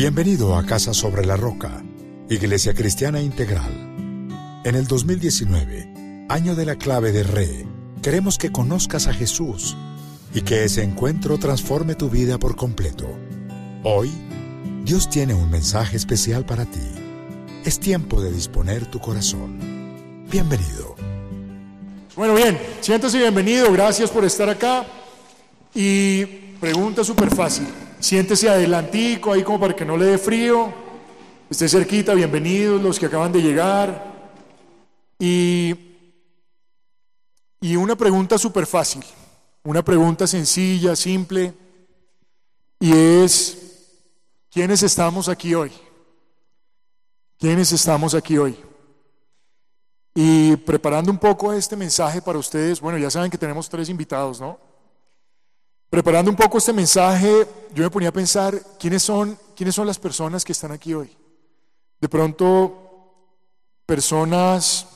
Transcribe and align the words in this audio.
Bienvenido 0.00 0.56
a 0.56 0.64
Casa 0.64 0.94
sobre 0.94 1.26
la 1.26 1.36
Roca, 1.36 1.84
Iglesia 2.30 2.72
Cristiana 2.72 3.20
Integral. 3.20 3.70
En 4.64 4.74
el 4.74 4.86
2019, 4.86 6.26
año 6.30 6.54
de 6.54 6.64
la 6.64 6.76
clave 6.76 7.12
de 7.12 7.22
Re, 7.22 7.66
queremos 8.00 8.38
que 8.38 8.50
conozcas 8.50 9.08
a 9.08 9.12
Jesús 9.12 9.76
y 10.32 10.40
que 10.40 10.64
ese 10.64 10.84
encuentro 10.84 11.36
transforme 11.36 11.96
tu 11.96 12.08
vida 12.08 12.38
por 12.38 12.56
completo. 12.56 13.14
Hoy, 13.84 14.10
Dios 14.84 15.10
tiene 15.10 15.34
un 15.34 15.50
mensaje 15.50 15.98
especial 15.98 16.46
para 16.46 16.64
ti. 16.64 16.80
Es 17.66 17.78
tiempo 17.78 18.22
de 18.22 18.32
disponer 18.32 18.86
tu 18.86 19.00
corazón. 19.00 19.58
Bienvenido. 20.30 20.96
Bueno, 22.16 22.36
bien, 22.36 22.58
siéntese 22.80 23.18
bienvenido, 23.18 23.70
gracias 23.70 24.08
por 24.08 24.24
estar 24.24 24.48
acá. 24.48 24.86
Y 25.74 26.24
pregunta 26.58 27.04
súper 27.04 27.28
fácil. 27.28 27.66
Siéntese 28.00 28.48
adelantico 28.48 29.32
ahí 29.32 29.42
como 29.42 29.60
para 29.60 29.76
que 29.76 29.84
no 29.84 29.96
le 29.96 30.06
dé 30.06 30.18
frío. 30.18 30.72
Esté 31.50 31.68
cerquita, 31.68 32.14
bienvenidos 32.14 32.80
los 32.80 32.98
que 32.98 33.06
acaban 33.06 33.30
de 33.30 33.42
llegar. 33.42 34.10
Y, 35.18 35.74
y 37.60 37.76
una 37.76 37.96
pregunta 37.96 38.38
súper 38.38 38.64
fácil, 38.64 39.04
una 39.64 39.84
pregunta 39.84 40.26
sencilla, 40.26 40.96
simple, 40.96 41.52
y 42.78 42.92
es, 42.92 43.98
¿quiénes 44.50 44.82
estamos 44.82 45.28
aquí 45.28 45.54
hoy? 45.54 45.70
¿Quiénes 47.38 47.70
estamos 47.72 48.14
aquí 48.14 48.38
hoy? 48.38 48.56
Y 50.14 50.56
preparando 50.56 51.12
un 51.12 51.18
poco 51.18 51.52
este 51.52 51.76
mensaje 51.76 52.22
para 52.22 52.38
ustedes, 52.38 52.80
bueno, 52.80 52.96
ya 52.96 53.10
saben 53.10 53.30
que 53.30 53.36
tenemos 53.36 53.68
tres 53.68 53.90
invitados, 53.90 54.40
¿no? 54.40 54.69
Preparando 55.90 56.30
un 56.30 56.36
poco 56.36 56.58
este 56.58 56.72
mensaje, 56.72 57.48
yo 57.74 57.82
me 57.82 57.90
ponía 57.90 58.10
a 58.10 58.12
pensar 58.12 58.56
quiénes 58.78 59.02
son, 59.02 59.36
quiénes 59.56 59.74
son 59.74 59.88
las 59.88 59.98
personas 59.98 60.44
que 60.44 60.52
están 60.52 60.70
aquí 60.70 60.94
hoy. 60.94 61.10
De 62.00 62.08
pronto, 62.08 63.26
personas 63.86 64.86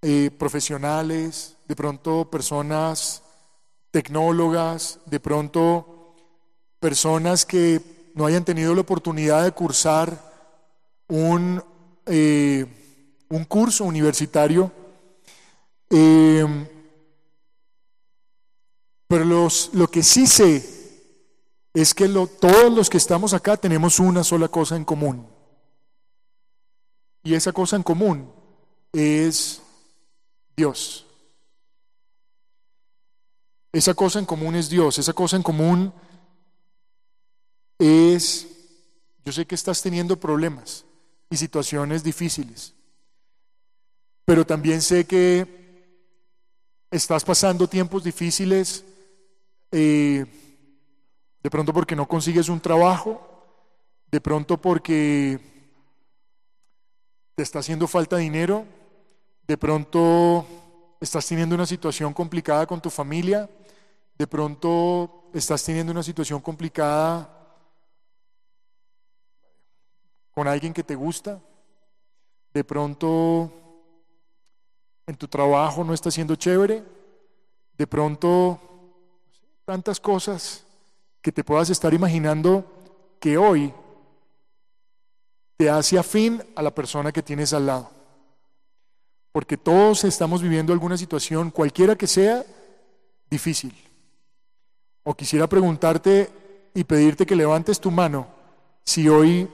eh, 0.00 0.30
profesionales, 0.38 1.58
de 1.68 1.76
pronto 1.76 2.30
personas 2.30 3.22
tecnólogas, 3.90 5.00
de 5.04 5.20
pronto 5.20 6.14
personas 6.80 7.44
que 7.44 8.10
no 8.14 8.24
hayan 8.24 8.46
tenido 8.46 8.74
la 8.74 8.80
oportunidad 8.80 9.44
de 9.44 9.52
cursar 9.52 10.16
un, 11.08 11.62
eh, 12.06 12.64
un 13.28 13.44
curso 13.44 13.84
universitario. 13.84 14.72
Eh, 15.90 16.46
pero 19.12 19.26
los, 19.26 19.68
lo 19.74 19.88
que 19.88 20.02
sí 20.02 20.26
sé 20.26 20.66
es 21.74 21.92
que 21.92 22.08
lo, 22.08 22.26
todos 22.26 22.72
los 22.72 22.88
que 22.88 22.96
estamos 22.96 23.34
acá 23.34 23.58
tenemos 23.58 23.98
una 23.98 24.24
sola 24.24 24.48
cosa 24.48 24.74
en 24.74 24.86
común. 24.86 25.28
Y 27.22 27.34
esa 27.34 27.52
cosa 27.52 27.76
en 27.76 27.82
común 27.82 28.32
es 28.90 29.60
Dios. 30.56 31.04
Esa 33.70 33.92
cosa 33.92 34.18
en 34.18 34.24
común 34.24 34.54
es 34.56 34.70
Dios. 34.70 34.98
Esa 34.98 35.12
cosa 35.12 35.36
en 35.36 35.42
común 35.42 35.92
es, 37.78 38.48
yo 39.26 39.30
sé 39.30 39.44
que 39.44 39.56
estás 39.56 39.82
teniendo 39.82 40.18
problemas 40.18 40.86
y 41.28 41.36
situaciones 41.36 42.02
difíciles, 42.02 42.72
pero 44.24 44.46
también 44.46 44.80
sé 44.80 45.04
que 45.04 46.00
estás 46.90 47.22
pasando 47.22 47.68
tiempos 47.68 48.04
difíciles 48.04 48.86
eh, 49.72 50.26
de 51.42 51.50
pronto 51.50 51.72
porque 51.72 51.96
no 51.96 52.06
consigues 52.06 52.48
un 52.48 52.60
trabajo, 52.60 53.20
de 54.10 54.20
pronto 54.20 54.58
porque 54.58 55.40
te 57.34 57.42
está 57.42 57.60
haciendo 57.60 57.88
falta 57.88 58.18
dinero, 58.18 58.66
de 59.46 59.56
pronto 59.56 60.46
estás 61.00 61.26
teniendo 61.26 61.54
una 61.54 61.66
situación 61.66 62.12
complicada 62.12 62.66
con 62.66 62.80
tu 62.80 62.90
familia, 62.90 63.48
de 64.16 64.26
pronto 64.26 65.30
estás 65.32 65.64
teniendo 65.64 65.90
una 65.90 66.02
situación 66.02 66.40
complicada 66.40 67.28
con 70.32 70.46
alguien 70.46 70.72
que 70.72 70.84
te 70.84 70.94
gusta, 70.94 71.40
de 72.52 72.62
pronto 72.62 73.50
en 75.06 75.16
tu 75.16 75.26
trabajo 75.26 75.82
no 75.82 75.94
está 75.94 76.10
siendo 76.10 76.36
chévere, 76.36 76.84
de 77.76 77.86
pronto 77.86 78.71
tantas 79.64 80.00
cosas 80.00 80.64
que 81.20 81.32
te 81.32 81.44
puedas 81.44 81.70
estar 81.70 81.94
imaginando 81.94 82.64
que 83.20 83.38
hoy 83.38 83.72
te 85.56 85.70
hace 85.70 85.98
afín 85.98 86.42
a 86.56 86.62
la 86.62 86.74
persona 86.74 87.12
que 87.12 87.22
tienes 87.22 87.52
al 87.52 87.66
lado. 87.66 87.90
Porque 89.30 89.56
todos 89.56 90.04
estamos 90.04 90.42
viviendo 90.42 90.72
alguna 90.72 90.96
situación, 90.96 91.50
cualquiera 91.50 91.96
que 91.96 92.06
sea, 92.06 92.44
difícil. 93.30 93.74
O 95.04 95.14
quisiera 95.14 95.46
preguntarte 95.48 96.30
y 96.74 96.84
pedirte 96.84 97.26
que 97.26 97.36
levantes 97.36 97.80
tu 97.80 97.90
mano 97.90 98.26
si 98.84 99.08
hoy 99.08 99.48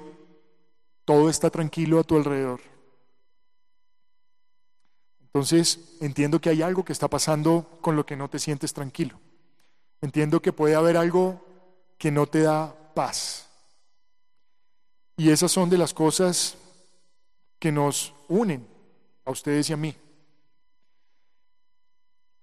todo 1.04 1.28
está 1.28 1.50
tranquilo 1.50 2.00
a 2.00 2.04
tu 2.04 2.16
alrededor. 2.16 2.60
Entonces 5.20 5.96
entiendo 6.00 6.40
que 6.40 6.50
hay 6.50 6.62
algo 6.62 6.84
que 6.84 6.92
está 6.92 7.08
pasando 7.08 7.78
con 7.80 7.96
lo 7.96 8.04
que 8.04 8.16
no 8.16 8.28
te 8.28 8.38
sientes 8.38 8.72
tranquilo. 8.72 9.20
Entiendo 10.00 10.40
que 10.40 10.52
puede 10.52 10.74
haber 10.74 10.96
algo 10.96 11.44
que 11.98 12.10
no 12.10 12.26
te 12.26 12.42
da 12.42 12.74
paz. 12.94 13.46
Y 15.16 15.30
esas 15.30 15.50
son 15.50 15.68
de 15.68 15.78
las 15.78 15.92
cosas 15.92 16.56
que 17.58 17.72
nos 17.72 18.14
unen 18.28 18.66
a 19.24 19.32
ustedes 19.32 19.68
y 19.68 19.72
a 19.72 19.76
mí. 19.76 19.96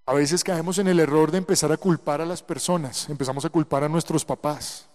A 0.06 0.14
veces 0.14 0.44
caemos 0.44 0.78
en 0.78 0.88
el 0.88 1.00
error 1.00 1.32
de 1.32 1.40
empezar 1.40 1.72
a 1.72 1.78
culpar 1.78 2.22
a 2.22 2.26
las 2.26 2.44
personas, 2.44 3.10
empezamos 3.10 3.44
a 3.46 3.50
culpar 3.50 3.84
a 3.84 3.90
nuestros 3.90 4.24
papás. 4.24 4.88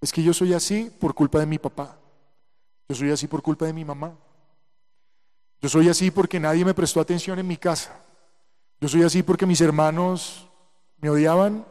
Es 0.00 0.12
que 0.12 0.22
yo 0.22 0.32
soy 0.34 0.54
así 0.54 0.90
por 0.98 1.14
culpa 1.14 1.38
de 1.38 1.46
mi 1.46 1.58
papá, 1.58 1.96
yo 2.88 2.96
soy 2.96 3.10
así 3.10 3.28
por 3.28 3.42
culpa 3.42 3.66
de 3.66 3.72
mi 3.72 3.84
mamá, 3.84 4.16
yo 5.60 5.68
soy 5.68 5.88
así 5.88 6.10
porque 6.10 6.40
nadie 6.40 6.64
me 6.64 6.74
prestó 6.74 7.00
atención 7.00 7.38
en 7.38 7.46
mi 7.46 7.56
casa, 7.56 7.94
yo 8.80 8.88
soy 8.88 9.02
así 9.02 9.22
porque 9.22 9.46
mis 9.46 9.60
hermanos 9.60 10.47
me 11.00 11.10
odiaban, 11.10 11.66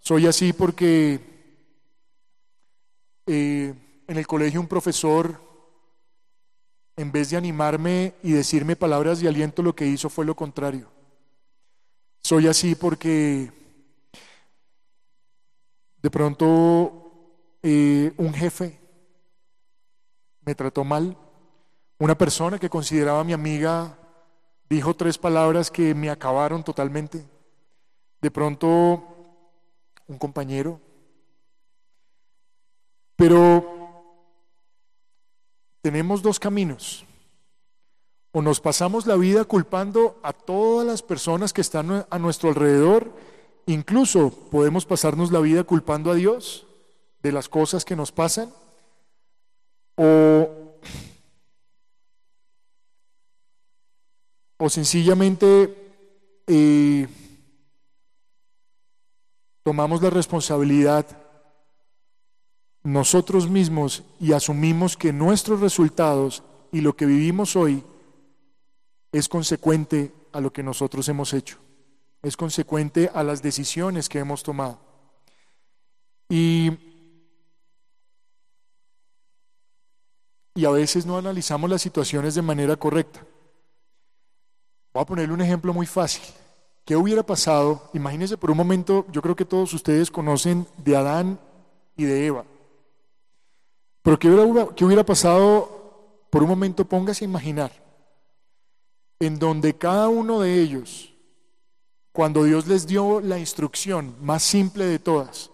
soy 0.00 0.26
así 0.26 0.52
porque 0.52 1.20
eh, 3.26 3.74
en 4.06 4.16
el 4.16 4.26
colegio 4.26 4.60
un 4.60 4.66
profesor, 4.66 5.40
en 6.96 7.12
vez 7.12 7.30
de 7.30 7.36
animarme 7.36 8.14
y 8.22 8.32
decirme 8.32 8.76
palabras 8.76 9.20
de 9.20 9.28
aliento, 9.28 9.62
lo 9.62 9.74
que 9.74 9.86
hizo 9.86 10.08
fue 10.08 10.24
lo 10.24 10.34
contrario. 10.34 10.90
Soy 12.22 12.46
así 12.46 12.74
porque 12.74 13.52
de 16.02 16.10
pronto 16.10 17.56
eh, 17.62 18.12
un 18.16 18.32
jefe 18.34 18.78
me 20.42 20.54
trató 20.54 20.84
mal, 20.84 21.16
una 21.98 22.16
persona 22.16 22.58
que 22.58 22.70
consideraba 22.70 23.24
mi 23.24 23.32
amiga 23.32 23.98
dijo 24.68 24.94
tres 24.94 25.18
palabras 25.18 25.70
que 25.70 25.94
me 25.94 26.08
acabaron 26.08 26.64
totalmente. 26.64 27.26
De 28.20 28.30
pronto 28.30 29.02
un 30.06 30.18
compañero. 30.18 30.80
Pero 33.16 33.80
tenemos 35.82 36.22
dos 36.22 36.38
caminos. 36.38 37.04
O 38.32 38.42
nos 38.42 38.60
pasamos 38.60 39.06
la 39.06 39.16
vida 39.16 39.44
culpando 39.44 40.20
a 40.22 40.32
todas 40.32 40.86
las 40.86 41.02
personas 41.02 41.52
que 41.52 41.62
están 41.62 42.06
a 42.08 42.18
nuestro 42.18 42.50
alrededor, 42.50 43.12
incluso 43.66 44.30
podemos 44.50 44.86
pasarnos 44.86 45.32
la 45.32 45.40
vida 45.40 45.64
culpando 45.64 46.10
a 46.10 46.14
Dios 46.14 46.66
de 47.22 47.32
las 47.32 47.48
cosas 47.48 47.84
que 47.84 47.96
nos 47.96 48.12
pasan, 48.12 48.52
o, 49.96 50.48
o 54.58 54.70
sencillamente 54.70 55.92
eh, 56.46 57.08
tomamos 59.62 60.02
la 60.02 60.10
responsabilidad 60.10 61.06
nosotros 62.82 63.48
mismos 63.48 64.04
y 64.18 64.32
asumimos 64.32 64.96
que 64.96 65.12
nuestros 65.12 65.60
resultados 65.60 66.42
y 66.72 66.80
lo 66.80 66.96
que 66.96 67.06
vivimos 67.06 67.56
hoy 67.56 67.84
es 69.12 69.28
consecuente 69.28 70.12
a 70.32 70.40
lo 70.40 70.52
que 70.52 70.62
nosotros 70.62 71.08
hemos 71.08 71.34
hecho, 71.34 71.58
es 72.22 72.36
consecuente 72.36 73.10
a 73.12 73.22
las 73.22 73.42
decisiones 73.42 74.08
que 74.08 74.20
hemos 74.20 74.42
tomado. 74.42 74.78
Y, 76.28 76.70
y 80.54 80.64
a 80.64 80.70
veces 80.70 81.04
no 81.04 81.18
analizamos 81.18 81.68
las 81.68 81.82
situaciones 81.82 82.34
de 82.34 82.42
manera 82.42 82.76
correcta. 82.76 83.26
Voy 84.94 85.02
a 85.02 85.06
ponerle 85.06 85.34
un 85.34 85.40
ejemplo 85.40 85.74
muy 85.74 85.86
fácil. 85.86 86.22
¿Qué 86.84 86.96
hubiera 86.96 87.22
pasado? 87.22 87.90
Imagínense 87.94 88.36
por 88.36 88.50
un 88.50 88.56
momento, 88.56 89.06
yo 89.12 89.22
creo 89.22 89.36
que 89.36 89.44
todos 89.44 89.72
ustedes 89.74 90.10
conocen 90.10 90.66
de 90.78 90.96
Adán 90.96 91.38
y 91.96 92.04
de 92.04 92.26
Eva. 92.26 92.44
Pero 94.02 94.18
¿qué 94.18 94.30
hubiera, 94.30 94.74
qué 94.74 94.84
hubiera 94.84 95.04
pasado? 95.04 96.26
Por 96.30 96.42
un 96.42 96.48
momento 96.48 96.84
póngase 96.84 97.24
a 97.24 97.28
imaginar 97.28 97.72
en 99.20 99.38
donde 99.38 99.76
cada 99.76 100.08
uno 100.08 100.40
de 100.40 100.60
ellos, 100.60 101.12
cuando 102.12 102.44
Dios 102.44 102.66
les 102.66 102.86
dio 102.86 103.20
la 103.20 103.38
instrucción 103.38 104.16
más 104.20 104.42
simple 104.42 104.86
de 104.86 104.98
todas, 104.98 105.50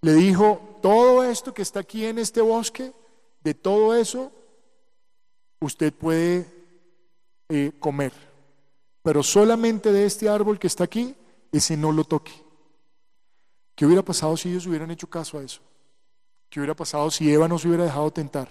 le 0.00 0.14
dijo, 0.14 0.78
todo 0.80 1.24
esto 1.24 1.52
que 1.52 1.62
está 1.62 1.80
aquí 1.80 2.04
en 2.04 2.18
este 2.18 2.40
bosque, 2.40 2.92
de 3.42 3.54
todo 3.54 3.94
eso, 3.96 4.30
usted 5.60 5.92
puede 5.92 6.46
eh, 7.48 7.72
comer, 7.80 8.12
pero 9.08 9.22
solamente 9.22 9.90
de 9.90 10.04
este 10.04 10.28
árbol 10.28 10.58
que 10.58 10.66
está 10.66 10.84
aquí, 10.84 11.16
ese 11.50 11.78
no 11.78 11.92
lo 11.92 12.04
toque. 12.04 12.44
¿Qué 13.74 13.86
hubiera 13.86 14.02
pasado 14.02 14.36
si 14.36 14.50
ellos 14.50 14.66
hubieran 14.66 14.90
hecho 14.90 15.08
caso 15.08 15.38
a 15.38 15.42
eso? 15.42 15.62
¿Qué 16.50 16.60
hubiera 16.60 16.76
pasado 16.76 17.10
si 17.10 17.32
Eva 17.32 17.48
no 17.48 17.58
se 17.58 17.68
hubiera 17.68 17.84
dejado 17.84 18.10
tentar? 18.10 18.50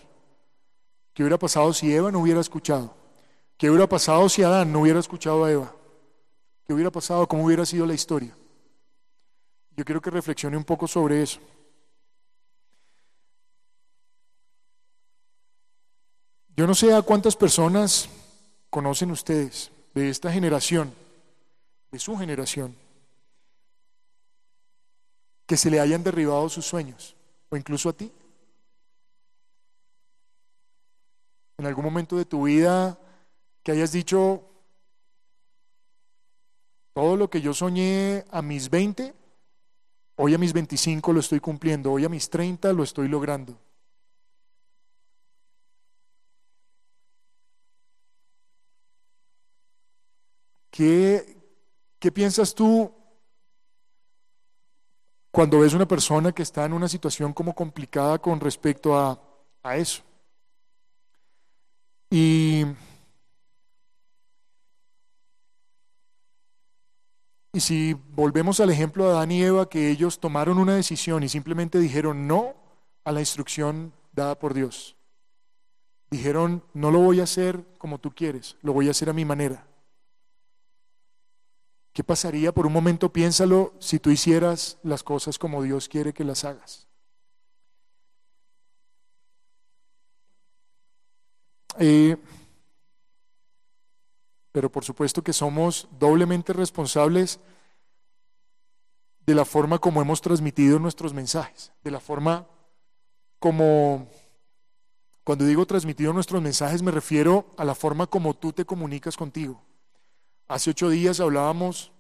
¿Qué 1.14 1.22
hubiera 1.22 1.38
pasado 1.38 1.72
si 1.74 1.94
Eva 1.94 2.12
no 2.12 2.22
hubiera 2.22 2.40
escuchado? 2.40 2.92
¿Qué 3.56 3.70
hubiera 3.70 3.88
pasado 3.88 4.28
si 4.30 4.42
Adán 4.42 4.72
no 4.72 4.82
hubiera 4.82 5.00
escuchado 5.00 5.46
a 5.46 5.52
Eva? 5.52 5.76
¿Qué 6.66 6.74
hubiera 6.74 6.90
pasado? 6.90 7.28
¿Cómo 7.28 7.46
hubiera 7.46 7.64
sido 7.64 7.86
la 7.86 7.94
historia? 7.94 8.36
Yo 9.76 9.86
quiero 9.86 10.02
que 10.02 10.10
reflexione 10.10 10.58
un 10.58 10.64
poco 10.64 10.88
sobre 10.88 11.22
eso. 11.22 11.40
Yo 16.56 16.66
no 16.66 16.74
sé 16.74 16.96
a 16.96 17.04
cuántas 17.04 17.36
personas 17.36 18.10
conocen 18.72 19.12
ustedes 19.12 19.77
de 20.02 20.10
esta 20.10 20.32
generación, 20.32 20.94
de 21.92 22.00
su 22.00 22.16
generación, 22.18 22.76
que 25.46 25.58
se 25.58 25.72
le 25.72 25.80
hayan 25.80 26.04
derribado 26.04 26.50
sus 26.50 26.66
sueños, 26.66 27.16
o 27.50 27.58
incluso 27.58 27.90
a 27.90 27.94
ti. 27.94 28.12
En 31.58 31.66
algún 31.66 31.86
momento 31.86 32.18
de 32.18 32.26
tu 32.26 32.44
vida 32.44 33.00
que 33.64 33.72
hayas 33.72 33.92
dicho, 33.92 34.44
todo 36.94 37.16
lo 37.16 37.30
que 37.30 37.42
yo 37.42 37.54
soñé 37.54 38.26
a 38.32 38.42
mis 38.42 38.70
20, 38.70 39.14
hoy 40.18 40.34
a 40.34 40.38
mis 40.38 40.54
25 40.54 41.14
lo 41.14 41.20
estoy 41.20 41.40
cumpliendo, 41.40 41.92
hoy 41.92 42.06
a 42.06 42.10
mis 42.10 42.30
30 42.30 42.72
lo 42.74 42.84
estoy 42.84 43.08
logrando. 43.08 43.58
¿Qué, 50.78 52.12
piensas 52.14 52.54
tú 52.54 52.94
cuando 55.32 55.62
ves 55.62 55.74
una 55.74 55.88
persona 55.88 56.32
que 56.32 56.44
está 56.44 56.66
en 56.66 56.74
una 56.74 56.88
situación 56.88 57.34
como 57.34 57.56
complicada 57.56 58.20
con 58.20 58.40
respecto 58.40 58.96
a, 58.96 59.20
a 59.64 59.76
eso? 59.76 60.04
Y 62.12 62.64
Y 67.54 67.60
si 67.60 67.94
volvemos 67.94 68.60
al 68.60 68.70
ejemplo 68.70 69.06
de 69.06 69.16
Adán 69.16 69.32
y 69.32 69.42
Eva, 69.42 69.68
que 69.68 69.90
ellos 69.90 70.20
tomaron 70.20 70.60
una 70.60 70.76
decisión 70.76 71.24
y 71.24 71.30
simplemente 71.30 71.80
dijeron 71.80 72.28
no 72.28 72.54
a 73.04 73.12
la 73.12 73.20
instrucción 73.20 73.94
dada 74.12 74.38
por 74.38 74.54
Dios. 74.54 74.96
Dijeron, 76.12 76.64
no 76.76 76.92
lo 76.92 77.00
voy 77.00 77.20
a 77.20 77.24
hacer 77.24 77.66
como 77.80 77.98
tú 77.98 78.14
quieres, 78.14 78.58
lo 78.62 78.74
voy 78.74 78.90
a 78.90 78.92
hacer 78.92 79.10
a 79.10 79.14
mi 79.14 79.26
manera. 79.26 79.66
¿Qué 81.98 82.04
pasaría 82.04 82.54
por 82.54 82.68
un 82.68 82.74
momento, 82.74 83.12
piénsalo, 83.12 83.74
si 83.80 83.98
tú 83.98 84.12
hicieras 84.12 84.78
las 84.84 85.02
cosas 85.02 85.40
como 85.40 85.64
Dios 85.64 85.90
quiere 85.90 86.14
que 86.14 86.24
las 86.24 86.44
hagas? 86.44 86.86
Eh, 91.80 92.16
pero 94.52 94.72
por 94.72 94.86
supuesto 94.86 95.24
que 95.24 95.34
somos 95.34 95.88
doblemente 95.98 96.54
responsables 96.54 97.40
de 99.26 99.34
la 99.34 99.44
forma 99.44 99.80
como 99.80 100.00
hemos 100.00 100.22
transmitido 100.22 100.78
nuestros 100.78 101.16
mensajes, 101.16 101.72
de 101.84 101.90
la 101.90 102.00
forma 102.00 102.46
como, 103.40 104.08
cuando 105.24 105.46
digo 105.46 105.66
transmitido 105.66 106.14
nuestros 106.14 106.44
mensajes 106.44 106.84
me 106.84 106.92
refiero 106.92 107.50
a 107.58 107.66
la 107.66 107.74
forma 107.74 108.06
como 108.06 108.36
tú 108.36 108.54
te 108.54 108.66
comunicas 108.66 109.18
contigo. 109.18 109.67
Hace 110.48 110.70
ocho 110.70 110.90
días 110.90 111.20
hablábamos 111.20 111.92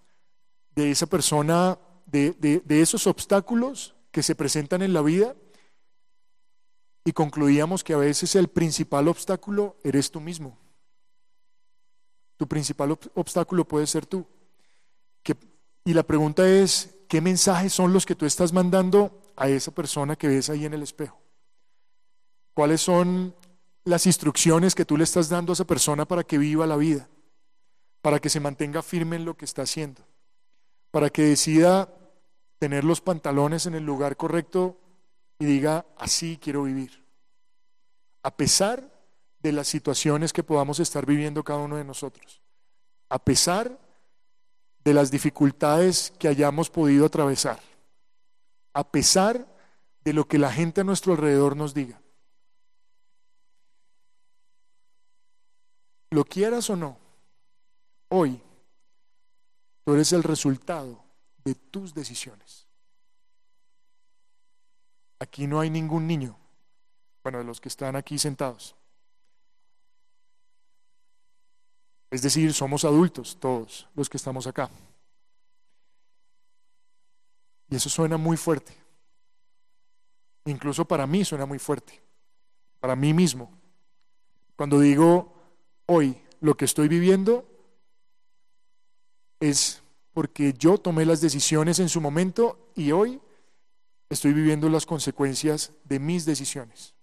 de 0.76 0.92
esa 0.92 1.06
persona, 1.08 1.78
de, 2.06 2.32
de 2.32 2.82
esos 2.82 3.08
obstáculos 3.08 3.96
que 4.12 4.24
se 4.24 4.36
presentan 4.36 4.82
en 4.82 4.94
la 4.94 5.02
vida 5.02 5.36
y 7.08 7.14
concluíamos 7.14 7.84
que 7.84 7.94
a 7.94 7.98
veces 7.98 8.36
el 8.36 8.50
principal 8.50 9.08
obstáculo 9.08 9.78
eres 9.84 10.12
tú 10.12 10.20
mismo. 10.20 10.58
Tu 12.36 12.48
principal 12.48 12.98
obstáculo 13.16 13.66
puede 13.66 13.88
ser 13.88 14.06
tú. 14.06 14.28
y 15.86 15.94
la 15.94 16.04
pregunta 16.04 16.48
es, 16.48 16.96
¿qué 17.08 17.22
mensajes 17.22 17.72
son 17.72 17.94
los 17.94 18.06
que 18.06 18.16
tú 18.16 18.26
estás 18.26 18.52
mandando 18.52 19.22
a 19.38 19.48
esa 19.48 19.72
persona 19.72 20.16
que 20.16 20.28
ves 20.28 20.50
ahí 20.50 20.66
en 20.66 20.74
el 20.74 20.84
espejo? 20.84 21.18
¿Cuáles 22.54 22.82
son 22.82 23.34
las 23.86 24.06
instrucciones 24.06 24.76
que 24.76 24.84
tú 24.84 24.98
le 24.98 25.06
estás 25.06 25.30
dando 25.30 25.52
a 25.52 25.56
esa 25.56 25.66
persona 25.66 26.06
para 26.06 26.24
que 26.24 26.38
viva 26.38 26.68
la 26.68 26.76
vida? 26.76 27.08
Para 28.08 28.22
que 28.22 28.30
se 28.30 28.40
mantenga 28.40 28.82
firme 28.82 29.18
en 29.18 29.26
lo 29.26 29.36
que 29.36 29.44
está 29.44 29.64
haciendo. 29.64 30.02
Para 30.92 31.10
que 31.10 31.24
decida 31.24 31.94
tener 32.58 32.86
los 32.86 33.02
pantalones 33.02 33.66
en 33.66 33.76
el 33.76 33.86
lugar 33.86 34.16
correcto 34.16 34.80
y 35.40 35.44
diga, 35.44 35.86
así 35.98 36.40
quiero 36.42 36.64
vivir. 36.64 37.04
A 38.24 38.38
pesar 38.38 38.90
de 39.42 39.52
las 39.52 39.68
situaciones 39.68 40.32
que 40.32 40.42
podamos 40.42 40.80
estar 40.80 41.06
viviendo 41.06 41.44
cada 41.44 41.60
uno 41.60 41.76
de 41.76 41.84
nosotros. 41.84 42.42
A 43.10 43.20
pesar 43.20 43.78
de 44.86 44.94
las 44.94 45.12
dificultades 45.12 46.14
que 46.18 46.30
hayamos 46.30 46.70
podido 46.70 47.08
atravesar. 47.08 47.60
A 48.72 48.90
pesar 48.90 49.54
de 50.06 50.14
lo 50.14 50.30
que 50.30 50.38
la 50.38 50.54
gente 50.54 50.80
a 50.80 50.86
nuestro 50.86 51.12
alrededor 51.12 51.58
nos 51.58 51.74
diga. 51.74 52.00
Lo 56.10 56.24
quieras 56.24 56.70
o 56.70 56.78
no, 56.78 57.06
hoy 58.10 58.42
tú 59.84 59.94
eres 59.94 60.12
el 60.14 60.24
resultado 60.24 61.04
de 61.44 61.56
tus 61.56 61.94
decisiones. 61.94 62.68
Aquí 65.20 65.48
no 65.48 65.60
hay 65.60 65.70
ningún 65.70 66.06
niño, 66.08 66.38
bueno, 67.24 67.40
de 67.40 67.44
los 67.44 67.60
que 67.60 67.70
están 67.70 67.96
aquí 67.96 68.20
sentados. 68.20 68.76
Es 72.10 72.22
decir, 72.22 72.54
somos 72.54 72.86
adultos 72.86 73.38
todos 73.40 73.88
los 73.96 74.10
que 74.10 74.18
estamos 74.18 74.48
acá. 74.48 74.70
Y 77.70 77.76
eso 77.76 77.90
suena 77.90 78.18
muy 78.18 78.38
fuerte. 78.38 78.74
Incluso 80.46 80.86
para 80.86 81.06
mí 81.06 81.26
suena 81.26 81.46
muy 81.46 81.60
fuerte. 81.60 82.02
Para 82.80 82.96
mí 82.96 83.14
mismo. 83.14 83.52
Cuando 84.56 84.80
digo 84.80 85.34
hoy 85.86 86.22
lo 86.40 86.56
que 86.56 86.66
estoy 86.66 86.88
viviendo 86.88 87.46
es 89.40 89.84
porque 90.14 90.54
yo 90.54 90.78
tomé 90.78 91.06
las 91.06 91.22
decisiones 91.22 91.80
en 91.80 91.90
su 91.90 92.02
momento 92.02 92.72
y 92.76 92.92
hoy 92.92 93.22
estoy 94.10 94.34
viviendo 94.34 94.70
las 94.70 94.86
consecuencias 94.86 95.72
de 95.84 96.00
mis 96.00 96.26
decisiones. 96.26 96.96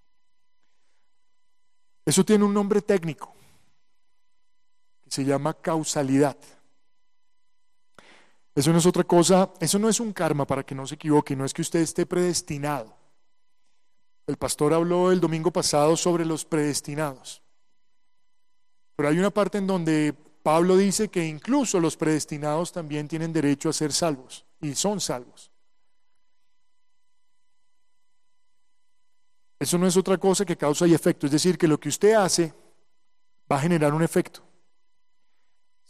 Eso 2.04 2.24
tiene 2.24 2.44
un 2.44 2.54
nombre 2.54 2.82
técnico 2.82 3.34
se 5.14 5.24
llama 5.24 5.54
causalidad. 5.54 6.36
Eso 8.52 8.72
no 8.72 8.78
es 8.78 8.86
otra 8.86 9.04
cosa, 9.04 9.52
eso 9.60 9.78
no 9.78 9.88
es 9.88 10.00
un 10.00 10.12
karma 10.12 10.44
para 10.44 10.64
que 10.64 10.74
no 10.74 10.86
se 10.88 10.96
equivoque, 10.96 11.36
no 11.36 11.44
es 11.44 11.54
que 11.54 11.62
usted 11.62 11.78
esté 11.78 12.04
predestinado. 12.04 12.96
El 14.26 14.36
pastor 14.36 14.74
habló 14.74 15.12
el 15.12 15.20
domingo 15.20 15.52
pasado 15.52 15.96
sobre 15.96 16.24
los 16.24 16.44
predestinados. 16.44 17.42
Pero 18.96 19.08
hay 19.08 19.18
una 19.18 19.30
parte 19.30 19.58
en 19.58 19.68
donde 19.68 20.14
Pablo 20.44 20.76
dice 20.76 21.08
que 21.08 21.24
incluso 21.24 21.80
los 21.80 21.96
predestinados 21.96 22.70
también 22.70 23.08
tienen 23.08 23.32
derecho 23.32 23.70
a 23.70 23.72
ser 23.72 23.94
salvos 23.94 24.44
y 24.60 24.74
son 24.74 25.00
salvos. 25.00 25.50
Eso 29.58 29.78
no 29.78 29.86
es 29.86 29.96
otra 29.96 30.18
cosa 30.18 30.44
que 30.44 30.58
causa 30.58 30.86
y 30.86 30.92
efecto. 30.92 31.24
Es 31.24 31.32
decir, 31.32 31.56
que 31.56 31.66
lo 31.66 31.80
que 31.80 31.88
usted 31.88 32.12
hace 32.12 32.52
va 33.50 33.56
a 33.56 33.60
generar 33.60 33.94
un 33.94 34.02
efecto. 34.02 34.42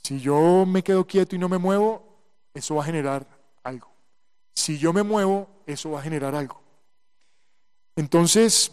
Si 0.05 0.21
yo 0.21 0.65
me 0.65 0.85
quedo 0.85 1.05
quieto 1.05 1.35
y 1.35 1.41
no 1.41 1.49
me 1.49 1.59
muevo, 1.59 2.21
eso 2.55 2.77
va 2.77 2.83
a 2.83 2.87
generar 2.87 3.27
algo. 3.65 3.93
Si 4.55 4.79
yo 4.79 4.93
me 4.93 5.03
muevo, 5.03 5.65
eso 5.67 5.91
va 5.91 5.99
a 5.99 6.03
generar 6.05 6.33
algo. 6.37 6.63
Entonces, 7.97 8.71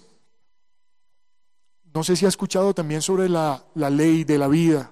no 1.91 2.03
sé 2.03 2.15
si 2.15 2.27
ha 2.27 2.29
escuchado 2.29 2.71
también 2.75 3.01
sobre 3.01 3.27
la, 3.27 3.65
la 3.73 3.89
ley 3.89 4.23
de 4.23 4.38
la 4.38 4.47
vida, 4.47 4.91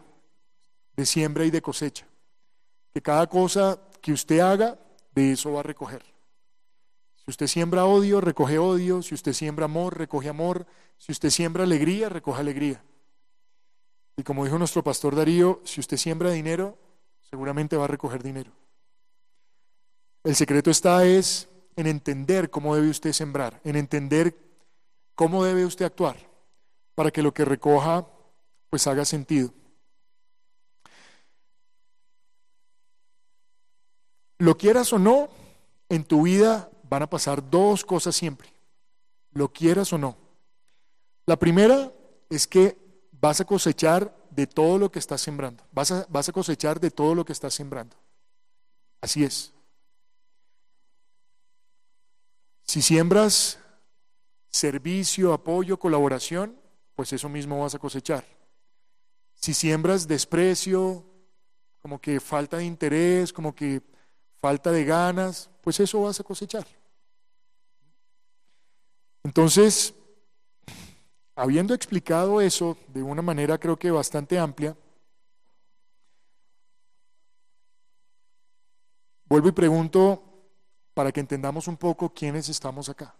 de 1.00 1.06
siembra 1.06 1.46
y 1.46 1.50
de 1.50 1.62
cosecha. 1.62 2.06
Que 2.94 3.02
cada 3.02 3.26
cosa 3.28 3.80
que 4.02 4.12
usted 4.12 4.42
haga, 4.42 4.78
de 5.16 5.32
eso 5.32 5.54
va 5.54 5.62
a 5.62 5.64
recoger. 5.64 6.04
Si 7.16 7.32
usted 7.32 7.48
siembra 7.48 7.86
odio, 7.86 8.20
recoge 8.20 8.60
odio. 8.60 9.02
Si 9.02 9.16
usted 9.16 9.32
siembra 9.32 9.64
amor, 9.64 9.98
recoge 9.98 10.28
amor. 10.28 10.68
Si 10.98 11.14
usted 11.14 11.30
siembra 11.30 11.64
alegría, 11.64 12.10
recoge 12.10 12.42
alegría. 12.42 12.84
Y 14.18 14.24
como 14.24 14.44
dijo 14.44 14.58
nuestro 14.58 14.84
pastor 14.84 15.16
Darío, 15.16 15.62
si 15.64 15.80
usted 15.80 15.96
siembra 15.96 16.32
dinero, 16.32 16.78
seguramente 17.30 17.78
va 17.78 17.86
a 17.86 17.88
recoger 17.88 18.22
dinero. 18.22 18.52
El 20.26 20.36
secreto 20.36 20.70
está 20.70 21.06
es 21.06 21.48
en 21.78 21.88
entender 21.88 22.50
cómo 22.50 22.76
debe 22.76 22.90
usted 22.90 23.14
sembrar, 23.14 23.62
en 23.64 23.78
entender 23.78 24.36
cómo 25.16 25.46
debe 25.46 25.66
usted 25.66 25.86
actuar 25.86 26.18
para 26.94 27.10
que 27.10 27.22
lo 27.22 27.34
que 27.34 27.46
recoja 27.46 28.06
pues 28.70 28.86
haga 28.86 29.06
sentido. 29.06 29.54
Lo 34.40 34.58
quieras 34.58 34.92
o 34.94 35.00
no, 35.00 35.30
en 35.90 36.04
tu 36.04 36.24
vida 36.24 36.72
van 36.90 37.04
a 37.04 37.10
pasar 37.10 37.48
dos 37.50 37.86
cosas 37.86 38.16
siempre, 38.16 38.52
lo 39.32 39.52
quieras 39.54 39.94
o 39.94 39.98
no. 39.98 40.18
La 41.26 41.38
primera 41.38 41.94
es 42.30 42.48
que 42.48 42.78
vas 43.12 43.42
a 43.42 43.46
cosechar 43.46 44.16
de 44.32 44.48
todo 44.48 44.78
lo 44.78 44.92
que 44.92 45.00
estás 45.00 45.22
sembrando, 45.22 45.64
vas 45.72 45.92
a, 45.92 46.06
vas 46.10 46.30
a 46.30 46.32
cosechar 46.32 46.80
de 46.80 46.90
todo 46.90 47.14
lo 47.14 47.26
que 47.26 47.34
estás 47.34 47.54
sembrando. 47.54 47.96
Así 49.02 49.24
es. 49.24 49.54
Si 52.64 52.82
siembras 52.82 53.60
servicio, 54.50 55.34
apoyo, 55.34 55.78
colaboración, 55.78 56.58
pues 56.96 57.12
eso 57.14 57.28
mismo 57.28 57.62
vas 57.62 57.76
a 57.76 57.80
cosechar. 57.80 58.26
Si 59.36 59.54
siembras 59.54 60.08
desprecio, 60.08 61.04
como 61.82 62.00
que 62.00 62.20
falta 62.20 62.58
de 62.58 62.66
interés, 62.66 63.34
como 63.34 63.56
que 63.56 63.82
falta 64.42 64.72
de 64.72 64.86
ganas, 64.86 65.50
pues 65.62 65.80
eso 65.80 66.02
vas 66.02 66.20
a 66.20 66.24
cosechar. 66.24 66.66
Entonces, 69.24 69.94
habiendo 71.36 71.74
explicado 71.74 72.42
eso 72.42 72.78
de 72.88 73.04
una 73.04 73.22
manera 73.22 73.58
creo 73.58 73.78
que 73.78 73.92
bastante 73.92 74.40
amplia, 74.40 74.76
vuelvo 79.26 79.50
y 79.50 79.52
pregunto 79.52 80.24
para 80.94 81.12
que 81.12 81.20
entendamos 81.20 81.68
un 81.68 81.78
poco 81.78 82.14
quiénes 82.14 82.50
estamos 82.50 82.90
acá, 82.90 83.16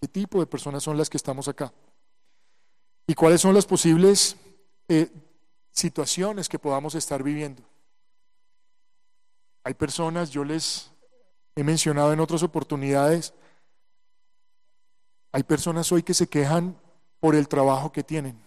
qué 0.00 0.08
tipo 0.08 0.40
de 0.40 0.46
personas 0.46 0.82
son 0.82 0.96
las 0.96 1.10
que 1.10 1.16
estamos 1.16 1.48
acá 1.48 1.72
y 3.06 3.14
cuáles 3.14 3.40
son 3.40 3.54
las 3.54 3.66
posibles 3.66 4.36
eh, 4.88 5.10
situaciones 5.72 6.48
que 6.48 6.58
podamos 6.58 6.94
estar 6.94 7.22
viviendo. 7.22 7.69
Hay 9.62 9.74
personas, 9.74 10.30
yo 10.30 10.44
les 10.44 10.90
he 11.54 11.62
mencionado 11.62 12.12
en 12.12 12.20
otras 12.20 12.42
oportunidades, 12.42 13.34
hay 15.32 15.42
personas 15.42 15.90
hoy 15.92 16.02
que 16.02 16.14
se 16.14 16.28
quejan 16.28 16.76
por 17.20 17.34
el 17.34 17.48
trabajo 17.48 17.92
que 17.92 18.02
tienen, 18.02 18.40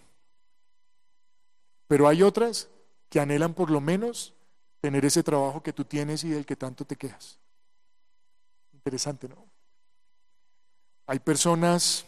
pero 1.87 2.07
hay 2.07 2.23
otras 2.23 2.69
que 3.09 3.19
anhelan 3.19 3.53
por 3.53 3.69
lo 3.69 3.79
menos 3.79 4.33
tener 4.81 5.05
ese 5.05 5.23
trabajo 5.23 5.61
que 5.61 5.71
tú 5.71 5.85
tienes 5.85 6.23
y 6.23 6.29
del 6.29 6.45
que 6.45 6.55
tanto 6.55 6.83
te 6.83 6.95
quejas. 6.95 7.39
Interesante, 8.73 9.29
¿no? 9.29 9.45
Hay 11.05 11.19
personas 11.19 12.05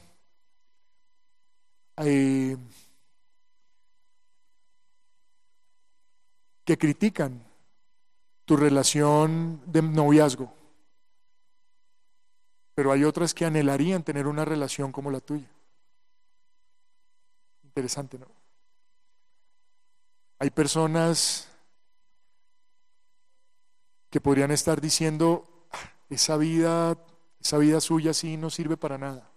eh, 1.97 2.57
que 6.65 6.77
critican 6.77 7.41
tu 8.45 8.55
relación 8.55 9.61
de 9.65 9.81
noviazgo, 9.81 10.53
pero 12.75 12.91
hay 12.91 13.03
otras 13.03 13.33
que 13.33 13.45
anhelarían 13.45 14.03
tener 14.03 14.27
una 14.27 14.45
relación 14.45 14.91
como 14.91 15.09
la 15.09 15.19
tuya. 15.19 15.49
Interesante, 17.63 18.19
¿no? 18.19 18.27
Hay 20.39 20.49
personas 20.49 21.47
que 24.09 24.21
podrían 24.21 24.51
estar 24.51 24.79
diciendo, 24.79 25.67
ah, 25.71 25.91
esa 26.09 26.37
vida, 26.37 26.97
esa 27.39 27.57
vida 27.57 27.81
suya 27.81 28.13
sí 28.13 28.37
no 28.37 28.49
sirve 28.49 28.77
para 28.77 28.97
nada. 28.97 29.31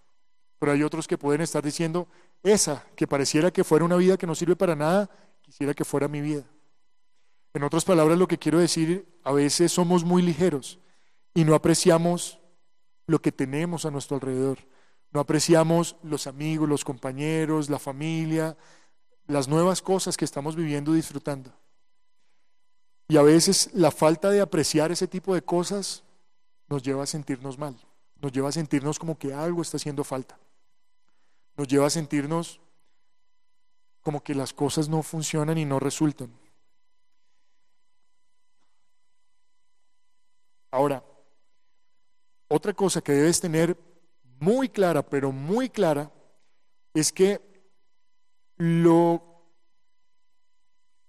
Pero 0.59 0.73
hay 0.73 0.83
otros 0.83 1.07
que 1.07 1.17
pueden 1.17 1.41
estar 1.41 1.63
diciendo, 1.63 2.09
esa 2.43 2.85
que 2.97 3.07
pareciera 3.07 3.53
que 3.53 3.65
fuera 3.65 3.85
una 3.85 3.97
vida 3.97 4.17
que 4.17 4.27
no 4.27 4.35
sirve 4.35 4.57
para 4.57 4.75
nada, 4.75 5.09
quisiera 5.41 5.73
que 5.73 5.85
fuera 5.85 6.09
mi 6.09 6.21
vida. 6.21 6.45
En 7.55 7.63
otras 7.63 7.85
palabras, 7.85 8.19
lo 8.19 8.29
que 8.29 8.39
quiero 8.39 8.59
decir, 8.59 9.09
a 9.25 9.33
veces 9.33 9.73
somos 9.73 10.05
muy 10.05 10.23
ligeros 10.23 10.79
y 11.35 11.45
no 11.45 11.55
apreciamos 11.55 12.39
lo 13.07 13.21
que 13.21 13.33
tenemos 13.33 13.85
a 13.85 13.91
nuestro 13.91 14.17
alrededor. 14.17 14.59
No 15.11 15.21
apreciamos 15.21 15.97
los 16.03 16.27
amigos, 16.27 16.69
los 16.69 16.85
compañeros, 16.85 17.71
la 17.71 17.79
familia, 17.79 18.57
las 19.27 19.49
nuevas 19.49 19.81
cosas 19.81 20.17
que 20.17 20.25
estamos 20.25 20.57
viviendo 20.57 20.93
y 20.93 20.97
disfrutando. 20.97 21.53
Y 23.09 23.17
a 23.17 23.23
veces 23.23 23.71
la 23.73 23.91
falta 23.91 24.31
de 24.31 24.41
apreciar 24.41 24.93
ese 24.93 25.09
tipo 25.09 25.35
de 25.35 25.43
cosas 25.43 26.05
nos 26.69 26.83
lleva 26.83 27.05
a 27.05 27.07
sentirnos 27.07 27.59
mal, 27.59 27.75
nos 28.21 28.33
lleva 28.33 28.51
a 28.51 28.53
sentirnos 28.53 28.99
como 28.99 29.19
que 29.19 29.33
algo 29.33 29.63
está 29.63 29.79
haciendo 29.79 30.05
falta, 30.05 30.39
nos 31.57 31.67
lleva 31.67 31.87
a 31.87 31.91
sentirnos 31.91 32.61
como 34.03 34.23
que 34.23 34.35
las 34.35 34.53
cosas 34.53 34.91
no 34.91 35.03
funcionan 35.03 35.57
y 35.57 35.65
no 35.65 35.81
resultan. 35.81 36.31
Ahora, 40.71 41.03
otra 42.49 42.73
cosa 42.73 43.01
que 43.01 43.13
debes 43.13 43.41
tener 43.41 43.77
muy 44.41 44.69
clara, 44.69 45.03
pero 45.03 45.33
muy 45.33 45.69
clara, 45.69 46.13
es 46.95 47.13
que 47.13 47.41
lo, 48.57 49.45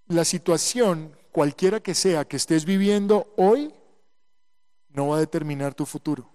la 0.08 0.26
situación, 0.26 1.16
cualquiera 1.32 1.80
que 1.80 1.94
sea 1.94 2.26
que 2.26 2.38
estés 2.38 2.66
viviendo 2.66 3.34
hoy, 3.38 3.74
no 4.90 5.10
va 5.10 5.18
a 5.18 5.20
determinar 5.20 5.74
tu 5.74 5.86
futuro. 5.86 6.30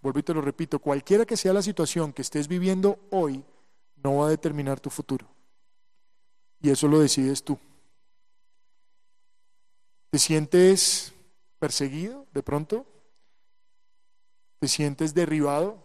Vuelvo 0.00 0.20
y 0.20 0.22
te 0.22 0.34
lo 0.34 0.40
repito, 0.40 0.78
cualquiera 0.78 1.24
que 1.24 1.36
sea 1.36 1.52
la 1.52 1.62
situación 1.62 2.12
que 2.12 2.22
estés 2.22 2.46
viviendo 2.46 2.98
hoy, 3.10 3.44
no 3.96 4.18
va 4.18 4.26
a 4.26 4.30
determinar 4.30 4.78
tu 4.78 4.90
futuro. 4.90 5.26
Y 6.60 6.70
eso 6.70 6.86
lo 6.88 7.00
decides 7.00 7.42
tú. 7.42 7.58
¿Te 10.10 10.18
sientes 10.18 11.12
perseguido 11.58 12.26
de 12.32 12.42
pronto? 12.42 12.86
¿Te 14.58 14.68
sientes 14.68 15.14
derribado? 15.14 15.82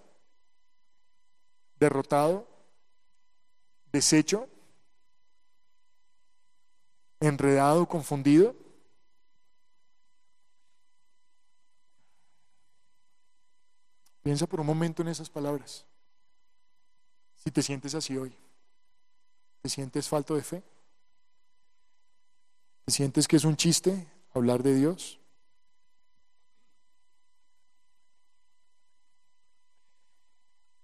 ¿Derrotado? 1.75 2.47
¿Deshecho? 3.91 4.47
¿Enredado? 7.19 7.87
¿Confundido? 7.87 8.55
Piensa 14.21 14.47
por 14.47 14.59
un 14.59 14.67
momento 14.67 15.01
en 15.01 15.09
esas 15.09 15.29
palabras. 15.29 15.85
Si 17.35 17.49
te 17.49 17.63
sientes 17.63 17.95
así 17.95 18.17
hoy, 18.17 18.35
¿te 19.61 19.69
sientes 19.69 20.07
falto 20.07 20.35
de 20.35 20.43
fe? 20.43 20.63
¿Te 22.91 22.97
sientes 22.97 23.25
que 23.25 23.37
es 23.37 23.45
un 23.45 23.55
chiste 23.55 24.05
hablar 24.33 24.63
de 24.63 24.75
Dios? 24.75 25.17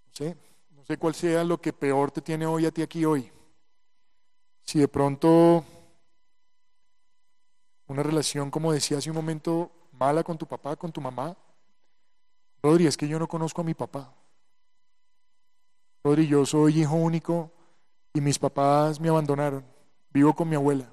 No 0.05 0.11
sé, 0.13 0.37
no 0.69 0.85
sé 0.85 0.95
cuál 0.95 1.13
sea 1.15 1.43
lo 1.43 1.59
que 1.59 1.73
peor 1.73 2.11
te 2.11 2.21
tiene 2.21 2.45
hoy 2.45 2.65
a 2.65 2.71
ti 2.71 2.81
aquí 2.81 3.03
hoy. 3.03 3.29
Si 4.63 4.79
de 4.79 4.87
pronto 4.87 5.65
una 7.87 8.03
relación, 8.03 8.51
como 8.51 8.71
decía 8.71 8.99
hace 8.99 9.09
un 9.09 9.17
momento, 9.17 9.69
mala 9.91 10.23
con 10.23 10.37
tu 10.37 10.47
papá, 10.47 10.77
con 10.77 10.93
tu 10.93 11.01
mamá. 11.01 11.35
Rodri, 12.63 12.87
es 12.87 12.95
que 12.95 13.09
yo 13.09 13.19
no 13.19 13.27
conozco 13.27 13.59
a 13.59 13.65
mi 13.65 13.73
papá. 13.73 14.15
Rodri, 16.05 16.25
yo 16.25 16.45
soy 16.45 16.79
hijo 16.79 16.95
único 16.95 17.51
y 18.13 18.21
mis 18.21 18.39
papás 18.39 18.97
me 18.97 19.09
abandonaron. 19.09 19.65
Vivo 20.09 20.33
con 20.33 20.47
mi 20.47 20.55
abuela 20.55 20.89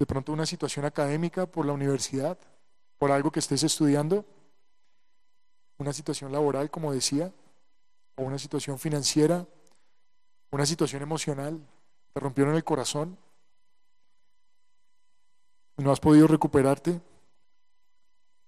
de 0.00 0.06
pronto 0.06 0.32
una 0.32 0.46
situación 0.46 0.84
académica 0.84 1.46
por 1.46 1.64
la 1.64 1.72
universidad, 1.72 2.36
por 2.98 3.12
algo 3.12 3.30
que 3.30 3.38
estés 3.38 3.62
estudiando. 3.62 4.24
una 5.78 5.92
situación 5.94 6.30
laboral, 6.30 6.70
como 6.70 6.92
decía, 6.92 7.32
o 8.16 8.24
una 8.24 8.38
situación 8.38 8.78
financiera, 8.78 9.46
una 10.50 10.66
situación 10.66 11.00
emocional, 11.02 11.58
te 12.12 12.20
rompieron 12.20 12.54
el 12.54 12.64
corazón 12.64 13.16
no 15.80 15.92
has 15.92 16.00
podido 16.00 16.26
recuperarte, 16.26 17.00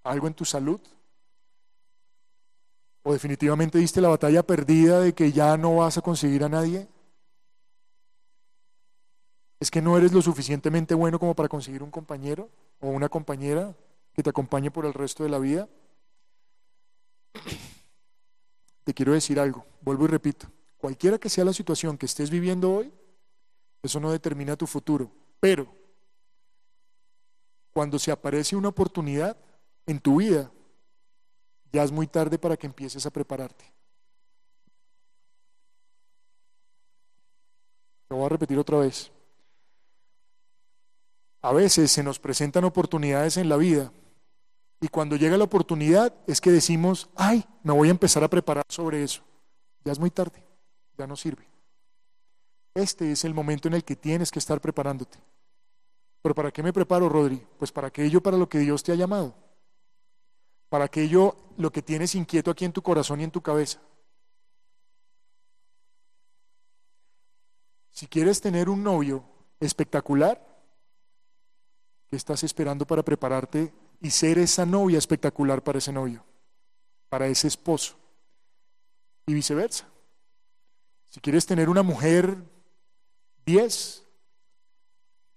algo 0.04 0.26
en 0.26 0.35
tu 0.35 0.44
salud, 0.44 0.80
o 3.02 3.12
definitivamente 3.12 3.78
diste 3.78 4.00
la 4.00 4.09
batalla 4.09 4.42
perdida 4.42 5.00
de 5.00 5.12
que 5.12 5.32
ya 5.32 5.56
no 5.56 5.76
vas 5.76 5.99
a 5.99 6.02
conseguir 6.02 6.44
a 6.44 6.49
nadie. 6.49 6.88
Es 9.62 9.71
que 9.71 9.81
no 9.81 9.97
eres 9.97 10.12
lo 10.12 10.21
suficientemente 10.21 10.92
bueno 10.92 11.21
como 11.21 11.37
para 11.37 11.49
conseguir 11.49 11.85
un 11.85 11.92
compañero 11.92 12.50
o 12.81 12.88
una 12.88 13.09
compañera 13.09 13.76
que 14.12 14.21
te 14.21 14.28
acompañe 14.28 14.73
por 14.73 14.85
el 14.87 14.92
resto 14.92 15.23
de 15.23 15.28
la 15.28 15.38
vida. 15.38 15.69
Te 18.83 18.92
quiero 18.92 19.12
decir 19.12 19.38
algo, 19.38 19.64
vuelvo 19.81 20.07
y 20.07 20.09
repito, 20.09 20.49
cualquiera 20.78 21.16
que 21.16 21.28
sea 21.28 21.45
la 21.45 21.52
situación 21.52 21.97
que 21.97 22.07
estés 22.07 22.28
viviendo 22.28 22.75
hoy, 22.75 22.92
eso 23.85 24.00
no 24.00 24.11
determina 24.11 24.57
tu 24.57 24.66
futuro, 24.66 25.12
pero 25.38 25.73
cuando 27.73 28.00
se 28.00 28.11
aparece 28.11 28.57
una 28.57 28.71
oportunidad 28.71 29.37
en 29.87 30.00
tu 30.00 30.16
vida, 30.16 30.50
ya 31.73 31.85
es 31.85 31.92
muy 31.92 32.09
tarde 32.09 32.37
para 32.37 32.57
que 32.57 32.66
empieces 32.66 33.07
a 33.07 33.11
prepararte. 33.11 33.73
Lo 38.09 38.16
voy 38.16 38.26
a 38.26 38.31
repetir 38.31 38.59
otra 38.59 38.78
vez. 38.78 39.12
A 41.42 41.52
veces 41.52 41.90
se 41.90 42.04
nos 42.04 42.20
presentan 42.20 42.64
oportunidades 42.64 43.37
en 43.37 43.49
la 43.49 43.56
vida 43.56 43.92
y 44.80 44.88
cuando 44.88 45.16
llega 45.16 45.37
la 45.37 45.44
oportunidad 45.44 46.14
es 46.26 46.40
que 46.40 46.50
decimos, 46.50 47.08
ay, 47.16 47.44
me 47.62 47.72
voy 47.72 47.88
a 47.88 47.92
empezar 47.92 48.25
a 48.25 48.30
preparar 48.30 48.64
sobre 48.68 49.02
eso. 49.02 49.22
Ya 49.84 49.92
es 49.92 49.99
muy 49.99 50.11
tarde, 50.11 50.44
ya 50.96 51.06
no 51.06 51.16
sirve. 51.16 51.49
Este 52.75 53.12
es 53.12 53.25
el 53.25 53.34
momento 53.34 53.68
en 53.68 53.75
el 53.75 53.84
que 53.84 53.96
tienes 53.96 54.30
que 54.30 54.38
estar 54.38 54.61
preparándote. 54.61 55.18
¿Pero 56.22 56.34
para 56.34 56.52
qué 56.52 56.62
me 56.62 56.72
preparo, 56.72 57.08
Rodri? 57.08 57.44
Pues 57.58 57.72
para 57.72 57.88
aquello 57.88 58.22
para 58.22 58.37
lo 58.37 58.49
que 58.49 58.58
Dios 58.58 58.82
te 58.82 58.92
ha 58.92 58.96
llamado. 58.96 59.34
Para 60.68 60.84
aquello 60.84 61.37
lo 61.58 61.70
que 61.70 61.82
tienes 61.82 62.14
inquieto 62.14 62.50
aquí 62.50 62.64
en 62.64 62.72
tu 62.72 62.82
corazón 62.82 63.20
y 63.20 63.25
en 63.25 63.30
tu 63.30 63.40
cabeza. 63.40 63.80
Si 67.90 68.06
quieres 68.06 68.40
tener 68.40 68.68
un 68.68 68.82
novio 68.82 69.25
espectacular, 69.61 70.51
¿qué 72.12 72.16
estás 72.16 72.45
esperando 72.45 72.87
para 72.87 73.02
prepararte 73.02 73.73
y 74.02 74.11
ser 74.11 74.38
esa 74.38 74.66
novia 74.66 74.99
espectacular 74.99 75.64
para 75.64 75.78
ese 75.78 75.90
novio, 75.90 76.23
para 77.09 77.26
ese 77.26 77.49
esposo. 77.49 77.95
Y 79.25 79.33
viceversa. 79.33 79.88
Si 81.09 81.21
quieres 81.21 81.47
tener 81.47 81.71
una 81.71 81.83
mujer 81.83 82.37
10, 83.47 84.04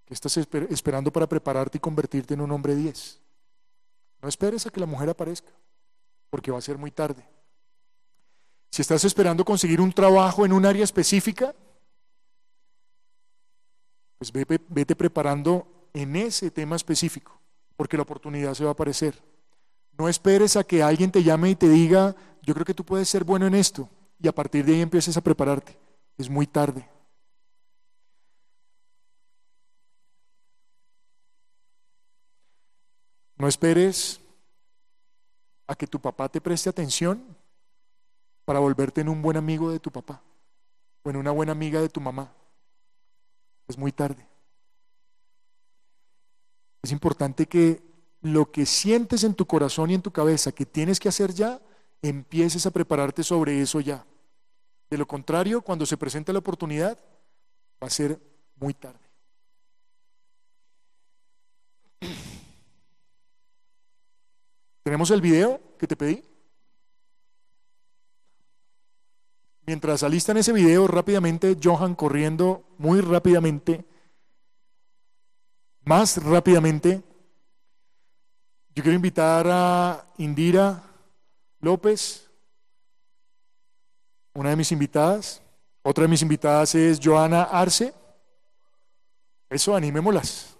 ¿qué 0.03 0.13
estás 0.13 0.36
esperando 0.36 1.13
para 1.13 1.29
prepararte 1.29 1.77
y 1.77 1.79
convertirte 1.79 2.34
en 2.34 2.41
un 2.41 2.51
hombre 2.51 2.75
10? 2.75 3.22
No 4.22 4.27
esperes 4.27 4.67
a 4.67 4.70
que 4.70 4.82
la 4.82 4.86
mujer 4.86 5.10
aparezca, 5.10 5.53
porque 6.29 6.51
va 6.51 6.58
a 6.58 6.62
ser 6.62 6.77
muy 6.77 6.91
tarde. 6.91 7.25
Si 8.70 8.82
estás 8.82 9.05
esperando 9.05 9.46
conseguir 9.46 9.79
un 9.79 9.94
trabajo 9.94 10.46
en 10.46 10.51
un 10.51 10.65
área 10.65 10.84
específica, 10.84 11.55
pues 14.17 14.34
vete 14.34 14.94
preparando 14.94 15.72
en 15.95 16.15
ese 16.15 16.51
tema 16.51 16.75
específico 16.75 17.41
porque 17.75 17.97
la 17.97 18.03
oportunidad 18.03 18.53
se 18.53 18.63
va 18.63 18.71
a 18.71 18.73
aparecer. 18.73 19.21
No 19.97 20.09
esperes 20.09 20.55
a 20.55 20.63
que 20.63 20.83
alguien 20.83 21.11
te 21.11 21.23
llame 21.23 21.49
y 21.49 21.55
te 21.55 21.69
diga, 21.69 22.15
yo 22.41 22.53
creo 22.53 22.65
que 22.65 22.73
tú 22.73 22.83
puedes 22.83 23.09
ser 23.09 23.23
bueno 23.23 23.47
en 23.47 23.55
esto, 23.55 23.89
y 24.19 24.27
a 24.27 24.31
partir 24.33 24.65
de 24.65 24.73
ahí 24.73 24.81
empieces 24.81 25.15
a 25.17 25.21
prepararte. 25.21 25.77
Es 26.17 26.29
muy 26.29 26.48
tarde. 26.48 26.87
No 33.37 33.48
esperes 33.48 34.22
a 35.67 35.75
que 35.75 35.87
tu 35.87 36.00
papá 36.00 36.29
te 36.29 36.39
preste 36.39 36.70
atención 36.70 37.24
para 38.46 38.59
volverte 38.59 39.01
en 39.01 39.09
un 39.09 39.22
buen 39.22 39.35
amigo 39.35 39.72
de 39.72 39.79
tu 39.79 39.91
papá 39.91 40.22
o 41.03 41.09
en 41.09 41.17
una 41.17 41.31
buena 41.31 41.51
amiga 41.51 41.81
de 41.81 41.89
tu 41.89 42.00
mamá. 42.00 42.31
Es 43.67 43.77
muy 43.77 43.91
tarde. 43.91 44.25
Es 46.85 46.91
importante 46.91 47.48
que 47.48 47.81
lo 48.21 48.51
que 48.51 48.67
sientes 48.67 49.24
en 49.24 49.33
tu 49.33 49.48
corazón 49.48 49.89
y 49.89 49.95
en 49.95 50.03
tu 50.03 50.11
cabeza 50.11 50.51
que 50.51 50.67
tienes 50.67 51.00
que 51.00 51.09
hacer 51.09 51.33
ya, 51.33 51.59
empieces 52.03 52.67
a 52.67 52.69
prepararte 52.69 53.24
sobre 53.24 53.59
eso 53.59 53.79
ya. 53.79 54.05
De 54.91 54.95
lo 55.00 55.07
contrario, 55.07 55.63
cuando 55.63 55.87
se 55.87 55.98
presente 55.98 56.31
la 56.31 56.37
oportunidad, 56.37 56.95
va 57.81 57.87
a 57.87 57.89
ser 57.89 58.19
muy 58.57 58.75
tarde. 58.75 59.00
¿Tenemos 64.83 65.09
el 65.09 65.21
video 65.21 65.59
que 65.79 65.87
te 65.87 65.95
pedí? 65.95 66.24
Mientras 69.65 70.03
alistan 70.03 70.37
ese 70.37 70.53
video, 70.53 70.85
rápidamente, 70.85 71.57
Johan 71.59 71.95
corriendo 71.95 72.63
muy 72.77 73.01
rápidamente 73.01 73.85
más 75.85 76.21
rápidamente, 76.24 77.01
yo 78.75 78.83
quiero 78.83 78.95
invitar 78.95 79.48
a 79.50 80.05
Indira 80.17 80.83
López, 81.61 82.29
una 84.33 84.50
de 84.50 84.55
mis 84.57 84.71
invitadas. 84.71 85.41
Otra 85.81 86.01
de 86.01 86.07
mis 86.09 86.21
invitadas 86.21 86.75
es 86.75 87.00
Joana 87.01 87.43
Arce. 87.43 87.93
Eso, 89.50 89.75
animémoslas. 89.75 90.55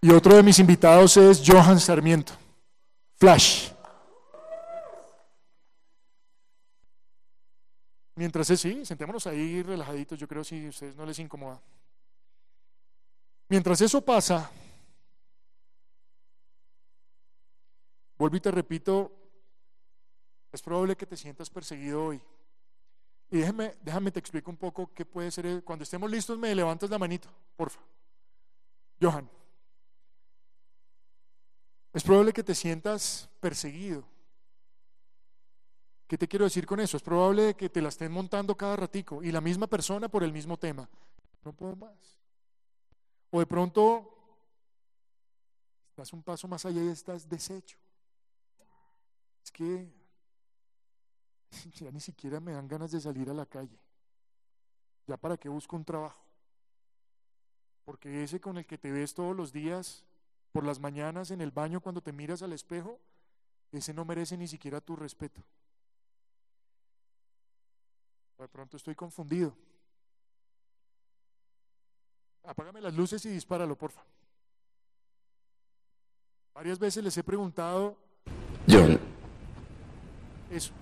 Y 0.00 0.10
otro 0.10 0.34
de 0.34 0.42
mis 0.42 0.58
invitados 0.58 1.16
es 1.16 1.42
Johan 1.46 1.78
Sarmiento. 1.78 2.32
Flash. 3.16 3.70
Mientras 8.18 8.50
es, 8.50 8.60
sí, 8.60 8.84
sentémonos 8.84 9.28
ahí 9.28 9.62
relajaditos, 9.62 10.18
yo 10.18 10.26
creo 10.26 10.42
si 10.42 10.66
a 10.66 10.70
ustedes 10.70 10.96
no 10.96 11.06
les 11.06 11.20
incomoda. 11.20 11.62
Mientras 13.48 13.80
eso 13.80 14.04
pasa, 14.04 14.50
vuelvo 18.18 18.36
y 18.36 18.40
te 18.40 18.50
repito, 18.50 19.12
es 20.50 20.60
probable 20.60 20.96
que 20.96 21.06
te 21.06 21.16
sientas 21.16 21.48
perseguido 21.48 22.06
hoy. 22.06 22.20
Y 23.30 23.38
déjame, 23.38 23.76
déjame 23.82 24.10
te 24.10 24.18
explico 24.18 24.50
un 24.50 24.56
poco 24.56 24.92
qué 24.92 25.04
puede 25.04 25.30
ser. 25.30 25.62
Cuando 25.62 25.84
estemos 25.84 26.10
listos, 26.10 26.36
me 26.36 26.52
levantas 26.56 26.90
la 26.90 26.98
manito, 26.98 27.28
porfa. 27.54 27.78
Johan. 29.00 29.30
Es 31.92 32.02
probable 32.02 32.32
que 32.32 32.42
te 32.42 32.56
sientas 32.56 33.30
perseguido. 33.38 34.02
¿Qué 36.08 36.16
te 36.16 36.26
quiero 36.26 36.46
decir 36.46 36.64
con 36.64 36.80
eso? 36.80 36.96
Es 36.96 37.02
probable 37.02 37.54
que 37.54 37.68
te 37.68 37.82
la 37.82 37.90
estén 37.90 38.10
montando 38.10 38.56
cada 38.56 38.76
ratico 38.76 39.22
y 39.22 39.30
la 39.30 39.42
misma 39.42 39.66
persona 39.66 40.08
por 40.08 40.24
el 40.24 40.32
mismo 40.32 40.56
tema. 40.56 40.88
No 41.44 41.52
puedo 41.52 41.76
más. 41.76 42.18
O 43.30 43.40
de 43.40 43.46
pronto 43.46 44.10
estás 45.90 46.10
un 46.14 46.22
paso 46.22 46.48
más 46.48 46.64
allá 46.64 46.82
y 46.82 46.88
estás 46.88 47.28
deshecho. 47.28 47.76
Es 49.44 49.52
que 49.52 49.92
ya 51.78 51.90
ni 51.90 52.00
siquiera 52.00 52.40
me 52.40 52.52
dan 52.52 52.66
ganas 52.66 52.90
de 52.90 53.02
salir 53.02 53.28
a 53.28 53.34
la 53.34 53.44
calle. 53.44 53.78
Ya 55.06 55.18
para 55.18 55.36
qué 55.36 55.50
busco 55.50 55.76
un 55.76 55.84
trabajo. 55.84 56.24
Porque 57.84 58.22
ese 58.22 58.40
con 58.40 58.56
el 58.56 58.64
que 58.64 58.78
te 58.78 58.90
ves 58.90 59.12
todos 59.12 59.36
los 59.36 59.52
días, 59.52 60.06
por 60.52 60.64
las 60.64 60.80
mañanas 60.80 61.30
en 61.32 61.42
el 61.42 61.50
baño 61.50 61.82
cuando 61.82 62.00
te 62.00 62.12
miras 62.12 62.40
al 62.40 62.54
espejo, 62.54 62.98
ese 63.72 63.92
no 63.92 64.06
merece 64.06 64.38
ni 64.38 64.48
siquiera 64.48 64.80
tu 64.80 64.96
respeto. 64.96 65.42
De 68.38 68.46
pronto 68.46 68.76
estoy 68.76 68.94
confundido. 68.94 69.52
Apágame 72.44 72.80
las 72.80 72.94
luces 72.94 73.24
y 73.26 73.30
dispáralo, 73.30 73.76
porfa. 73.76 74.02
Varias 76.54 76.78
veces 76.78 77.02
les 77.02 77.16
he 77.16 77.24
preguntado. 77.24 77.96
John. 78.68 78.98
Eso. 80.50 80.72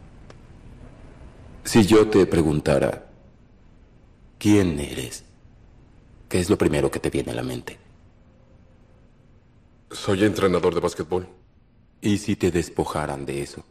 Si 1.64 1.85
yo 1.85 2.09
te 2.09 2.27
preguntara, 2.27 3.11
¿quién 4.38 4.79
eres? 4.79 5.25
¿Qué 6.29 6.40
es 6.40 6.51
lo 6.51 6.59
primero 6.59 6.90
que 6.90 7.01
te 7.01 7.11
viene 7.11 7.33
a 7.33 7.35
la 7.35 7.42
mente? 7.42 7.79
Soy 9.90 10.25
entrenador 10.25 10.75
de 10.75 10.81
básquetbol. 10.81 11.27
¿Y 12.01 12.19
si 12.19 12.37
te 12.37 12.51
despojaran 12.51 13.25
de 13.25 13.42
eso? 13.42 13.64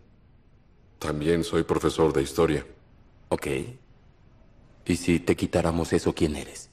También 0.99 1.43
soy 1.43 1.63
profesor 1.63 2.11
de 2.11 2.23
historia. 2.23 2.65
Ok. 3.29 3.47
¿Y 4.85 4.95
si 4.95 5.19
te 5.19 5.35
quitáramos 5.35 5.93
eso, 5.93 6.13
quién 6.13 6.35
eres? 6.35 6.69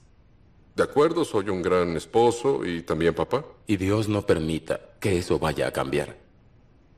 De 0.76 0.82
acuerdo, 0.82 1.24
soy 1.24 1.48
un 1.48 1.62
gran 1.62 1.96
esposo 1.96 2.64
y 2.64 2.82
también 2.82 3.14
papá. 3.14 3.44
Y 3.66 3.76
Dios 3.76 4.08
no 4.08 4.24
permita 4.24 4.80
que 5.00 5.18
eso 5.18 5.38
vaya 5.38 5.68
a 5.68 5.72
cambiar. 5.72 6.16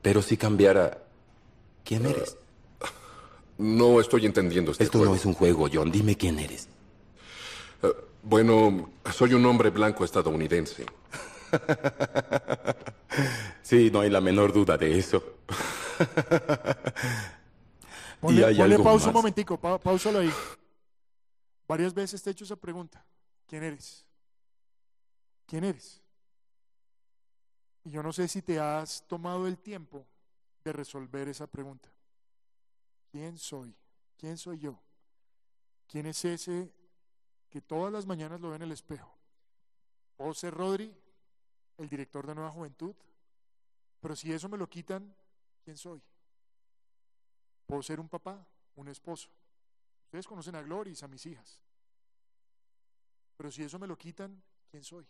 Pero 0.01 0.21
si 0.21 0.37
cambiara, 0.37 1.03
¿quién 1.83 2.05
eres? 2.05 2.37
No 3.57 3.99
estoy 4.01 4.25
entendiendo 4.25 4.71
este 4.71 4.83
Esto 4.83 4.97
juego. 4.99 5.13
no 5.13 5.17
es 5.17 5.25
un 5.25 5.33
juego, 5.33 5.67
John. 5.71 5.91
Dime 5.91 6.15
quién 6.15 6.39
eres. 6.39 6.67
Bueno, 8.23 8.89
soy 9.13 9.33
un 9.33 9.45
hombre 9.45 9.69
blanco 9.69 10.03
estadounidense. 10.05 10.85
Sí, 13.61 13.89
no 13.91 14.01
hay 14.01 14.09
la 14.09 14.21
menor 14.21 14.53
duda 14.53 14.77
de 14.77 14.99
eso. 14.99 15.23
Ponle, 18.19 18.41
y 18.41 18.43
hay 18.43 18.57
ponle 18.57 18.75
algo 18.75 18.83
pausa 18.83 19.07
un 19.07 19.13
momentico, 19.13 19.59
pa, 19.59 19.79
pausalo 19.79 20.19
ahí. 20.19 20.31
Varias 21.67 21.93
veces 21.93 22.21
te 22.21 22.29
he 22.29 22.33
hecho 22.33 22.43
esa 22.43 22.55
pregunta. 22.55 23.05
¿Quién 23.47 23.63
eres? 23.63 24.05
¿Quién 25.45 25.63
eres? 25.63 26.01
Y 27.83 27.91
yo 27.91 28.01
no 28.01 28.11
sé 28.11 28.27
si 28.27 28.41
te 28.41 28.59
has 28.59 29.05
tomado 29.07 29.47
el 29.47 29.59
tiempo 29.59 30.05
de 30.63 30.73
resolver 30.73 31.27
esa 31.27 31.47
pregunta. 31.47 31.89
¿Quién 33.11 33.37
soy? 33.37 33.75
¿Quién 34.17 34.37
soy 34.37 34.57
yo? 34.57 34.79
¿Quién 35.87 36.07
es 36.07 36.25
ese 36.25 36.73
que 37.49 37.61
todas 37.61 37.93
las 37.93 38.05
mañanas 38.05 38.41
lo 38.41 38.49
ve 38.49 38.55
en 38.55 38.63
el 38.63 38.71
espejo? 38.71 39.15
¿Puedo 40.17 40.33
ser 40.33 40.53
Rodri, 40.53 40.95
el 41.77 41.89
director 41.89 42.25
de 42.25 42.35
Nueva 42.35 42.51
Juventud? 42.51 42.95
Pero 43.99 44.15
si 44.15 44.31
eso 44.33 44.49
me 44.49 44.57
lo 44.57 44.67
quitan, 44.67 45.15
¿quién 45.63 45.77
soy? 45.77 46.01
Puedo 47.65 47.81
ser 47.81 47.99
un 47.99 48.09
papá, 48.09 48.45
un 48.75 48.87
esposo. 48.87 49.29
Ustedes 50.05 50.27
conocen 50.27 50.55
a 50.55 50.61
Gloris, 50.61 51.03
a 51.03 51.07
mis 51.07 51.25
hijas. 51.25 51.59
Pero 53.37 53.51
si 53.51 53.63
eso 53.63 53.79
me 53.79 53.87
lo 53.87 53.97
quitan, 53.97 54.41
¿quién 54.69 54.83
soy? 54.83 55.05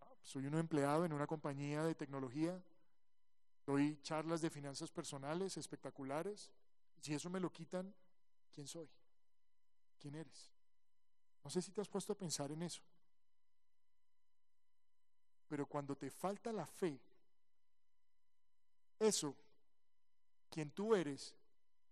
Ah, 0.00 0.14
Soy 0.22 0.46
un 0.46 0.54
empleado 0.54 1.04
en 1.04 1.12
una 1.12 1.26
compañía 1.26 1.82
de 1.84 1.94
tecnología. 1.94 2.62
Doy 3.66 3.98
charlas 4.02 4.42
de 4.42 4.50
finanzas 4.50 4.90
personales 4.90 5.56
espectaculares. 5.56 6.52
Si 7.00 7.14
eso 7.14 7.30
me 7.30 7.40
lo 7.40 7.50
quitan, 7.50 7.94
¿quién 8.52 8.66
soy? 8.66 8.88
¿Quién 9.98 10.16
eres? 10.16 10.50
No 11.42 11.50
sé 11.50 11.62
si 11.62 11.70
te 11.72 11.80
has 11.80 11.88
puesto 11.88 12.12
a 12.12 12.18
pensar 12.18 12.50
en 12.50 12.62
eso. 12.62 12.82
Pero 15.48 15.66
cuando 15.66 15.96
te 15.96 16.10
falta 16.10 16.52
la 16.52 16.66
fe, 16.66 17.00
eso, 18.98 19.36
quien 20.54 20.70
tú 20.70 20.94
eres, 20.94 21.34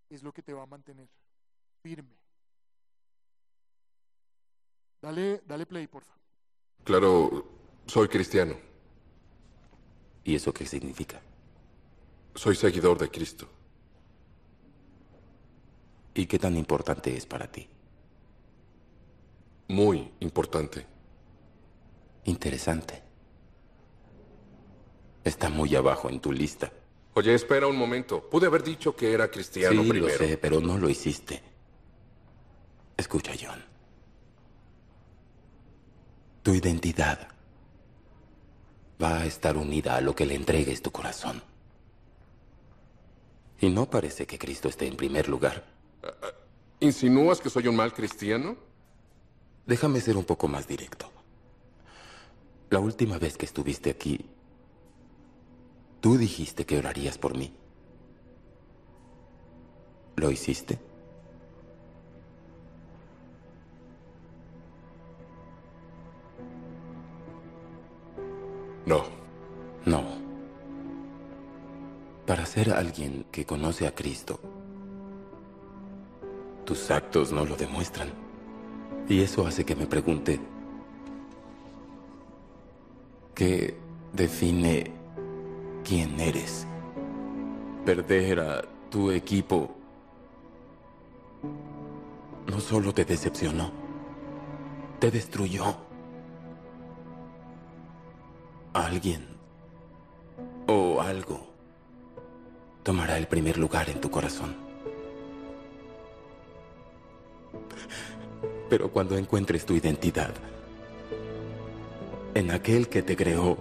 es 0.09 0.23
lo 0.23 0.33
que 0.33 0.41
te 0.41 0.53
va 0.53 0.63
a 0.63 0.67
mantener 0.67 1.09
firme. 1.83 2.17
Dale, 5.01 5.43
dale 5.45 5.67
play, 5.67 5.89
por 5.89 6.05
favor. 6.05 6.23
Claro, 6.85 7.45
soy 7.87 8.07
cristiano. 8.07 8.55
¿Y 10.23 10.37
eso 10.37 10.55
qué 10.55 10.65
significa? 10.65 11.21
Soy 12.37 12.55
seguidor 12.55 12.99
de 12.99 13.11
Cristo. 13.11 13.49
¿Y 16.15 16.27
qué 16.27 16.39
tan 16.39 16.57
importante 16.57 17.17
es 17.17 17.27
para 17.27 17.51
ti? 17.51 17.69
Muy 19.67 20.13
importante. 20.21 20.87
Interesante. 22.27 23.03
Está 25.25 25.49
muy 25.49 25.75
abajo 25.75 26.09
en 26.09 26.21
tu 26.21 26.31
lista. 26.31 26.71
Oye, 27.15 27.35
espera 27.35 27.67
un 27.67 27.77
momento. 27.77 28.29
Pude 28.29 28.47
haber 28.47 28.63
dicho 28.63 28.97
que 28.97 29.13
era 29.13 29.31
cristiano 29.31 29.83
sí, 29.83 29.91
primero. 29.91 30.13
lo 30.13 30.19
sé, 30.19 30.39
pero 30.39 30.61
no 30.61 30.79
lo 30.79 30.89
hiciste. 30.89 31.43
Escucha, 32.97 33.33
John. 33.39 33.63
Tu 36.43 36.55
identidad 36.55 37.29
va 39.03 39.19
a 39.19 39.27
estar 39.27 39.57
unida 39.57 39.97
a 39.97 40.01
lo 40.01 40.15
que 40.15 40.27
le 40.27 40.35
entregues 40.35 40.81
tu 40.81 40.91
corazón. 40.91 41.43
Y 43.61 43.69
no 43.69 43.89
parece 43.89 44.27
que 44.27 44.39
Cristo 44.39 44.69
esté 44.69 44.87
en 44.87 44.97
primer 44.97 45.29
lugar. 45.29 45.65
¿Insinúas 46.81 47.41
que 47.41 47.51
soy 47.51 47.69
un 47.69 47.77
mal 47.77 47.93
cristiano? 47.93 48.57
Déjame 49.67 50.01
ser 50.01 50.17
un 50.17 50.25
poco 50.25 50.49
más 50.49 50.67
directo. 50.67 51.11
La 52.71 52.81
última 52.81 53.19
vez 53.19 53.37
que 53.37 53.45
estuviste 53.45 53.91
aquí, 53.91 54.25
tú 56.03 56.19
dijiste 56.19 56.67
que 56.67 56.79
orarías 56.79 57.17
por 57.17 57.39
mí. 57.39 57.55
¿Lo 60.17 60.31
hiciste? 60.31 60.79
No. 68.85 69.05
No. 69.87 70.03
Para 72.27 72.47
ser 72.47 72.73
alguien 72.73 73.25
que 73.31 73.47
conoce 73.47 73.87
a 73.87 73.95
Cristo, 73.95 74.41
tus 76.65 76.91
actos 76.91 77.31
no 77.31 77.47
lo 77.47 77.55
demuestran. 77.55 78.11
Y 79.09 79.21
eso 79.21 79.47
hace 79.47 79.65
que 79.65 79.77
me 79.77 79.87
pregunte, 79.87 80.41
¿qué 83.37 83.77
define 84.13 85.02
quién 85.85 86.19
eres? 86.21 86.67
Perder 87.85 88.41
a 88.41 88.63
tu 88.91 89.11
equipo 89.11 89.75
no 92.47 92.61
solo 92.61 92.93
te 92.93 93.05
decepcionó, 93.05 93.71
te 94.99 95.11
destruyó. 95.11 95.77
Alguien 98.73 99.27
o 100.67 101.01
algo 101.01 101.47
tomará 102.83 103.19
el 103.19 103.27
primer 103.27 103.59
lugar 103.59 103.91
en 103.91 104.01
tu 104.01 104.11
corazón. 104.11 104.55
Pero 108.69 108.91
cuando 108.91 109.19
encuentres 109.19 109.67
tu 109.67 109.75
identidad 109.75 110.33
en 112.35 112.51
aquel 112.51 112.89
que 112.89 113.03
te 113.03 113.17
creó, 113.17 113.59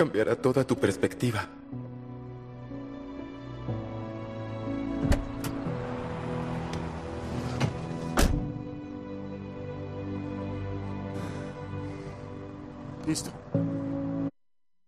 cambiará 0.00 0.34
toda 0.34 0.66
tu 0.66 0.76
perspectiva. 0.76 1.46
Listo. 13.06 13.30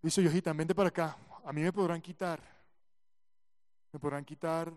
Listo, 0.01 0.23
Yojita, 0.23 0.55
vente 0.55 0.75
para 0.75 0.89
acá. 0.89 1.19
A 1.45 1.53
mí 1.53 1.61
me 1.61 1.71
podrán 1.75 2.01
quitar. 2.01 2.41
Me 3.93 4.01
podrán 4.01 4.25
quitar 4.25 4.73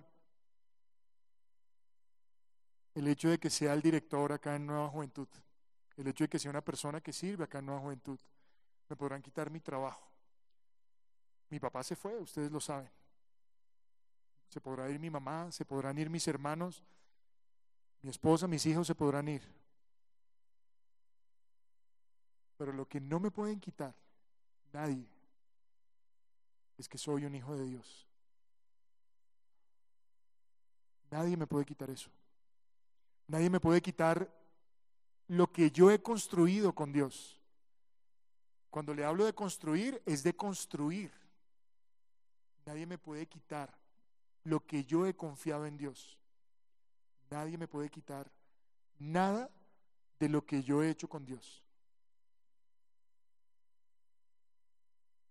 el 2.94 3.08
hecho 3.08 3.30
de 3.30 3.38
que 3.40 3.50
sea 3.50 3.74
el 3.74 3.82
director 3.82 4.34
acá 4.34 4.58
en 4.58 4.66
Nueva 4.66 4.90
Juventud. 4.90 5.30
El 5.96 6.08
hecho 6.08 6.26
de 6.26 6.28
que 6.28 6.40
sea 6.40 6.52
una 6.52 6.60
persona 6.60 7.00
que 7.00 7.14
sirve 7.14 7.46
acá 7.46 7.60
en 7.60 7.68
Nueva 7.68 7.80
Juventud. 7.80 8.20
Me 8.90 8.98
podrán 8.98 9.22
quitar 9.22 9.50
mi 9.50 9.62
trabajo. 9.62 10.15
Mi 11.50 11.60
papá 11.60 11.84
se 11.84 11.96
fue, 11.96 12.18
ustedes 12.18 12.52
lo 12.52 12.60
saben. 12.60 12.90
Se 14.50 14.62
podrá 14.62 14.90
ir 14.90 15.00
mi 15.00 15.10
mamá, 15.10 15.52
se 15.52 15.66
podrán 15.66 15.98
ir 15.98 16.10
mis 16.10 16.28
hermanos, 16.28 16.84
mi 18.02 18.10
esposa, 18.10 18.48
mis 18.48 18.66
hijos 18.66 18.88
se 18.88 18.96
podrán 18.96 19.28
ir. 19.28 19.42
Pero 22.58 22.72
lo 22.72 22.88
que 22.88 23.02
no 23.02 23.20
me 23.20 23.32
pueden 23.32 23.60
quitar, 23.60 23.94
nadie, 24.72 25.06
es 26.78 26.88
que 26.88 26.98
soy 26.98 27.26
un 27.26 27.36
hijo 27.36 27.56
de 27.56 27.66
Dios. 27.66 28.08
Nadie 31.12 31.38
me 31.38 31.48
puede 31.48 31.66
quitar 31.66 31.90
eso. 31.90 32.10
Nadie 33.28 33.50
me 33.50 33.60
puede 33.60 33.82
quitar 33.82 34.30
lo 35.28 35.52
que 35.52 35.72
yo 35.72 35.90
he 35.90 36.02
construido 36.02 36.74
con 36.74 36.92
Dios. 36.92 37.40
Cuando 38.70 38.94
le 38.94 39.06
hablo 39.06 39.26
de 39.26 39.34
construir, 39.34 40.02
es 40.06 40.24
de 40.24 40.36
construir. 40.36 41.25
Nadie 42.66 42.86
me 42.86 42.98
puede 42.98 43.28
quitar 43.28 43.74
lo 44.44 44.66
que 44.66 44.84
yo 44.84 45.06
he 45.06 45.16
confiado 45.16 45.66
en 45.66 45.78
Dios. 45.78 46.18
Nadie 47.30 47.58
me 47.58 47.68
puede 47.68 47.90
quitar 47.90 48.32
nada 48.98 49.50
de 50.20 50.30
lo 50.30 50.46
que 50.46 50.64
yo 50.64 50.82
he 50.82 50.90
hecho 50.90 51.08
con 51.08 51.26
Dios. 51.26 51.64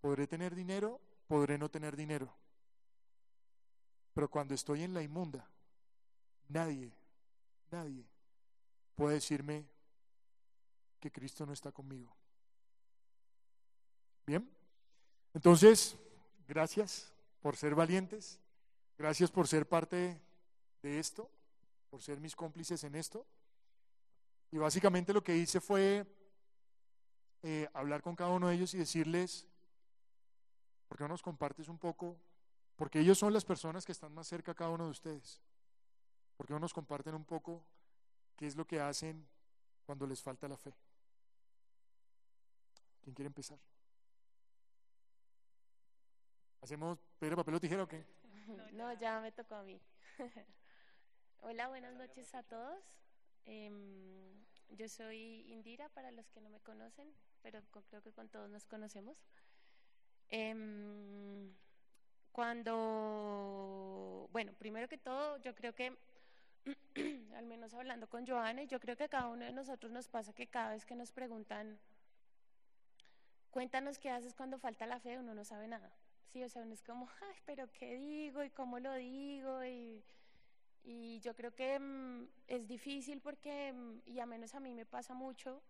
Podré 0.01 0.27
tener 0.27 0.55
dinero, 0.55 1.01
podré 1.27 1.59
no 1.59 1.71
tener 1.71 1.97
dinero. 1.97 2.33
Pero 4.13 4.31
cuando 4.31 4.55
estoy 4.55 4.83
en 4.83 4.95
la 4.95 5.03
inmunda, 5.03 5.49
nadie, 6.49 6.93
nadie 7.71 8.05
puede 8.95 9.15
decirme 9.15 9.67
que 11.01 11.11
Cristo 11.11 11.47
no 11.47 11.53
está 11.53 11.73
conmigo. 11.73 12.15
Bien, 14.27 14.49
entonces, 15.33 15.97
gracias 16.47 17.14
por 17.45 17.59
ser 17.59 17.75
valientes, 17.75 18.41
gracias 18.97 19.31
por 19.31 19.47
ser 19.47 19.69
parte 19.69 20.19
de 20.81 20.99
esto, 20.99 21.31
por 21.91 22.01
ser 22.01 22.19
mis 22.19 22.35
cómplices 22.35 22.83
en 22.85 22.95
esto. 22.95 23.27
Y 24.51 24.57
básicamente 24.57 25.13
lo 25.13 25.23
que 25.23 25.37
hice 25.37 25.61
fue 25.61 26.07
eh, 27.43 27.69
hablar 27.75 28.01
con 28.01 28.17
cada 28.17 28.31
uno 28.31 28.49
de 28.49 28.55
ellos 28.55 28.73
y 28.73 28.79
decirles, 28.79 29.47
¿por 30.89 30.97
qué 30.97 31.05
no 31.05 31.09
nos 31.09 31.21
compartes 31.21 31.69
un 31.69 31.77
poco? 31.77 32.17
Porque 32.77 33.01
ellos 33.01 33.19
son 33.19 33.35
las 33.35 33.45
personas 33.45 33.85
que 33.85 33.93
están 33.93 34.15
más 34.15 34.27
cerca 34.27 34.53
a 34.53 34.55
cada 34.55 34.71
uno 34.71 34.87
de 34.87 34.93
ustedes. 34.93 35.43
¿Por 36.39 36.47
qué 36.47 36.55
no 36.55 36.61
nos 36.61 36.73
comparten 36.73 37.15
un 37.15 37.27
poco 37.27 37.63
qué 38.37 38.47
es 38.47 38.57
lo 38.57 38.67
que 38.67 38.81
hacen 38.81 39.29
cuando 39.85 40.07
les 40.07 40.23
falta 40.23 40.49
la 40.49 40.57
fe? 40.57 40.73
¿Quién 43.03 43.15
quiere 43.15 43.27
empezar? 43.27 43.59
¿Hacemos 46.65 46.99
Pedro, 47.19 47.37
papel 47.37 47.57
o 47.57 47.61
tijera 47.61 47.83
o 47.83 47.87
qué? 47.87 48.03
No, 48.73 48.91
ya 48.95 49.21
me 49.21 49.31
tocó 49.33 49.57
a 49.57 49.63
mí. 49.63 49.79
Hola, 51.43 51.69
buenas 51.69 51.93
noches 51.95 52.35
a 52.35 52.43
todos. 52.43 52.83
Em, 53.45 54.33
yo 54.71 54.89
soy 54.89 55.45
Indira, 55.53 55.91
para 55.91 56.11
los 56.11 56.31
que 56.31 56.41
no 56.41 56.49
me 56.49 56.61
conocen, 56.61 57.13
pero 57.43 57.61
creo 57.91 58.01
que 58.01 58.13
con 58.13 58.31
todos 58.31 58.49
nos 58.49 58.65
conocemos. 58.65 59.23
Em, 60.31 61.53
cuando, 62.33 62.71
bueno, 64.33 64.55
primero 64.55 64.89
que 64.89 64.97
todo, 64.97 65.37
yo 65.43 65.55
creo 65.55 65.75
que, 65.75 65.95
al 67.37 67.45
menos 67.45 67.75
hablando 67.75 68.09
con 68.09 68.27
Joana, 68.27 68.65
yo 68.65 68.81
creo 68.81 68.97
que 68.97 69.05
a 69.05 69.09
cada 69.09 69.29
uno 69.29 69.45
de 69.45 69.53
nosotros 69.53 69.93
nos 69.93 70.09
pasa 70.09 70.33
que 70.33 70.47
cada 70.47 70.71
vez 70.71 70.87
que 70.87 70.97
nos 70.97 71.13
preguntan, 71.13 71.79
cuéntanos 73.51 73.99
qué 73.99 74.09
haces 74.09 74.35
cuando 74.35 74.59
falta 74.59 74.87
la 74.87 74.99
fe, 74.99 75.19
uno 75.19 75.35
no 75.35 75.45
sabe 75.45 75.69
nada. 75.69 75.93
Sí, 76.33 76.43
o 76.43 76.49
sea, 76.49 76.63
uno 76.63 76.73
es 76.75 76.83
como, 76.83 77.09
ay, 77.23 77.37
pero 77.45 77.71
¿qué 77.73 77.95
digo? 77.97 78.43
¿Y 78.45 78.51
cómo 78.51 78.79
lo 78.79 78.93
digo? 78.95 79.65
Y, 79.65 80.05
y 80.85 81.21
yo 81.21 81.35
creo 81.35 81.55
que 81.55 81.79
mm, 81.79 82.29
es 82.49 82.67
difícil 82.69 83.21
porque, 83.21 83.73
mm, 83.73 84.03
y 84.07 84.21
a 84.21 84.27
menos 84.27 84.55
a 84.55 84.61
mí 84.61 84.75
me 84.75 84.87
pasa 84.87 85.15
mucho, 85.15 85.63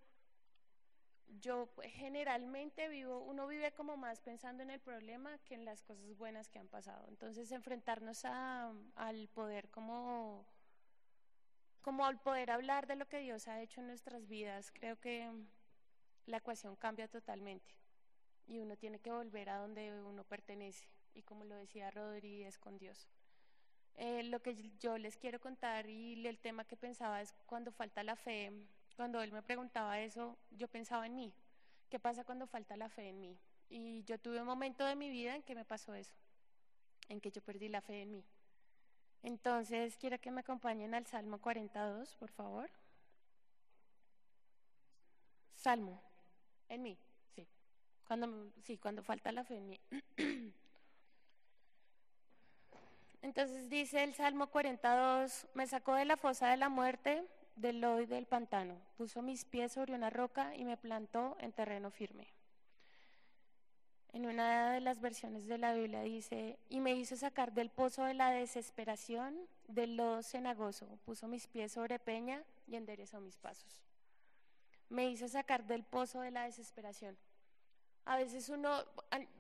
yo 1.41 1.67
pues, 1.75 1.93
generalmente 1.93 2.89
vivo, 2.89 3.19
uno 3.21 3.47
vive 3.47 3.73
como 3.73 3.97
más 3.97 4.21
pensando 4.21 4.63
en 4.63 4.71
el 4.71 4.81
problema 4.81 5.39
que 5.39 5.55
en 5.55 5.65
las 5.65 5.83
cosas 5.83 6.17
buenas 6.17 6.49
que 6.49 6.59
han 6.59 6.69
pasado. 6.69 7.07
Entonces, 7.09 7.51
enfrentarnos 7.53 8.25
a, 8.25 8.73
al 8.97 9.29
poder 9.29 9.69
como, 9.71 10.47
como 11.83 12.05
al 12.07 12.19
poder 12.21 12.51
hablar 12.51 12.87
de 12.89 12.97
lo 12.97 13.07
que 13.07 13.19
Dios 13.21 13.47
ha 13.49 13.61
hecho 13.63 13.81
en 13.81 13.87
nuestras 13.87 14.27
vidas, 14.27 14.71
creo 14.73 14.99
que 14.99 15.31
la 16.27 16.39
ecuación 16.39 16.77
cambia 16.77 17.09
totalmente 17.09 17.75
y 18.47 18.59
uno 18.59 18.77
tiene 18.77 18.99
que 18.99 19.11
volver 19.11 19.49
a 19.51 19.59
donde 19.59 19.93
uno 20.03 20.25
pertenece. 20.25 20.87
Y 21.15 21.23
como 21.23 21.45
lo 21.45 21.55
decía 21.55 21.91
Rodri, 21.91 22.45
es 22.45 22.59
con 22.59 22.79
Dios. 22.79 23.09
Eh, 23.97 24.25
lo 24.25 24.43
que 24.43 24.55
yo 24.79 24.99
les 24.99 25.17
quiero 25.17 25.41
contar 25.41 25.89
y 25.89 26.27
el 26.27 26.39
tema 26.39 26.65
que 26.65 26.77
pensaba 26.77 27.23
es 27.23 27.33
cuando 27.47 27.71
falta 27.71 28.03
la 28.03 28.17
fe. 28.17 28.53
Cuando 28.97 29.21
él 29.23 29.33
me 29.33 29.43
preguntaba 29.43 30.01
eso, 30.01 30.37
yo 30.51 30.69
pensaba 30.69 31.07
en 31.07 31.15
mí. 31.15 31.33
¿Qué 31.89 31.99
pasa 31.99 32.25
cuando 32.25 32.47
falta 32.47 32.77
la 32.77 32.89
fe 32.89 33.09
en 33.09 33.21
mí? 33.21 33.39
Y 33.69 34.03
yo 34.05 34.19
tuve 34.19 34.41
un 34.41 34.47
momento 34.47 34.85
de 34.85 34.97
mi 34.97 35.11
vida 35.11 35.35
en 35.37 35.43
que 35.43 35.55
me 35.55 35.65
pasó 35.65 35.95
eso, 35.95 36.15
en 37.09 37.21
que 37.21 37.31
yo 37.31 37.43
perdí 37.43 37.69
la 37.69 37.81
fe 37.81 38.03
en 38.03 38.11
mí. 38.11 38.25
Entonces, 39.23 39.97
quiero 39.97 40.21
que 40.21 40.31
me 40.31 40.41
acompañen 40.41 40.95
al 40.95 41.07
Salmo 41.07 41.41
42, 41.41 42.15
por 42.17 42.31
favor. 42.31 42.71
Salmo, 45.55 46.03
en 46.69 46.83
mí. 46.83 46.99
Cuando, 48.07 48.51
sí, 48.63 48.77
cuando 48.79 49.03
falta 49.03 49.33
la 49.33 49.45
fe. 49.45 49.81
Entonces 53.23 53.71
dice 53.71 54.05
el 54.05 54.15
Salmo 54.15 54.49
42, 54.49 55.47
me 55.55 55.67
sacó 55.67 55.95
de 55.95 56.05
la 56.05 56.19
fosa 56.19 56.49
de 56.49 56.59
la 56.59 56.69
muerte, 56.69 57.27
del 57.57 57.81
lodo 57.81 58.03
y 58.03 58.07
del 58.07 58.27
pantano, 58.27 58.77
puso 58.99 59.23
mis 59.23 59.47
pies 59.47 59.73
sobre 59.73 59.95
una 59.95 60.11
roca 60.11 60.55
y 60.57 60.65
me 60.65 60.77
plantó 60.77 61.37
en 61.41 61.53
terreno 61.53 61.91
firme. 61.91 62.27
En 64.13 64.27
una 64.27 64.73
de 64.73 64.81
las 64.81 65.01
versiones 65.01 65.47
de 65.47 65.57
la 65.57 65.73
Biblia 65.73 66.03
dice, 66.03 66.59
y 66.69 66.81
me 66.81 66.93
hizo 66.93 67.17
sacar 67.17 67.53
del 67.53 67.71
pozo 67.71 68.05
de 68.05 68.15
la 68.15 68.31
desesperación, 68.31 69.35
del 69.69 69.97
lodo 69.97 70.23
cenagoso, 70.23 70.87
puso 71.05 71.27
mis 71.27 71.47
pies 71.47 71.73
sobre 71.73 71.99
peña 71.99 72.45
y 72.67 72.77
enderezó 72.77 73.21
mis 73.21 73.39
pasos. 73.39 73.81
Me 74.91 75.09
hizo 75.09 75.27
sacar 75.29 75.65
del 75.65 75.83
pozo 75.83 76.21
de 76.21 76.31
la 76.31 76.45
desesperación 76.45 77.17
a 78.07 78.17
veces 78.17 78.49
uno, 78.51 78.85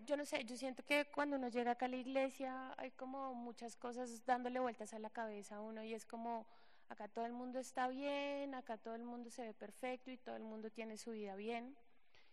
yo 0.06 0.16
no 0.16 0.24
sé, 0.24 0.44
yo 0.44 0.56
siento 0.56 0.82
que 0.84 1.04
cuando 1.10 1.36
uno 1.36 1.48
llega 1.48 1.72
acá 1.72 1.86
a 1.86 1.88
la 1.88 1.96
iglesia 1.96 2.74
hay 2.78 2.90
como 2.92 3.34
muchas 3.34 3.76
cosas 3.76 4.24
dándole 4.24 4.58
vueltas 4.58 4.94
a 4.94 4.98
la 4.98 5.10
cabeza 5.10 5.56
a 5.56 5.60
uno 5.60 5.84
y 5.84 5.92
es 5.92 6.06
como, 6.06 6.46
acá 6.88 7.08
todo 7.08 7.26
el 7.26 7.32
mundo 7.32 7.58
está 7.58 7.88
bien, 7.88 8.54
acá 8.54 8.78
todo 8.78 8.94
el 8.94 9.04
mundo 9.04 9.30
se 9.30 9.42
ve 9.42 9.54
perfecto 9.54 10.10
y 10.10 10.16
todo 10.16 10.36
el 10.36 10.44
mundo 10.44 10.70
tiene 10.70 10.96
su 10.96 11.10
vida 11.10 11.36
bien. 11.36 11.76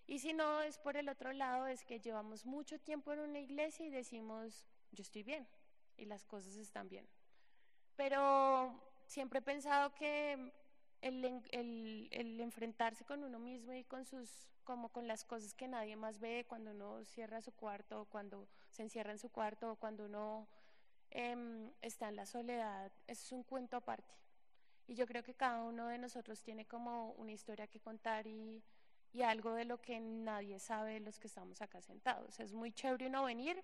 Y 0.08 0.20
si 0.20 0.34
no, 0.34 0.62
es 0.62 0.78
por 0.78 0.96
el 0.96 1.10
otro 1.10 1.34
lado, 1.34 1.68
es 1.68 1.84
que 1.84 2.00
llevamos 2.00 2.46
mucho 2.46 2.80
tiempo 2.80 3.12
en 3.12 3.20
una 3.20 3.40
iglesia 3.40 3.86
y 3.86 3.90
decimos, 3.90 4.68
yo 4.92 5.02
estoy 5.02 5.24
bien 5.24 5.48
y 5.98 6.06
las 6.06 6.26
cosas 6.26 6.56
están 6.56 6.88
bien. 6.88 7.08
Pero 7.98 8.74
siempre 9.06 9.40
he 9.40 9.42
pensado 9.42 9.94
que 9.96 10.54
el, 11.02 11.26
el, 11.52 12.08
el 12.12 12.40
enfrentarse 12.40 13.04
con 13.04 13.24
uno 13.24 13.38
mismo 13.38 13.74
y 13.74 13.84
con 13.84 14.06
sus 14.06 14.51
como 14.64 14.90
con 14.90 15.08
las 15.08 15.24
cosas 15.26 15.54
que 15.54 15.68
nadie 15.68 15.96
más 15.96 16.20
ve 16.20 16.46
cuando 16.48 16.72
uno 16.72 17.04
cierra 17.06 17.42
su 17.42 17.52
cuarto, 17.52 18.08
cuando 18.10 18.48
se 18.72 18.84
encierra 18.84 19.12
en 19.12 19.20
su 19.20 19.30
cuarto, 19.30 19.76
cuando 19.80 20.06
uno 20.06 20.48
em, 21.10 21.72
está 21.82 22.10
en 22.10 22.16
la 22.16 22.26
soledad, 22.26 22.92
es 23.08 23.32
un 23.32 23.44
cuento 23.44 23.78
aparte. 23.78 24.14
Y 24.88 24.96
yo 24.96 25.06
creo 25.06 25.24
que 25.24 25.34
cada 25.34 25.64
uno 25.64 25.88
de 25.88 25.98
nosotros 25.98 26.42
tiene 26.42 26.66
como 26.66 27.12
una 27.14 27.32
historia 27.32 27.68
que 27.68 27.80
contar 27.80 28.28
y, 28.28 28.64
y 29.14 29.22
algo 29.22 29.54
de 29.54 29.66
lo 29.66 29.82
que 29.82 30.00
nadie 30.00 30.60
sabe 30.60 31.00
los 31.00 31.20
que 31.20 31.28
estamos 31.28 31.62
acá 31.62 31.82
sentados. 31.82 32.40
Es 32.40 32.54
muy 32.54 32.72
chévere 32.72 33.08
uno 33.08 33.24
venir 33.24 33.64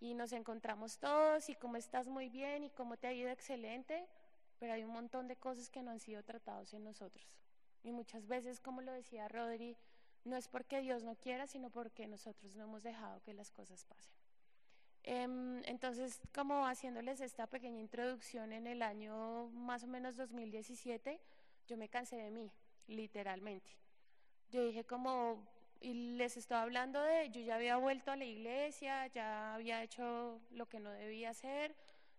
y 0.00 0.14
nos 0.14 0.32
encontramos 0.32 0.98
todos 0.98 1.48
y 1.48 1.54
cómo 1.54 1.76
estás 1.76 2.08
muy 2.08 2.28
bien 2.28 2.64
y 2.64 2.70
cómo 2.70 2.96
te 2.96 3.06
ha 3.06 3.12
ido 3.12 3.30
excelente, 3.30 4.06
pero 4.58 4.72
hay 4.72 4.82
un 4.82 4.92
montón 4.92 5.28
de 5.28 5.36
cosas 5.36 5.70
que 5.70 5.82
no 5.82 5.90
han 5.90 6.00
sido 6.00 6.22
tratados 6.22 6.72
en 6.74 6.84
nosotros. 6.84 7.26
Y 7.82 7.92
muchas 7.92 8.26
veces, 8.26 8.60
como 8.60 8.82
lo 8.82 8.92
decía 8.92 9.28
Rodri, 9.28 9.76
no 10.24 10.36
es 10.36 10.48
porque 10.48 10.80
Dios 10.80 11.02
no 11.02 11.16
quiera, 11.16 11.46
sino 11.46 11.70
porque 11.70 12.06
nosotros 12.06 12.54
no 12.54 12.64
hemos 12.64 12.82
dejado 12.82 13.20
que 13.22 13.34
las 13.34 13.50
cosas 13.50 13.84
pasen. 13.84 14.12
Em, 15.02 15.62
entonces, 15.64 16.20
como 16.34 16.66
haciéndoles 16.66 17.20
esta 17.20 17.46
pequeña 17.46 17.80
introducción 17.80 18.52
en 18.52 18.66
el 18.66 18.82
año 18.82 19.48
más 19.50 19.84
o 19.84 19.86
menos 19.86 20.16
2017, 20.16 21.20
yo 21.66 21.76
me 21.76 21.88
cansé 21.88 22.16
de 22.16 22.30
mí, 22.30 22.52
literalmente. 22.86 23.70
Yo 24.50 24.62
dije 24.64 24.84
como, 24.84 25.46
y 25.80 26.16
les 26.16 26.36
estaba 26.36 26.62
hablando 26.62 27.00
de, 27.00 27.30
yo 27.30 27.40
ya 27.40 27.54
había 27.54 27.76
vuelto 27.76 28.10
a 28.10 28.16
la 28.16 28.26
iglesia, 28.26 29.06
ya 29.06 29.54
había 29.54 29.82
hecho 29.82 30.40
lo 30.50 30.66
que 30.68 30.80
no 30.80 30.90
debía 30.90 31.30
hacer, 31.30 31.74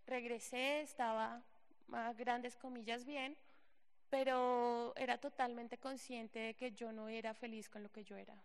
regresé, 0.07 0.81
estaba 0.81 1.43
a 1.91 2.13
grandes 2.13 2.55
comillas 2.55 3.05
bien, 3.05 3.37
pero 4.11 4.93
era 4.97 5.17
totalmente 5.17 5.77
consciente 5.77 6.37
de 6.39 6.53
que 6.53 6.73
yo 6.73 6.91
no 6.91 7.07
era 7.07 7.33
feliz 7.33 7.69
con 7.69 7.81
lo 7.81 7.89
que 7.89 8.03
yo 8.03 8.17
era, 8.17 8.35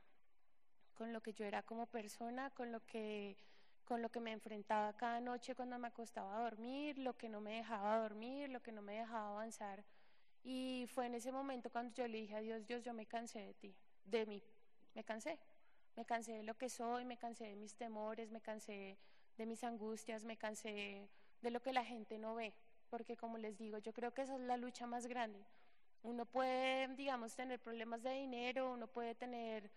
con 0.95 1.13
lo 1.13 1.21
que 1.21 1.35
yo 1.35 1.45
era 1.45 1.65
como 1.65 1.87
persona, 1.87 2.51
con 2.51 2.71
lo 2.71 2.87
que, 2.87 3.37
con 3.85 4.01
lo 4.01 4.09
que 4.09 4.21
me 4.21 4.31
enfrentaba 4.31 4.97
cada 4.97 5.21
noche 5.21 5.57
cuando 5.57 5.77
me 5.77 5.89
acostaba 5.89 6.37
a 6.37 6.43
dormir, 6.43 6.99
lo 6.99 7.17
que 7.19 7.29
no 7.29 7.41
me 7.41 7.57
dejaba 7.57 7.99
dormir, 7.99 8.49
lo 8.49 8.63
que 8.63 8.71
no 8.71 8.81
me 8.81 8.95
dejaba 8.95 9.31
avanzar. 9.31 9.85
Y 10.45 10.87
fue 10.95 11.07
en 11.07 11.17
ese 11.17 11.33
momento 11.33 11.69
cuando 11.69 11.93
yo 11.95 12.07
le 12.07 12.19
dije 12.19 12.37
a 12.37 12.41
Dios, 12.41 12.65
Dios, 12.65 12.85
yo 12.85 12.95
me 12.95 13.07
cansé 13.07 13.41
de 13.41 13.55
ti, 13.55 13.75
de 14.05 14.25
mí, 14.25 14.43
me 14.95 15.03
cansé. 15.03 15.39
Me 15.97 16.05
cansé 16.05 16.33
de 16.33 16.43
lo 16.43 16.57
que 16.59 16.69
soy, 16.69 17.07
me 17.07 17.17
cansé 17.17 17.45
de 17.45 17.57
mis 17.57 17.75
temores, 17.75 18.31
me 18.31 18.43
cansé 18.43 18.99
de 19.37 19.47
mis 19.47 19.65
angustias, 19.65 20.25
me 20.25 20.37
cansé 20.37 21.09
de 21.41 21.51
lo 21.51 21.61
que 21.61 21.73
la 21.73 21.85
gente 21.87 22.19
no 22.19 22.35
ve 22.35 22.55
porque 22.89 23.17
como 23.17 23.39
les 23.39 23.59
digo, 23.59 23.79
yo 23.79 23.93
creo 23.93 24.13
que 24.13 24.23
esa 24.23 24.35
es 24.35 24.41
la 24.41 24.57
lucha 24.57 24.87
más 24.87 25.07
grande. 25.07 25.45
Uno 26.03 26.25
puede, 26.27 26.89
digamos, 26.95 27.35
tener 27.35 27.61
problemas 27.61 28.03
de 28.03 28.13
dinero, 28.13 28.73
uno 28.73 28.87
puede 28.87 29.15
tener 29.15 29.71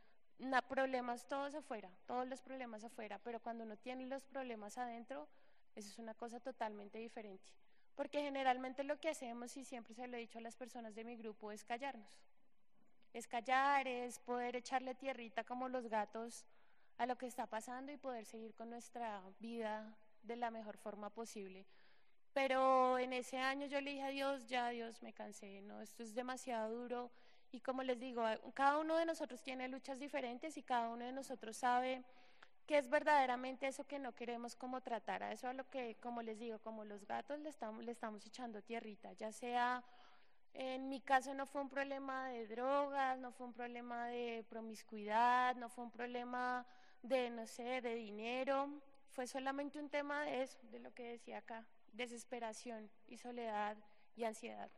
problemas 0.67 1.27
todos 1.27 1.55
afuera, 1.55 1.91
todos 2.05 2.27
los 2.27 2.41
problemas 2.41 2.83
afuera, 2.83 3.19
pero 3.23 3.39
cuando 3.39 3.63
uno 3.63 3.77
tiene 3.77 4.05
los 4.05 4.23
problemas 4.23 4.77
adentro, 4.77 5.27
eso 5.75 5.89
es 5.89 5.99
una 5.99 6.13
cosa 6.13 6.39
totalmente 6.39 6.97
diferente. 6.97 7.51
Porque 7.95 8.21
generalmente 8.21 8.83
lo 8.83 8.99
que 8.99 9.09
hacemos, 9.09 9.57
y 9.57 9.65
siempre 9.65 9.93
se 9.93 10.07
lo 10.07 10.15
he 10.15 10.21
dicho 10.21 10.37
a 10.37 10.41
las 10.41 10.55
personas 10.55 10.95
de 10.95 11.03
mi 11.03 11.17
grupo, 11.17 11.51
es 11.51 11.65
callarnos. 11.65 12.21
Es 13.11 13.27
callar, 13.27 13.87
es 13.87 14.19
poder 14.19 14.55
echarle 14.55 14.95
tierrita 14.95 15.43
como 15.43 15.67
los 15.67 15.87
gatos 15.87 16.45
a 16.97 17.05
lo 17.05 17.17
que 17.17 17.25
está 17.25 17.47
pasando 17.47 17.91
y 17.91 17.97
poder 17.97 18.25
seguir 18.25 18.53
con 18.53 18.69
nuestra 18.69 19.21
vida 19.39 19.97
de 20.21 20.35
la 20.35 20.51
mejor 20.51 20.77
forma 20.77 21.09
posible. 21.09 21.65
Pero 22.41 22.97
en 22.97 23.11
ese 23.11 23.37
año 23.37 23.65
yo 23.65 23.81
le 23.81 23.91
dije 23.91 24.03
a 24.03 24.07
Dios, 24.07 24.47
ya 24.47 24.69
Dios, 24.69 25.03
me 25.03 25.11
cansé, 25.11 25.59
no, 25.59 25.81
esto 25.81 26.03
es 26.03 26.15
demasiado 26.15 26.73
duro. 26.73 27.11
Y 27.51 27.59
como 27.59 27.83
les 27.83 27.99
digo, 27.99 28.23
cada 28.53 28.77
uno 28.77 28.95
de 28.95 29.05
nosotros 29.05 29.41
tiene 29.41 29.67
luchas 29.67 29.99
diferentes 29.99 30.55
y 30.55 30.63
cada 30.63 30.87
uno 30.87 31.03
de 31.03 31.11
nosotros 31.11 31.57
sabe 31.57 32.01
que 32.65 32.77
es 32.77 32.89
verdaderamente 32.89 33.67
eso 33.67 33.83
que 33.85 33.99
no 33.99 34.15
queremos 34.15 34.55
como 34.55 34.79
tratar, 34.79 35.21
a 35.21 35.33
eso 35.33 35.49
a 35.49 35.53
lo 35.53 35.69
que, 35.69 35.97
como 35.99 36.21
les 36.21 36.39
digo, 36.39 36.59
como 36.59 36.85
los 36.85 37.05
gatos 37.05 37.37
le 37.39 37.49
estamos, 37.49 37.83
le 37.83 37.91
estamos 37.91 38.25
echando 38.25 38.61
tierrita, 38.61 39.11
ya 39.11 39.33
sea, 39.33 39.83
en 40.53 40.87
mi 40.87 41.01
caso 41.01 41.33
no 41.33 41.45
fue 41.45 41.59
un 41.59 41.69
problema 41.69 42.29
de 42.29 42.47
drogas, 42.47 43.19
no 43.19 43.33
fue 43.33 43.47
un 43.47 43.53
problema 43.53 44.07
de 44.07 44.45
promiscuidad, 44.47 45.57
no 45.57 45.67
fue 45.67 45.83
un 45.83 45.91
problema 45.91 46.65
de, 47.01 47.31
no 47.31 47.45
sé, 47.47 47.81
de 47.81 47.95
dinero, 47.95 48.81
fue 49.09 49.27
solamente 49.27 49.77
un 49.77 49.89
tema 49.89 50.23
de 50.23 50.43
eso, 50.43 50.57
de 50.71 50.79
lo 50.79 50.93
que 50.93 51.03
decía 51.03 51.39
acá, 51.39 51.65
desesperación 51.93 52.89
y 53.07 53.17
soledad 53.17 53.77
y 54.15 54.23
ansiedad. 54.23 54.71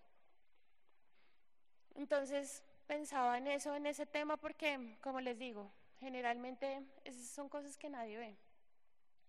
Entonces 1.96 2.64
pensaba 2.88 3.38
en 3.38 3.48
eso, 3.48 3.76
en 3.76 3.86
ese 3.86 4.06
tema, 4.06 4.38
porque, 4.38 4.98
como 5.02 5.22
les 5.22 5.38
digo, 5.38 5.72
generalmente 6.00 6.86
esas 7.04 7.28
son 7.28 7.50
cosas 7.50 7.78
que 7.78 7.90
nadie 7.90 8.18
ve. 8.18 8.38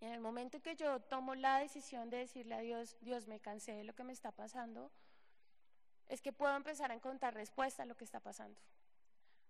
Y 0.01 0.07
en 0.07 0.13
el 0.13 0.21
momento 0.21 0.57
en 0.57 0.63
que 0.63 0.75
yo 0.75 1.01
tomo 1.01 1.35
la 1.35 1.59
decisión 1.59 2.11
de 2.11 2.19
decirle 2.19 2.55
a 2.55 2.59
Dios, 2.59 2.97
Dios, 3.01 3.29
me 3.29 3.39
cansé 3.39 3.73
de 3.73 3.85
lo 3.85 3.95
que 3.95 4.05
me 4.05 4.13
está 4.13 4.33
pasando, 4.33 4.91
es 6.09 6.21
que 6.21 6.33
puedo 6.33 6.57
empezar 6.57 6.91
a 6.91 6.95
encontrar 6.95 7.35
respuesta 7.35 7.85
a 7.85 7.87
lo 7.87 7.97
que 7.97 8.05
está 8.05 8.21
pasando. 8.21 8.59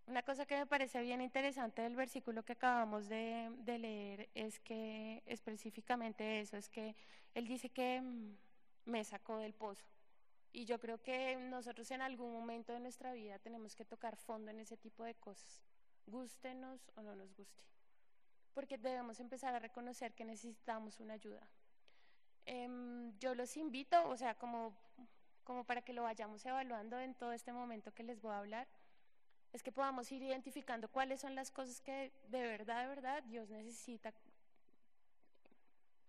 Una 0.06 0.22
cosa 0.22 0.46
que 0.46 0.56
me 0.56 0.66
parece 0.66 1.00
bien 1.00 1.20
interesante 1.20 1.82
del 1.82 1.94
versículo 1.94 2.44
que 2.44 2.52
acabamos 2.52 3.08
de, 3.08 3.50
leer 3.66 4.28
es 4.34 4.58
que 4.60 5.22
específicamente 5.26 6.40
eso, 6.40 6.56
es 6.56 6.68
que 6.68 6.96
Él 7.34 7.46
dice 7.46 7.70
que 7.70 8.00
mm, 8.00 8.36
me 8.86 9.04
sacó 9.04 9.38
del 9.38 9.54
pozo. 9.54 9.84
Y 10.52 10.64
yo 10.64 10.78
creo 10.80 11.00
que 11.00 11.36
nosotros 11.36 11.90
en 11.92 12.02
algún 12.02 12.32
momento 12.32 12.72
de 12.72 12.80
nuestra 12.80 13.12
vida 13.12 13.38
tenemos 13.38 13.74
que 13.74 13.84
tocar 13.84 14.16
fondo 14.16 14.50
en 14.50 14.60
ese 14.60 14.76
tipo 14.76 15.04
de 15.04 15.14
cosas 15.14 15.62
gústenos 16.06 16.90
o 16.96 17.02
no 17.02 17.14
nos 17.14 17.34
guste, 17.34 17.62
porque 18.54 18.78
debemos 18.78 19.20
empezar 19.20 19.54
a 19.54 19.58
reconocer 19.58 20.14
que 20.14 20.24
necesitamos 20.24 21.00
una 21.00 21.14
ayuda. 21.14 21.46
Em, 22.44 23.16
yo 23.18 23.34
los 23.34 23.56
invito, 23.56 24.08
o 24.08 24.16
sea, 24.16 24.34
como, 24.34 24.74
como 25.44 25.64
para 25.64 25.82
que 25.82 25.92
lo 25.92 26.02
vayamos 26.02 26.44
evaluando 26.44 26.98
en 26.98 27.14
todo 27.14 27.32
este 27.32 27.52
momento 27.52 27.94
que 27.94 28.02
les 28.02 28.20
voy 28.20 28.32
a 28.32 28.38
hablar, 28.38 28.68
es 29.52 29.62
que 29.62 29.72
podamos 29.72 30.10
ir 30.10 30.22
identificando 30.22 30.88
cuáles 30.88 31.20
son 31.20 31.34
las 31.34 31.50
cosas 31.50 31.80
que 31.80 32.12
de 32.28 32.42
verdad, 32.42 32.82
de 32.82 32.88
verdad, 32.88 33.22
Dios 33.24 33.50
necesita 33.50 34.12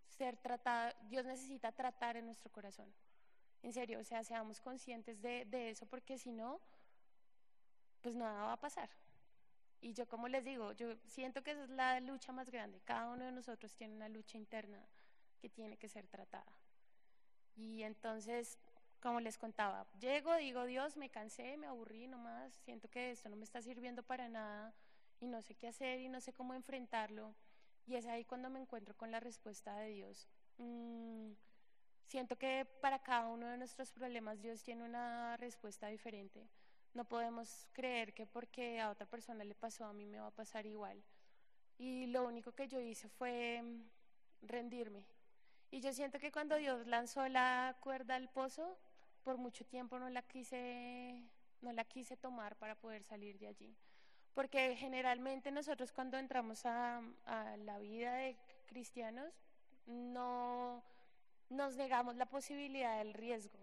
ser 0.09 0.37
tratado, 0.37 0.93
Dios 1.09 1.25
necesita 1.25 1.71
tratar 1.71 2.17
en 2.17 2.25
nuestro 2.25 2.51
corazón. 2.51 2.87
En 3.61 3.73
serio, 3.73 3.99
o 3.99 4.03
sea, 4.03 4.23
seamos 4.23 4.59
conscientes 4.59 5.21
de, 5.21 5.45
de 5.45 5.71
eso, 5.71 5.85
porque 5.85 6.17
si 6.17 6.31
no, 6.31 6.59
pues 8.01 8.15
nada 8.15 8.45
va 8.45 8.53
a 8.53 8.59
pasar. 8.59 8.89
Y 9.81 9.93
yo, 9.93 10.07
como 10.07 10.29
les 10.29 10.45
digo, 10.45 10.71
yo 10.73 10.95
siento 11.07 11.43
que 11.43 11.51
esa 11.51 11.63
es 11.63 11.69
la 11.69 11.99
lucha 11.99 12.31
más 12.31 12.49
grande. 12.49 12.79
Cada 12.85 13.09
uno 13.09 13.25
de 13.25 13.31
nosotros 13.33 13.75
tiene 13.75 13.95
una 13.95 14.07
lucha 14.07 14.37
interna 14.37 14.81
que 15.41 15.49
tiene 15.49 15.75
que 15.75 15.89
ser 15.89 16.07
tratada. 16.07 16.57
Y 17.55 17.83
entonces, 17.83 18.57
como 19.03 19.19
les 19.19 19.37
contaba, 19.37 19.85
llego, 19.99 20.33
digo, 20.37 20.63
Dios, 20.65 20.95
me 20.95 21.09
cansé, 21.09 21.57
me 21.57 21.67
aburrí 21.67 22.07
nomás, 22.07 22.53
siento 22.63 22.89
que 22.89 23.11
esto 23.11 23.27
no 23.27 23.35
me 23.35 23.43
está 23.43 23.61
sirviendo 23.61 24.01
para 24.01 24.29
nada 24.29 24.73
y 25.19 25.27
no 25.27 25.41
sé 25.41 25.55
qué 25.55 25.67
hacer 25.67 25.99
y 25.99 26.07
no 26.07 26.21
sé 26.21 26.31
cómo 26.31 26.53
enfrentarlo. 26.53 27.35
Y 27.85 27.95
es 27.95 28.05
ahí 28.05 28.23
cuando 28.23 28.49
me 28.49 28.61
encuentro 28.61 28.95
con 28.95 29.11
la 29.11 29.19
respuesta 29.19 29.75
de 29.75 29.89
Dios. 29.89 30.29
Mm, 30.57 31.33
siento 32.07 32.37
que 32.37 32.65
para 32.79 32.99
cada 32.99 33.27
uno 33.27 33.47
de 33.47 33.57
nuestros 33.57 33.91
problemas 33.91 34.41
Dios 34.41 34.63
tiene 34.63 34.85
una 34.85 35.35
respuesta 35.35 35.87
diferente. 35.87 36.47
No 36.93 37.03
podemos 37.03 37.67
creer 37.73 38.13
que 38.13 38.25
porque 38.25 38.79
a 38.79 38.89
otra 38.89 39.05
persona 39.05 39.43
le 39.43 39.53
pasó, 39.53 39.83
a 39.83 39.91
mí 39.91 40.05
me 40.05 40.19
va 40.21 40.27
a 40.27 40.31
pasar 40.31 40.65
igual. 40.65 41.03
Y 41.77 42.05
lo 42.05 42.23
único 42.23 42.53
que 42.53 42.69
yo 42.69 42.79
hice 42.79 43.09
fue 43.09 43.61
mm, 43.61 44.47
rendirme. 44.47 45.05
Y 45.71 45.81
yo 45.81 45.91
siento 45.91 46.19
que 46.19 46.31
cuando 46.31 46.55
Dios 46.55 46.87
lanzó 46.87 47.27
la 47.27 47.75
cuerda 47.81 48.15
al 48.15 48.29
pozo, 48.29 48.77
por 49.23 49.37
mucho 49.37 49.65
tiempo 49.65 49.97
no 49.99 50.09
la 50.09 50.21
quise, 50.21 51.21
no 51.61 51.71
la 51.71 51.83
quise 51.83 52.17
tomar 52.17 52.55
para 52.57 52.75
poder 52.75 53.03
salir 53.03 53.39
de 53.39 53.47
allí. 53.47 53.75
Porque 54.33 54.75
generalmente 54.75 55.51
nosotros 55.51 55.91
cuando 55.91 56.17
entramos 56.17 56.65
a, 56.65 57.01
a 57.25 57.57
la 57.57 57.77
vida 57.79 58.13
de 58.13 58.35
cristianos, 58.67 59.33
no 59.85 60.83
nos 61.49 61.75
negamos 61.75 62.15
la 62.15 62.25
posibilidad 62.25 62.97
del 62.97 63.13
riesgo 63.13 63.59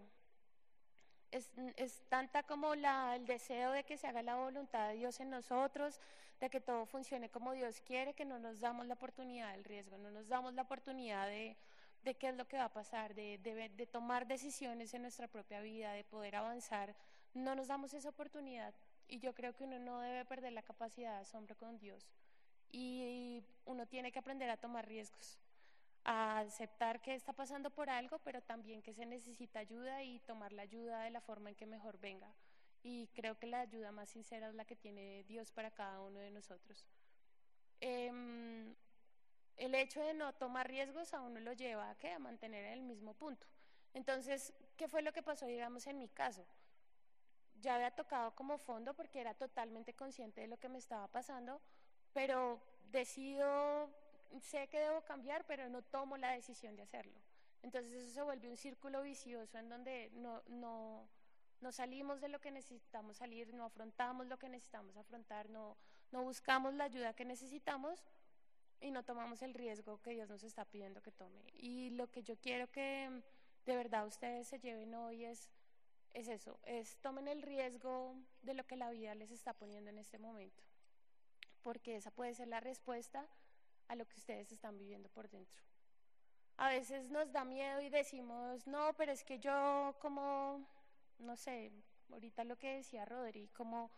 es, 1.31 1.49
es 1.77 2.03
tanta 2.09 2.43
como 2.43 2.75
la, 2.75 3.15
el 3.15 3.25
deseo 3.25 3.71
de 3.71 3.83
que 3.83 3.97
se 3.97 4.07
haga 4.07 4.21
la 4.21 4.35
voluntad 4.35 4.89
de 4.89 4.95
Dios 4.95 5.19
en 5.19 5.29
nosotros, 5.29 5.99
de 6.39 6.49
que 6.49 6.59
todo 6.59 6.85
funcione 6.85 7.29
como 7.29 7.53
Dios 7.53 7.81
quiere, 7.81 8.13
que 8.13 8.25
no 8.25 8.39
nos 8.39 8.59
damos 8.59 8.85
la 8.85 8.95
oportunidad 8.95 9.51
del 9.53 9.63
riesgo, 9.63 9.97
no 9.97 10.11
nos 10.11 10.27
damos 10.27 10.53
la 10.53 10.63
oportunidad 10.63 11.27
de, 11.27 11.55
de 12.03 12.15
qué 12.15 12.29
es 12.29 12.35
lo 12.35 12.47
que 12.47 12.57
va 12.57 12.65
a 12.65 12.73
pasar, 12.73 13.13
de, 13.13 13.37
de, 13.37 13.87
tomar 13.87 14.27
decisiones 14.27 14.93
en 14.93 15.03
nuestra 15.03 15.27
propia 15.27 15.61
vida, 15.61 15.93
de 15.93 16.03
poder 16.03 16.35
avanzar. 16.35 16.95
No 17.33 17.55
nos 17.55 17.67
damos 17.67 17.93
esa 17.93 18.09
oportunidad 18.09 18.73
y 19.07 19.19
yo 19.19 19.33
creo 19.33 19.55
que 19.55 19.63
uno 19.63 19.79
no 19.79 19.99
debe 19.99 20.25
perder 20.25 20.53
la 20.53 20.63
capacidad 20.63 21.15
de 21.15 21.21
asombro 21.21 21.55
con 21.57 21.77
Dios 21.77 22.09
y 22.71 23.43
uno 23.65 23.85
tiene 23.85 24.11
que 24.11 24.19
aprender 24.19 24.49
a 24.49 24.57
tomar 24.57 24.87
riesgos 24.87 25.37
a 26.03 26.39
aceptar 26.39 26.99
que 27.01 27.13
está 27.13 27.31
pasando 27.33 27.69
por 27.69 27.89
algo, 27.89 28.19
pero 28.19 28.41
también 28.41 28.81
que 28.81 28.93
se 28.93 29.05
necesita 29.05 29.59
ayuda 29.59 30.03
y 30.03 30.19
tomar 30.21 30.51
la 30.51 30.63
ayuda 30.63 31.03
de 31.03 31.11
la 31.11 31.21
forma 31.21 31.49
en 31.49 31.55
que 31.55 31.65
mejor 31.65 31.99
venga. 31.99 32.33
Y 32.83 33.07
creo 33.13 33.37
que 33.37 33.45
la 33.45 33.59
ayuda 33.59 33.91
más 33.91 34.09
sincera 34.09 34.49
es 34.49 34.55
la 34.55 34.65
que 34.65 34.75
tiene 34.75 35.23
Dios 35.25 35.51
para 35.51 35.69
cada 35.69 36.01
uno 36.01 36.19
de 36.19 36.31
nosotros. 36.31 36.87
Eh, 37.79 38.73
el 39.61 39.75
hecho 39.75 40.01
de 40.01 40.15
no 40.15 40.33
tomar 40.33 40.67
riesgos 40.67 41.13
a 41.13 41.21
uno 41.21 41.39
lo 41.39 41.53
lleva 41.53 41.91
a, 41.91 41.95
¿qué? 41.95 42.11
a 42.11 42.19
mantener 42.19 42.65
en 42.65 42.73
el 42.73 42.81
mismo 42.81 43.13
punto. 43.13 43.45
Entonces, 43.93 44.53
¿qué 44.75 44.87
fue 44.87 45.03
lo 45.03 45.13
que 45.13 45.21
pasó, 45.21 45.45
digamos, 45.45 45.85
en 45.85 45.99
mi 45.99 46.09
caso? 46.09 46.43
Ya 47.61 47.75
había 47.75 47.91
tocado 47.91 48.33
como 48.33 48.57
fondo 48.57 48.95
porque 48.95 49.21
era 49.21 49.35
totalmente 49.35 49.93
consciente 49.93 50.41
de 50.41 50.47
lo 50.47 50.57
que 50.57 50.67
me 50.67 50.79
estaba 50.79 51.07
pasando, 51.07 51.61
pero 52.11 52.59
decido 52.91 53.87
sé 54.41 54.67
que 54.67 54.79
debo 54.79 55.01
cambiar, 55.01 55.45
pero 55.45 55.69
no 55.69 55.83
tomo 55.83 56.17
la 56.17 56.31
decisión 56.31 56.75
de 56.75 56.81
hacerlo. 56.81 57.19
Entonces 57.61 57.93
eso 57.93 58.11
se 58.11 58.21
vuelve 58.23 58.49
un 58.49 58.57
círculo 58.57 59.03
vicioso 59.03 59.59
en 59.59 59.69
donde 59.69 60.09
no, 60.13 60.41
no, 60.47 61.07
no 61.59 61.71
salimos 61.71 62.19
de 62.19 62.29
lo 62.29 62.41
que 62.41 62.49
necesitamos 62.49 63.17
salir, 63.17 63.53
no 63.53 63.65
afrontamos 63.65 64.25
lo 64.25 64.39
que 64.39 64.49
necesitamos 64.49 64.97
afrontar, 64.97 65.49
no, 65.51 65.77
no 66.11 66.23
buscamos 66.23 66.73
la 66.73 66.85
ayuda 66.85 67.13
que 67.13 67.25
necesitamos 67.25 68.03
y 68.81 68.91
no 68.91 69.03
tomamos 69.03 69.41
el 69.43 69.53
riesgo 69.53 70.01
que 70.01 70.11
Dios 70.11 70.29
nos 70.29 70.43
está 70.43 70.65
pidiendo 70.65 71.01
que 71.01 71.11
tome. 71.11 71.41
Y 71.53 71.91
lo 71.91 72.09
que 72.11 72.23
yo 72.23 72.35
quiero 72.37 72.69
que 72.71 73.21
de 73.65 73.75
verdad 73.75 74.07
ustedes 74.07 74.47
se 74.47 74.59
lleven 74.59 74.93
hoy 74.95 75.25
es, 75.25 75.49
es 76.13 76.27
eso, 76.27 76.59
es 76.63 76.97
tomen 76.97 77.27
el 77.27 77.41
riesgo 77.43 78.15
de 78.41 78.55
lo 78.55 78.65
que 78.65 78.75
la 78.75 78.89
vida 78.89 79.15
les 79.15 79.31
está 79.31 79.53
poniendo 79.53 79.89
en 79.89 79.99
este 79.99 80.17
momento, 80.17 80.63
porque 81.61 81.95
esa 81.95 82.11
puede 82.11 82.33
ser 82.33 82.47
la 82.47 82.59
respuesta 82.59 83.27
a 83.87 83.95
lo 83.95 84.07
que 84.07 84.17
ustedes 84.17 84.51
están 84.51 84.77
viviendo 84.77 85.09
por 85.09 85.29
dentro. 85.29 85.61
A 86.57 86.69
veces 86.69 87.09
nos 87.09 87.31
da 87.31 87.45
miedo 87.45 87.81
y 87.81 87.89
decimos, 87.89 88.67
no, 88.67 88.93
pero 88.97 89.11
es 89.11 89.23
que 89.23 89.39
yo 89.39 89.95
como, 89.99 90.67
no 91.19 91.35
sé, 91.35 91.71
ahorita 92.11 92.43
lo 92.43 92.57
que 92.57 92.77
decía 92.77 93.05
Rodri, 93.05 93.47
¿cómo, 93.49 93.91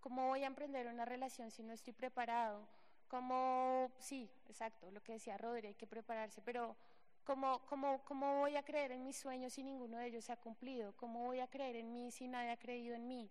cómo 0.00 0.28
voy 0.28 0.44
a 0.44 0.46
emprender 0.46 0.86
una 0.86 1.04
relación 1.04 1.50
si 1.50 1.62
no 1.62 1.72
estoy 1.72 1.92
preparado? 1.92 2.66
¿Cómo, 3.10 3.90
sí, 3.98 4.30
exacto, 4.48 4.88
lo 4.92 5.02
que 5.02 5.14
decía 5.14 5.36
Rodri, 5.36 5.66
hay 5.66 5.74
que 5.74 5.88
prepararse, 5.88 6.40
pero 6.42 6.76
¿cómo, 7.24 7.60
cómo, 7.66 8.04
¿cómo 8.04 8.38
voy 8.38 8.54
a 8.54 8.62
creer 8.62 8.92
en 8.92 9.02
mis 9.02 9.16
sueños 9.16 9.52
si 9.52 9.64
ninguno 9.64 9.98
de 9.98 10.06
ellos 10.06 10.26
se 10.26 10.32
ha 10.32 10.36
cumplido? 10.36 10.94
¿Cómo 10.96 11.24
voy 11.24 11.40
a 11.40 11.48
creer 11.48 11.74
en 11.74 11.92
mí 11.92 12.12
si 12.12 12.28
nadie 12.28 12.52
ha 12.52 12.56
creído 12.56 12.94
en 12.94 13.08
mí? 13.08 13.28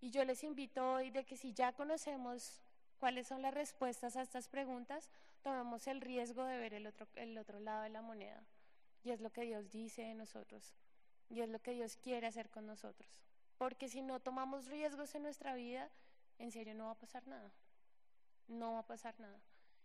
Y 0.00 0.10
yo 0.12 0.24
les 0.24 0.42
invito 0.42 0.94
hoy 0.94 1.10
de 1.10 1.26
que 1.26 1.36
si 1.36 1.52
ya 1.52 1.74
conocemos 1.74 2.62
cuáles 2.98 3.26
son 3.26 3.42
las 3.42 3.52
respuestas 3.52 4.16
a 4.16 4.22
estas 4.22 4.48
preguntas, 4.48 5.10
tomamos 5.42 5.86
el 5.88 6.00
riesgo 6.00 6.46
de 6.46 6.56
ver 6.56 6.72
el 6.72 6.86
otro, 6.86 7.06
el 7.16 7.36
otro 7.36 7.60
lado 7.60 7.82
de 7.82 7.90
la 7.90 8.00
moneda. 8.00 8.42
Y 9.04 9.10
es 9.10 9.20
lo 9.20 9.30
que 9.30 9.42
Dios 9.42 9.70
dice 9.70 10.02
de 10.02 10.14
nosotros. 10.14 10.72
Y 11.28 11.42
es 11.42 11.50
lo 11.50 11.60
que 11.60 11.72
Dios 11.72 11.98
quiere 11.98 12.26
hacer 12.26 12.48
con 12.48 12.66
nosotros. 12.66 13.20
Porque 13.58 13.90
si 13.90 14.00
no 14.00 14.20
tomamos 14.20 14.68
riesgos 14.68 15.14
en 15.14 15.22
nuestra 15.22 15.54
vida, 15.54 15.90
en 16.38 16.50
serio 16.50 16.74
no 16.74 16.86
va 16.86 16.92
a 16.92 16.98
pasar 16.98 17.26
nada. 17.26 17.52
No 18.52 18.72
va 18.74 18.80
a 18.80 18.86
pasar 18.86 19.18
nada. 19.18 19.40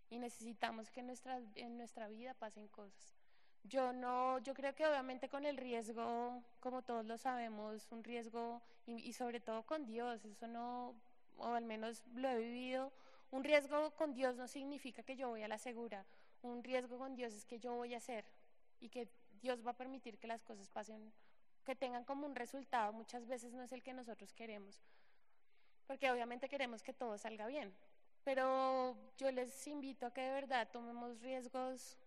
Y 0.09 0.20
necesitamos 0.20 0.89
que 0.91 1.01
en 1.01 1.07
nuestra, 1.07 1.41
en 1.55 1.78
nuestra 1.78 2.07
vida 2.07 2.34
pasen 2.34 2.68
cosas. 2.68 3.15
Yo 3.63 3.91
no, 3.91 4.39
yo 4.39 4.53
creo 4.53 4.74
que 4.76 4.88
obviamente 4.88 5.28
con 5.28 5.45
el 5.45 5.57
riesgo, 5.57 6.43
como 6.59 6.84
todos 6.84 7.05
lo 7.05 7.18
sabemos, 7.18 7.91
un 7.91 8.03
riesgo 8.03 8.61
y, 8.86 8.93
y 8.93 9.13
sobre 9.13 9.39
todo 9.41 9.63
con 9.63 9.86
Dios, 9.86 10.24
eso 10.24 10.47
no, 10.47 10.95
o 11.38 11.47
al 11.47 11.65
menos 11.65 12.03
lo 12.13 12.30
he 12.30 12.38
vivido 12.38 12.93
un 13.32 13.43
riesgo 13.43 13.91
con 13.95 14.13
Dios 14.13 14.38
no 14.38 14.47
significa 14.47 15.03
que 15.03 15.15
yo 15.15 15.30
voy 15.30 15.43
a 15.43 15.47
la 15.47 15.57
segura. 15.57 16.05
Un 16.41 16.63
riesgo 16.63 16.97
con 16.97 17.15
Dios 17.15 17.34
es 17.34 17.45
que 17.45 17.59
yo 17.59 17.74
voy 17.74 17.93
a 17.93 17.97
hacer 17.97 18.26
y 18.80 18.89
que 18.89 19.09
Dios 19.41 19.65
va 19.65 19.72
a 19.72 19.78
permitir 19.78 20.18
que 20.18 20.28
las 20.28 20.43
cosas 20.43 20.70
pasen, 20.70 21.11
que 21.65 21.76
tengan 21.76 22.05
como 22.05 22.26
un 22.26 22.36
resultado. 22.36 22.93
Muchas 22.93 23.28
veces 23.28 23.53
no 23.53 23.63
es 23.63 23.72
el 23.74 23.84
que 23.84 23.93
nosotros 23.93 24.34
queremos, 24.34 24.82
porque 25.88 26.09
obviamente 26.09 26.47
queremos 26.47 26.84
que 26.84 26.93
todo 26.93 27.18
salga 27.18 27.47
bien, 27.47 27.74
Pero 28.28 28.97
yo 29.17 29.32
les 29.32 29.65
invito 29.67 30.05
a 30.05 30.11
que 30.13 30.19
de 30.19 30.34
verdad 30.34 30.67
tomemos 30.69 31.21
riesgos 31.21 31.97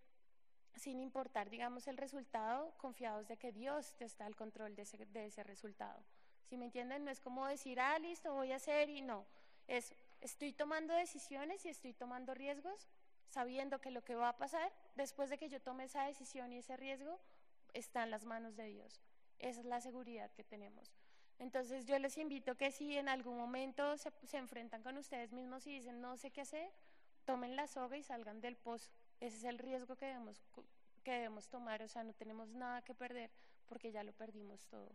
sin 0.77 1.01
importar, 1.01 1.49
digamos, 1.49 1.89
el 1.89 1.97
resultado, 1.97 2.75
confiados 2.77 3.27
de 3.27 3.39
que 3.39 3.53
Dios 3.53 3.97
está 4.01 4.27
al 4.27 4.37
control 4.37 4.77
de 4.77 4.83
ese, 4.83 5.07
de 5.07 5.25
ese 5.25 5.43
resultado. 5.45 5.99
Si 6.45 6.59
me 6.59 6.67
entienden, 6.67 7.07
no 7.07 7.11
es 7.11 7.21
como 7.21 7.47
decir, 7.47 7.81
ah, 7.81 7.99
listo, 7.99 8.35
voy 8.35 8.53
a 8.53 8.57
hacer 8.57 8.91
y 8.91 9.01
no. 9.01 9.25
Es, 9.67 9.95
estoy 10.21 10.53
tomando 10.53 10.93
decisiones 10.93 11.65
y 11.65 11.71
estoy 11.71 11.95
tomando 11.95 12.35
riesgos 12.35 12.87
sabiendo 13.31 13.81
que 13.81 13.91
lo 13.91 14.05
que 14.05 14.15
va 14.15 14.29
a 14.29 14.37
pasar 14.37 14.71
después 14.97 15.31
de 15.31 15.39
que 15.39 15.49
yo 15.49 15.63
tome 15.63 15.85
esa 15.85 16.05
decisión 16.05 16.53
y 16.53 16.59
ese 16.59 16.77
riesgo 16.77 17.19
está 17.73 18.03
en 18.03 18.11
las 18.11 18.27
manos 18.27 18.57
de 18.57 18.67
Dios. 18.67 19.01
Esa 19.39 19.61
es 19.61 19.65
la 19.65 19.81
seguridad 19.81 20.31
que 20.33 20.45
tenemos. 20.45 20.93
Entonces 21.41 21.87
yo 21.87 21.99
les 21.99 22.19
invito 22.19 22.55
que 22.55 22.71
si 22.71 22.99
en 22.99 23.09
algún 23.09 23.39
momento 23.39 23.97
se, 23.97 24.13
enfrentan 24.37 24.83
con 24.83 24.99
ustedes 24.99 25.33
mismos 25.33 25.67
y 25.67 25.73
dicen 25.73 26.01
no 26.01 26.19
sé 26.19 26.31
qué 26.31 26.43
hacer, 26.43 26.71
tomen 27.25 27.57
la 27.57 27.67
soga 27.67 27.97
y 27.97 28.03
salgan 28.03 28.43
del 28.43 28.57
pozo. 28.57 28.91
Ese 29.21 29.39
es 29.39 29.45
el 29.45 29.59
riesgo 29.59 29.97
que 29.97 30.05
debemos, 30.05 30.43
que 31.03 31.13
debemos 31.13 31.49
tomar, 31.49 31.81
o 31.81 31.89
sea, 31.89 32.05
no 32.05 32.13
tenemos 32.13 32.51
nada 32.51 32.83
que 32.83 32.95
perder 32.95 33.31
porque 33.67 33.91
ya 33.91 34.05
lo 34.05 34.13
perdimos 34.13 34.67
todo. 34.67 34.95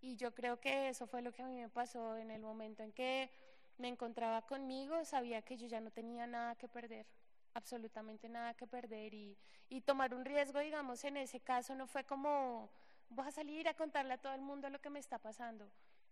Y 0.00 0.14
yo 0.14 0.32
creo 0.32 0.60
que 0.60 0.88
eso 0.88 1.08
fue 1.08 1.22
lo 1.22 1.32
que 1.32 1.42
a 1.42 1.46
mí 1.46 1.60
me 1.60 1.68
pasó 1.68 2.16
en 2.16 2.30
el 2.30 2.40
momento 2.40 2.84
en 2.84 2.92
que 2.92 3.28
me 3.76 3.88
encontraba 3.88 4.46
conmigo, 4.46 5.04
sabía 5.04 5.42
que 5.42 5.56
yo 5.56 5.66
ya 5.66 5.80
no 5.80 5.90
tenía 5.90 6.24
nada 6.28 6.54
que 6.54 6.68
perder, 6.68 7.06
absolutamente 7.54 8.28
nada 8.28 8.54
que 8.54 8.68
perder 8.68 9.12
y, 9.12 9.36
y 9.68 9.80
tomar 9.80 10.14
un 10.14 10.24
riesgo, 10.24 10.60
digamos, 10.60 11.02
en 11.02 11.16
ese 11.16 11.40
caso 11.40 11.74
no 11.74 11.88
fue 11.88 12.04
como 12.04 12.70
voy 13.10 13.26
a 13.26 13.30
salir 13.32 13.68
a 13.68 13.74
contarle 13.74 14.14
a 14.14 14.18
todo 14.18 14.34
el 14.34 14.40
mundo 14.40 14.70
lo 14.70 14.80
que 14.80 14.88
me 14.88 15.00
está 15.00 15.18
pasando, 15.18 15.70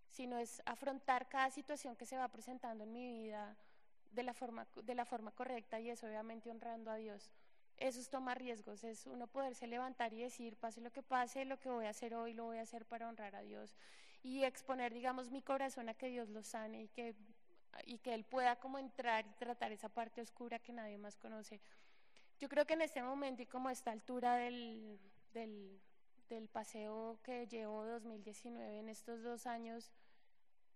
sino 0.09 0.39
es 0.39 0.63
afrontar 0.65 1.29
cada 1.29 1.51
situación 1.51 1.97
que 1.97 2.07
se 2.07 2.17
va 2.17 2.29
presentando 2.29 2.85
en 2.85 2.93
mi 2.93 3.07
vida 3.07 3.57
de 4.11 4.23
la 4.23 4.35
forma, 4.35 4.67
de 4.83 4.95
la 4.95 5.05
forma 5.05 5.31
correcta 5.33 5.81
y 5.81 5.91
es 5.91 6.03
obviamente 6.03 6.51
honrando 6.51 6.91
a 6.91 6.97
Dios. 6.97 7.33
Eso 7.77 8.01
es 8.01 8.11
tomar 8.11 8.39
riesgos, 8.39 8.83
es 8.83 9.07
uno 9.07 9.29
poderse 9.29 9.67
levantar 9.67 10.13
y 10.13 10.23
decir, 10.23 10.57
pase 10.57 10.81
lo 10.81 10.91
que 10.91 11.03
pase, 11.03 11.45
lo 11.45 11.61
que 11.61 11.69
voy 11.69 11.87
a 11.87 11.91
hacer 11.91 12.15
hoy 12.15 12.33
lo 12.33 12.47
voy 12.47 12.59
a 12.59 12.63
hacer 12.63 12.85
para 12.87 13.09
honrar 13.09 13.37
a 13.37 13.43
Dios 13.43 13.77
y 14.23 14.43
exponer, 14.45 14.93
digamos, 14.93 15.31
mi 15.31 15.43
corazón 15.43 15.89
a 15.89 15.95
que 15.95 16.09
Dios 16.09 16.29
lo 16.29 16.43
sane 16.43 16.83
y 16.83 16.89
que, 16.89 17.15
y 17.85 17.99
que 17.99 18.15
Él 18.15 18.25
pueda 18.25 18.57
como 18.57 18.79
entrar 18.79 19.27
y 19.27 19.31
tratar 19.35 19.71
esa 19.71 19.89
parte 19.89 20.21
oscura 20.21 20.59
que 20.59 20.73
nadie 20.73 20.99
más 20.99 21.17
conoce. 21.17 21.61
Yo 22.41 22.49
creo 22.49 22.67
que 22.67 22.75
en 22.75 22.83
este 22.83 23.03
momento 23.03 23.43
y 23.43 23.47
como 23.47 23.69
a 23.69 23.73
esta 23.73 23.91
altura 23.91 24.37
del, 24.37 24.99
del, 25.33 25.81
del 26.29 26.49
paseo 26.49 27.19
que 27.23 27.47
llevo 27.47 27.85
2019 27.85 28.79
en 28.79 28.89
estos 28.89 29.23
dos 29.23 29.47
años, 29.47 29.91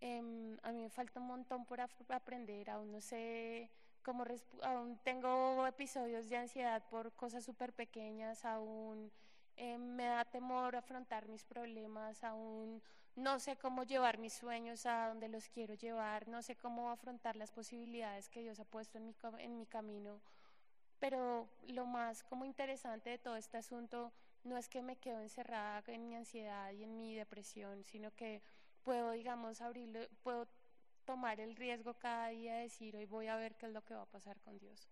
eh, 0.01 0.57
a 0.63 0.73
mí 0.73 0.83
me 0.83 0.91
falta 0.91 1.21
un 1.21 1.27
montón 1.27 1.65
por 1.65 1.81
aprender, 1.81 2.71
aún 2.71 2.91
no 2.91 3.01
sé 3.01 3.71
cómo, 4.03 4.25
aún 4.63 4.99
tengo 5.05 5.67
episodios 5.67 6.29
de 6.29 6.37
ansiedad 6.37 6.83
por 6.89 7.13
cosas 7.13 7.45
súper 7.45 7.73
pequeñas, 7.73 8.45
aún 8.45 9.13
eh, 9.57 9.79
me 9.79 10.07
da 10.07 10.25
temor 10.25 10.75
afrontar 10.77 11.29
mis 11.29 11.45
problemas, 11.45 12.25
aún 12.25 12.83
no 13.15 13.39
sé 13.39 13.57
cómo 13.57 13.85
llevar 13.85 14.19
mis 14.19 14.33
sueños 14.33 14.87
a 14.87 15.09
donde 15.09 15.29
los 15.29 15.49
quiero 15.49 15.75
llevar, 15.75 16.29
no 16.29 16.43
sé 16.43 16.57
cómo 16.57 16.91
afrontar 16.91 17.37
las 17.37 17.53
posibilidades 17.53 18.29
que 18.29 18.41
Dios 18.41 18.59
ha 18.59 18.65
puesto 18.65 18.99
en 18.99 19.07
mi, 19.07 19.15
en 19.39 19.59
mi 19.59 19.67
camino. 19.67 20.21
Pero 20.99 21.49
lo 21.67 21.85
más 21.85 22.23
como 22.23 22.45
interesante 22.45 23.11
de 23.11 23.19
todo 23.19 23.37
este 23.37 23.59
asunto 23.59 24.13
no 24.45 24.57
es 24.57 24.69
que 24.69 24.83
me 24.83 24.97
quedo 24.97 25.21
encerrada 25.21 25.83
en 25.87 26.07
mi 26.07 26.15
ansiedad 26.15 26.73
y 26.73 26.85
en 26.85 26.97
mi 26.97 27.15
depresión, 27.15 27.85
sino 27.85 28.11
que 28.15 28.43
puedo, 28.83 29.13
digamos, 29.13 29.61
abrirlo, 29.61 30.01
puedo 30.23 30.49
tomar 31.05 31.41
el 31.41 31.57
riesgo 31.57 31.95
cada 31.95 32.29
día 32.29 32.57
de 32.57 32.63
decir, 32.63 32.97
hoy 32.97 33.07
voy 33.07 33.29
a 33.29 33.37
ver 33.37 33.55
qué 33.57 33.67
es 33.67 33.73
lo 33.73 33.83
que 33.85 33.95
va 33.95 34.03
a 34.03 34.07
pasar 34.07 34.41
con 34.41 34.59
Dios. 34.59 34.89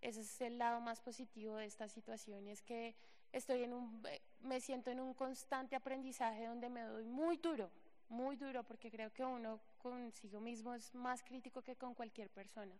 Ese 0.00 0.20
es 0.20 0.40
el 0.40 0.58
lado 0.58 0.80
más 0.80 1.00
positivo 1.00 1.56
de 1.56 1.66
esta 1.66 1.88
situación 1.88 2.46
y 2.46 2.50
es 2.50 2.62
que 2.62 2.94
estoy 3.32 3.62
en 3.62 3.72
un, 3.72 4.02
me 4.40 4.60
siento 4.60 4.90
en 4.90 5.00
un 5.00 5.14
constante 5.14 5.76
aprendizaje 5.76 6.46
donde 6.46 6.68
me 6.68 6.82
doy 6.82 7.04
muy 7.04 7.38
duro, 7.38 7.70
muy 8.08 8.36
duro, 8.36 8.64
porque 8.64 8.90
creo 8.90 9.12
que 9.12 9.24
uno 9.24 9.60
consigo 9.78 10.40
mismo 10.40 10.74
es 10.74 10.94
más 10.94 11.22
crítico 11.22 11.62
que 11.62 11.76
con 11.76 11.94
cualquier 11.94 12.28
persona 12.30 12.74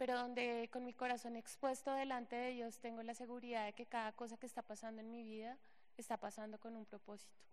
pero 0.00 0.16
donde 0.16 0.70
con 0.72 0.86
mi 0.86 0.94
corazón 0.94 1.36
expuesto 1.36 1.92
delante 1.92 2.34
de 2.34 2.52
Dios 2.52 2.78
tengo 2.78 3.02
la 3.02 3.12
seguridad 3.12 3.66
de 3.66 3.74
que 3.74 3.84
cada 3.84 4.12
cosa 4.12 4.38
que 4.38 4.46
está 4.46 4.62
pasando 4.62 5.02
en 5.02 5.10
mi 5.10 5.22
vida 5.22 5.58
está 5.98 6.16
pasando 6.16 6.58
con 6.58 6.74
un 6.74 6.86
propósito. 6.86 7.44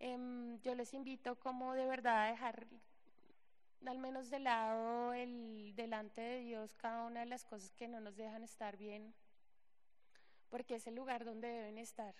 Eh, 0.00 0.58
yo 0.64 0.74
les 0.74 0.92
invito 0.94 1.38
como 1.38 1.74
de 1.74 1.86
verdad 1.86 2.24
a 2.24 2.30
dejar 2.32 2.66
al 3.86 3.98
menos 3.98 4.30
de 4.30 4.40
lado 4.40 5.12
el 5.12 5.72
delante 5.76 6.20
de 6.20 6.40
Dios 6.40 6.74
cada 6.74 7.04
una 7.04 7.20
de 7.20 7.26
las 7.26 7.44
cosas 7.44 7.72
que 7.74 7.86
no 7.86 8.00
nos 8.00 8.16
dejan 8.16 8.42
estar 8.42 8.76
bien, 8.76 9.14
porque 10.48 10.74
es 10.74 10.88
el 10.88 10.96
lugar 10.96 11.24
donde 11.24 11.46
deben 11.46 11.78
estar. 11.78 12.16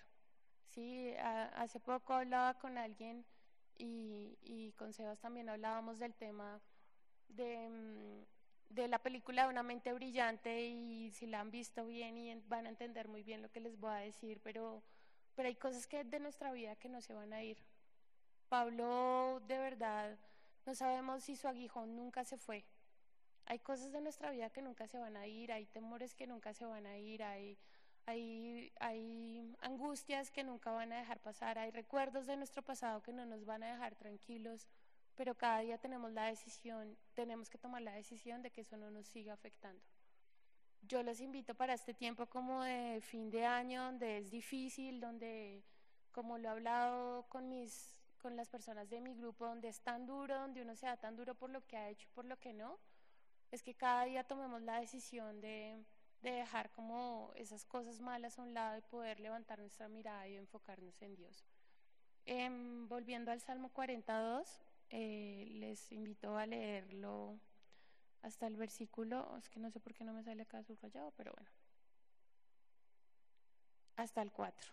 Sí, 0.69 1.13
hace 1.17 1.81
poco 1.81 2.13
hablaba 2.13 2.53
con 2.53 2.77
alguien 2.77 3.25
y, 3.77 4.37
y, 4.43 4.71
con 4.77 4.93
Sebas 4.93 5.19
también 5.19 5.49
hablábamos 5.49 5.99
del 5.99 6.13
tema 6.15 6.61
de 7.27 7.67
um, 7.67 8.25
de 8.73 8.87
la 8.87 8.99
película 8.99 9.47
Una 9.47 9.63
mente 9.63 9.93
brillante 9.93 10.67
y 10.67 11.11
si 11.11 11.27
la 11.27 11.39
han 11.39 11.51
visto 11.51 11.85
bien 11.85 12.17
y 12.17 12.33
van 12.47 12.65
a 12.65 12.69
entender 12.69 13.07
muy 13.07 13.23
bien 13.23 13.41
lo 13.41 13.51
que 13.51 13.59
les 13.59 13.79
voy 13.79 13.91
a 13.91 13.95
decir, 13.95 14.39
pero, 14.43 14.83
pero 15.35 15.47
hay 15.47 15.55
cosas 15.55 15.87
que 15.87 16.03
de 16.03 16.19
nuestra 16.19 16.51
vida 16.51 16.75
que 16.75 16.89
no 16.89 17.01
se 17.01 17.13
van 17.13 17.33
a 17.33 17.43
ir. 17.43 17.57
Pablo, 18.49 19.41
de 19.47 19.57
verdad, 19.57 20.17
no 20.65 20.75
sabemos 20.75 21.23
si 21.23 21.35
su 21.35 21.47
aguijón 21.47 21.95
nunca 21.95 22.23
se 22.23 22.37
fue. 22.37 22.65
Hay 23.45 23.59
cosas 23.59 23.91
de 23.91 24.01
nuestra 24.01 24.31
vida 24.31 24.49
que 24.49 24.61
nunca 24.61 24.87
se 24.87 24.97
van 24.97 25.17
a 25.17 25.27
ir, 25.27 25.51
hay 25.51 25.65
temores 25.65 26.15
que 26.15 26.27
nunca 26.27 26.53
se 26.53 26.65
van 26.65 26.85
a 26.85 26.97
ir, 26.97 27.23
hay, 27.23 27.57
hay, 28.05 28.71
hay 28.79 29.55
angustias 29.61 30.31
que 30.31 30.43
nunca 30.43 30.71
van 30.71 30.93
a 30.93 30.97
dejar 30.97 31.19
pasar, 31.19 31.57
hay 31.57 31.71
recuerdos 31.71 32.27
de 32.27 32.37
nuestro 32.37 32.61
pasado 32.61 33.01
que 33.01 33.13
no 33.13 33.25
nos 33.25 33.45
van 33.45 33.63
a 33.63 33.71
dejar 33.71 33.95
tranquilos 33.95 34.67
pero 35.15 35.35
cada 35.35 35.59
día 35.59 35.77
tenemos 35.77 36.11
la 36.11 36.25
decisión, 36.25 36.97
tenemos 37.13 37.49
que 37.49 37.57
tomar 37.57 37.81
la 37.81 37.93
decisión 37.93 38.41
de 38.41 38.51
que 38.51 38.61
eso 38.61 38.77
no 38.77 38.89
nos 38.91 39.07
siga 39.07 39.33
afectando. 39.33 39.83
Yo 40.83 41.03
los 41.03 41.19
invito 41.21 41.53
para 41.53 41.73
este 41.73 41.93
tiempo 41.93 42.25
como 42.27 42.63
de 42.63 43.01
fin 43.01 43.29
de 43.29 43.45
año, 43.45 43.83
donde 43.83 44.17
es 44.17 44.31
difícil, 44.31 44.99
donde, 44.99 45.63
como 46.11 46.37
lo 46.37 46.49
he 46.49 46.51
hablado 46.51 47.23
con, 47.29 47.49
mis, 47.49 47.95
con 48.17 48.35
las 48.35 48.49
personas 48.49 48.89
de 48.89 48.99
mi 48.99 49.13
grupo, 49.13 49.45
donde 49.45 49.67
es 49.67 49.81
tan 49.81 50.07
duro, 50.07 50.39
donde 50.39 50.61
uno 50.61 50.75
se 50.75 50.87
da 50.87 50.97
tan 50.97 51.15
duro 51.15 51.35
por 51.35 51.49
lo 51.49 51.65
que 51.67 51.77
ha 51.77 51.89
hecho 51.89 52.07
y 52.07 52.15
por 52.15 52.25
lo 52.25 52.37
que 52.39 52.53
no, 52.53 52.79
es 53.51 53.61
que 53.61 53.75
cada 53.75 54.05
día 54.05 54.23
tomemos 54.23 54.61
la 54.61 54.79
decisión 54.79 55.39
de, 55.39 55.85
de 56.21 56.31
dejar 56.31 56.71
como 56.71 57.31
esas 57.35 57.65
cosas 57.65 57.99
malas 57.99 58.39
a 58.39 58.41
un 58.41 58.53
lado 58.53 58.77
y 58.77 58.81
poder 58.81 59.19
levantar 59.19 59.59
nuestra 59.59 59.87
mirada 59.87 60.27
y 60.27 60.37
enfocarnos 60.37 61.01
en 61.01 61.15
Dios. 61.15 61.45
Eh, 62.25 62.49
volviendo 62.87 63.31
al 63.31 63.41
Salmo 63.41 63.69
42, 63.69 64.61
eh, 64.91 65.47
les 65.49 65.91
invito 65.91 66.37
a 66.37 66.45
leerlo 66.45 67.39
hasta 68.21 68.45
el 68.45 68.55
versículo, 68.55 69.35
es 69.37 69.49
que 69.49 69.59
no 69.59 69.71
sé 69.71 69.79
por 69.79 69.93
qué 69.93 70.03
no 70.03 70.13
me 70.13 70.23
sale 70.23 70.43
acá 70.43 70.61
subrayado, 70.63 71.11
pero 71.17 71.33
bueno, 71.33 71.49
hasta 73.95 74.21
el 74.21 74.31
4. 74.31 74.71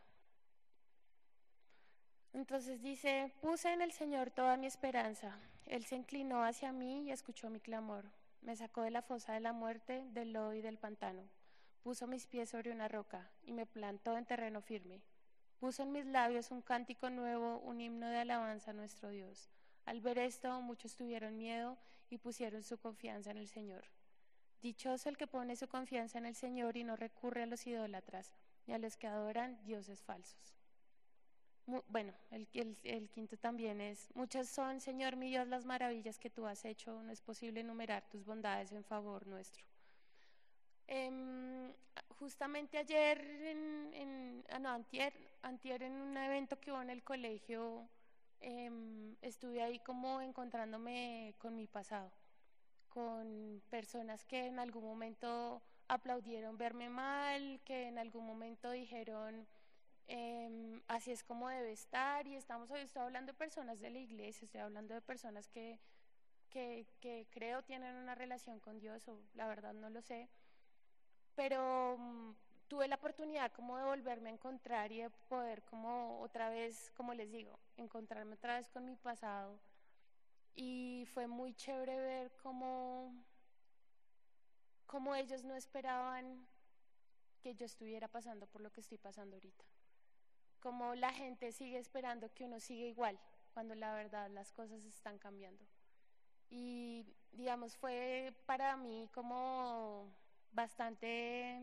Entonces 2.35 2.83
dice, 2.83 3.33
puse 3.41 3.73
en 3.73 3.81
el 3.81 3.93
Señor 3.93 4.31
toda 4.31 4.57
mi 4.57 4.67
esperanza. 4.67 5.39
Él 5.67 5.85
se 5.85 5.97
inclinó 5.97 6.45
hacia 6.45 6.73
mí 6.73 7.05
y 7.05 7.11
escuchó 7.11 7.49
mi 7.49 7.61
clamor. 7.61 8.05
Me 8.43 8.55
sacó 8.57 8.83
de 8.83 8.91
la 8.91 9.03
fosa 9.03 9.33
de 9.33 9.41
la 9.41 9.53
muerte, 9.53 10.05
del 10.13 10.33
lodo 10.33 10.55
y 10.55 10.61
del 10.61 10.79
pantano. 10.79 11.23
Puso 11.83 12.07
mis 12.07 12.27
pies 12.27 12.51
sobre 12.51 12.71
una 12.71 12.89
roca 12.89 13.31
y 13.43 13.53
me 13.53 13.67
plantó 13.67 14.17
en 14.17 14.27
terreno 14.27 14.61
firme. 14.61 15.01
Puso 15.59 15.83
en 15.83 15.93
mis 15.93 16.07
labios 16.07 16.51
un 16.51 16.63
cántico 16.63 17.09
nuevo, 17.09 17.59
un 17.61 17.81
himno 17.81 18.09
de 18.09 18.19
alabanza 18.19 18.71
a 18.71 18.75
nuestro 18.75 19.11
Dios. 19.11 19.51
Al 19.89 20.03
ver 20.03 20.19
esto, 20.19 20.61
muchos 20.61 20.97
tuvieron 20.97 21.39
miedo 21.39 21.79
y 22.11 22.19
pusieron 22.19 22.63
su 22.63 22.77
confianza 22.77 23.31
en 23.31 23.39
el 23.39 23.49
Señor. 23.49 23.85
Dichoso 24.61 25.09
el 25.09 25.17
que 25.17 25.27
pone 25.27 25.57
su 25.57 25.67
confianza 25.67 26.19
en 26.19 26.27
el 26.27 26.35
Señor 26.35 26.77
y 26.77 26.85
no 26.85 26.95
recurre 26.95 27.45
a 27.45 27.47
los 27.47 27.67
idólatras 27.67 28.35
ni 28.67 28.75
a 28.75 28.79
los 28.79 28.99
que 28.99 29.07
adoran 29.07 29.65
dioses 29.65 30.03
falsos. 30.03 30.55
Bueno, 31.87 32.13
el, 32.31 32.47
quinto 33.09 33.39
también 33.39 33.81
es, 33.81 34.15
muchas 34.15 34.51
son, 34.51 34.79
Señor 34.83 35.17
mi 35.17 35.31
Dios, 35.31 35.49
las 35.49 35.65
maravillas 35.65 36.19
que 36.19 36.29
tú 36.29 36.45
has 36.45 36.67
hecho, 36.67 37.03
no 37.03 37.11
es 37.11 37.23
posible 37.23 37.61
enumerar 37.61 38.07
tus 38.11 38.27
bondades 38.27 38.73
en 38.73 38.85
favor 38.85 39.27
nuestro. 39.27 39.65
Eh, 40.87 41.73
justamente 42.19 42.77
ayer, 42.77 43.19
en, 43.23 44.45
ah, 44.51 44.59
no, 44.59 44.69
antier, 44.69 45.15
antier 45.41 45.83
en 45.83 45.93
un 45.93 46.15
evento 46.15 46.61
que 46.61 46.73
hubo 46.73 46.83
en 46.83 46.91
el 46.91 47.03
colegio, 47.03 47.89
eh, 48.41 48.71
estuve 49.23 49.63
ahí 49.63 49.79
como 49.81 50.21
encontrándome 50.21 51.35
con 51.39 51.57
mi 51.57 51.67
pasado, 51.67 52.13
con 52.89 53.63
personas 53.71 54.25
que 54.25 54.47
en 54.47 54.59
algún 54.59 54.85
momento 54.85 55.63
aplaudieron 55.89 56.57
verme 56.59 56.89
mal, 56.91 57.61
que 57.65 57.89
en 57.89 57.99
algún 57.99 58.27
momento 58.27 58.71
dijeron, 58.71 59.47
eh, 60.07 60.81
así 60.89 61.13
es 61.13 61.23
como 61.25 61.49
debe 61.49 61.73
estar, 61.73 62.27
y 62.27 62.37
estamos 62.37 62.71
hoy, 62.71 62.81
estoy 62.81 63.03
hablando 63.03 63.33
de 63.33 63.39
personas 63.39 63.81
de 63.81 63.91
la 63.91 63.99
iglesia, 63.99 64.45
estoy 64.45 64.61
hablando 64.61 64.95
de 64.95 65.01
personas 65.01 65.49
que 65.49 65.79
que, 66.49 66.87
que 67.01 67.27
creo 67.31 67.63
tienen 67.63 67.95
una 67.97 68.15
relación 68.15 68.61
con 68.61 68.79
Dios, 68.79 69.07
o 69.09 69.21
la 69.35 69.47
verdad 69.47 69.75
no 69.75 69.91
lo 69.91 70.03
sé, 70.03 70.29
pero 71.35 71.97
mm, 71.99 72.33
tuve 72.69 72.87
la 72.87 72.97
oportunidad 72.97 73.51
como 73.53 73.77
de 73.79 73.85
volverme 73.85 74.29
a 74.29 74.33
encontrar 74.33 74.93
y 74.93 74.99
de 74.99 75.11
poder 75.11 75.63
como 75.65 76.21
otra 76.21 76.51
vez, 76.51 76.91
como 76.95 77.15
les 77.15 77.31
digo, 77.33 77.59
encontrarme 77.77 78.35
otra 78.35 78.57
vez 78.57 78.69
con 78.69 78.85
mi 78.85 78.95
pasado. 78.97 79.59
Y 80.55 81.07
fue 81.15 81.27
muy 81.27 81.55
chévere 81.55 81.99
ver 81.99 82.33
cómo, 82.43 83.25
cómo 84.87 85.15
ellos 85.15 85.45
no 85.45 85.55
esperaban 85.55 86.47
que 87.41 87.55
yo 87.55 87.65
estuviera 87.65 88.09
pasando 88.09 88.47
por 88.47 88.61
lo 88.61 88.71
que 88.71 88.81
estoy 88.81 88.99
pasando 88.99 89.37
ahorita. 89.37 89.65
Como 90.61 90.95
la 90.95 91.13
gente 91.13 91.53
sigue 91.53 91.79
esperando 91.79 92.33
que 92.35 92.45
uno 92.45 92.59
siga 92.61 92.87
igual, 92.87 93.19
cuando 93.55 93.75
la 93.75 93.95
verdad 93.95 94.29
las 94.31 94.53
cosas 94.53 94.85
están 94.85 95.19
cambiando. 95.19 95.65
Y 96.51 97.07
digamos, 97.33 97.77
fue 97.77 98.35
para 98.47 98.77
mí 98.77 99.09
como 99.13 100.13
bastante, 100.51 101.63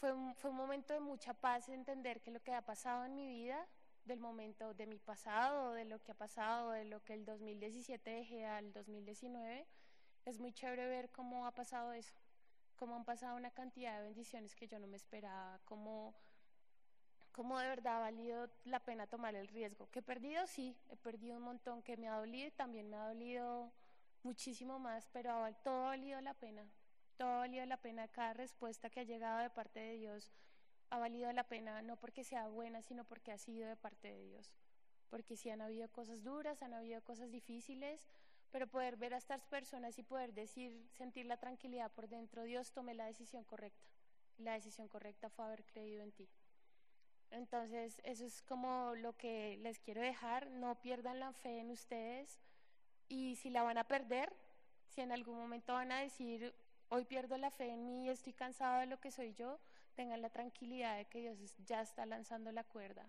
fue 0.00 0.12
un, 0.12 0.34
fue 0.34 0.50
un 0.50 0.56
momento 0.56 0.94
de 0.94 1.00
mucha 1.00 1.34
paz 1.34 1.68
entender 1.68 2.22
que 2.22 2.30
lo 2.30 2.40
que 2.40 2.54
ha 2.54 2.62
pasado 2.62 3.04
en 3.04 3.14
mi 3.14 3.26
vida, 3.26 3.68
del 4.06 4.18
momento 4.18 4.72
de 4.72 4.86
mi 4.86 4.98
pasado, 4.98 5.72
de 5.74 5.84
lo 5.84 6.02
que 6.02 6.12
ha 6.12 6.14
pasado, 6.14 6.70
de 6.70 6.86
lo 6.86 7.04
que 7.04 7.12
el 7.12 7.26
2017 7.26 8.10
dejé 8.10 8.46
al 8.46 8.72
2019, 8.72 9.66
es 10.24 10.38
muy 10.38 10.52
chévere 10.54 10.86
ver 10.86 11.10
cómo 11.10 11.46
ha 11.46 11.52
pasado 11.52 11.92
eso, 11.92 12.14
cómo 12.76 12.96
han 12.96 13.04
pasado 13.04 13.36
una 13.36 13.50
cantidad 13.50 13.98
de 13.98 14.04
bendiciones 14.04 14.56
que 14.56 14.66
yo 14.66 14.78
no 14.78 14.86
me 14.86 14.96
esperaba, 14.96 15.60
cómo, 15.66 16.14
cómo 17.30 17.58
de 17.58 17.68
verdad 17.68 17.98
ha 17.98 18.00
valido 18.00 18.48
la 18.64 18.80
pena 18.80 19.06
tomar 19.06 19.34
el 19.34 19.48
riesgo. 19.48 19.90
Que 19.90 19.98
he 19.98 20.02
perdido, 20.02 20.46
sí, 20.46 20.78
he 20.88 20.96
perdido 20.96 21.36
un 21.36 21.42
montón, 21.42 21.82
que 21.82 21.98
me 21.98 22.08
ha 22.08 22.16
dolido 22.16 22.48
y 22.48 22.52
también 22.52 22.88
me 22.88 22.96
ha 22.96 23.06
dolido 23.06 23.70
muchísimo 24.22 24.78
más, 24.78 25.08
pero 25.12 25.54
todo 25.62 25.84
ha 25.84 25.88
valido 25.88 26.20
la 26.22 26.32
pena, 26.32 26.66
todo 27.20 27.32
ha 27.34 27.38
valido 27.40 27.66
la 27.66 27.76
pena, 27.76 28.08
cada 28.08 28.32
respuesta 28.32 28.88
que 28.88 29.00
ha 29.00 29.02
llegado 29.02 29.40
de 29.40 29.50
parte 29.50 29.78
de 29.78 29.98
Dios 29.98 30.32
ha 30.88 30.96
valido 30.96 31.30
la 31.34 31.44
pena, 31.44 31.82
no 31.82 31.98
porque 31.98 32.24
sea 32.24 32.48
buena, 32.48 32.80
sino 32.80 33.04
porque 33.04 33.30
ha 33.30 33.36
sido 33.36 33.68
de 33.68 33.76
parte 33.76 34.08
de 34.08 34.24
Dios. 34.24 34.54
Porque 35.10 35.36
sí 35.36 35.50
han 35.50 35.60
habido 35.60 35.86
cosas 35.90 36.24
duras, 36.24 36.62
han 36.62 36.72
habido 36.72 37.02
cosas 37.02 37.30
difíciles, 37.30 38.08
pero 38.50 38.66
poder 38.68 38.96
ver 38.96 39.12
a 39.12 39.18
estas 39.18 39.44
personas 39.44 39.98
y 39.98 40.02
poder 40.02 40.32
decir, 40.32 40.88
sentir 40.94 41.26
la 41.26 41.36
tranquilidad 41.36 41.92
por 41.92 42.08
dentro, 42.08 42.44
Dios 42.44 42.72
tomé 42.72 42.94
la 42.94 43.04
decisión 43.04 43.44
correcta. 43.44 43.86
La 44.38 44.54
decisión 44.54 44.88
correcta 44.88 45.28
fue 45.28 45.44
haber 45.44 45.66
creído 45.66 46.02
en 46.02 46.12
ti. 46.12 46.26
Entonces, 47.30 48.00
eso 48.02 48.24
es 48.24 48.40
como 48.44 48.94
lo 48.94 49.14
que 49.18 49.58
les 49.58 49.78
quiero 49.78 50.00
dejar, 50.00 50.50
no 50.50 50.80
pierdan 50.80 51.20
la 51.20 51.34
fe 51.34 51.58
en 51.58 51.70
ustedes 51.70 52.40
y 53.10 53.36
si 53.36 53.50
la 53.50 53.62
van 53.62 53.76
a 53.76 53.84
perder, 53.84 54.32
si 54.88 55.02
en 55.02 55.12
algún 55.12 55.36
momento 55.36 55.74
van 55.74 55.92
a 55.92 56.00
decir, 56.00 56.54
hoy 56.90 57.04
pierdo 57.04 57.38
la 57.38 57.50
fe 57.50 57.70
en 57.70 57.86
mí, 57.86 58.08
estoy 58.08 58.32
cansado 58.32 58.80
de 58.80 58.86
lo 58.86 59.00
que 59.00 59.10
soy 59.10 59.32
yo, 59.32 59.58
tengan 59.94 60.20
la 60.20 60.28
tranquilidad 60.28 60.96
de 60.96 61.06
que 61.06 61.20
Dios 61.20 61.38
ya 61.64 61.80
está 61.80 62.04
lanzando 62.04 62.52
la 62.52 62.64
cuerda 62.64 63.06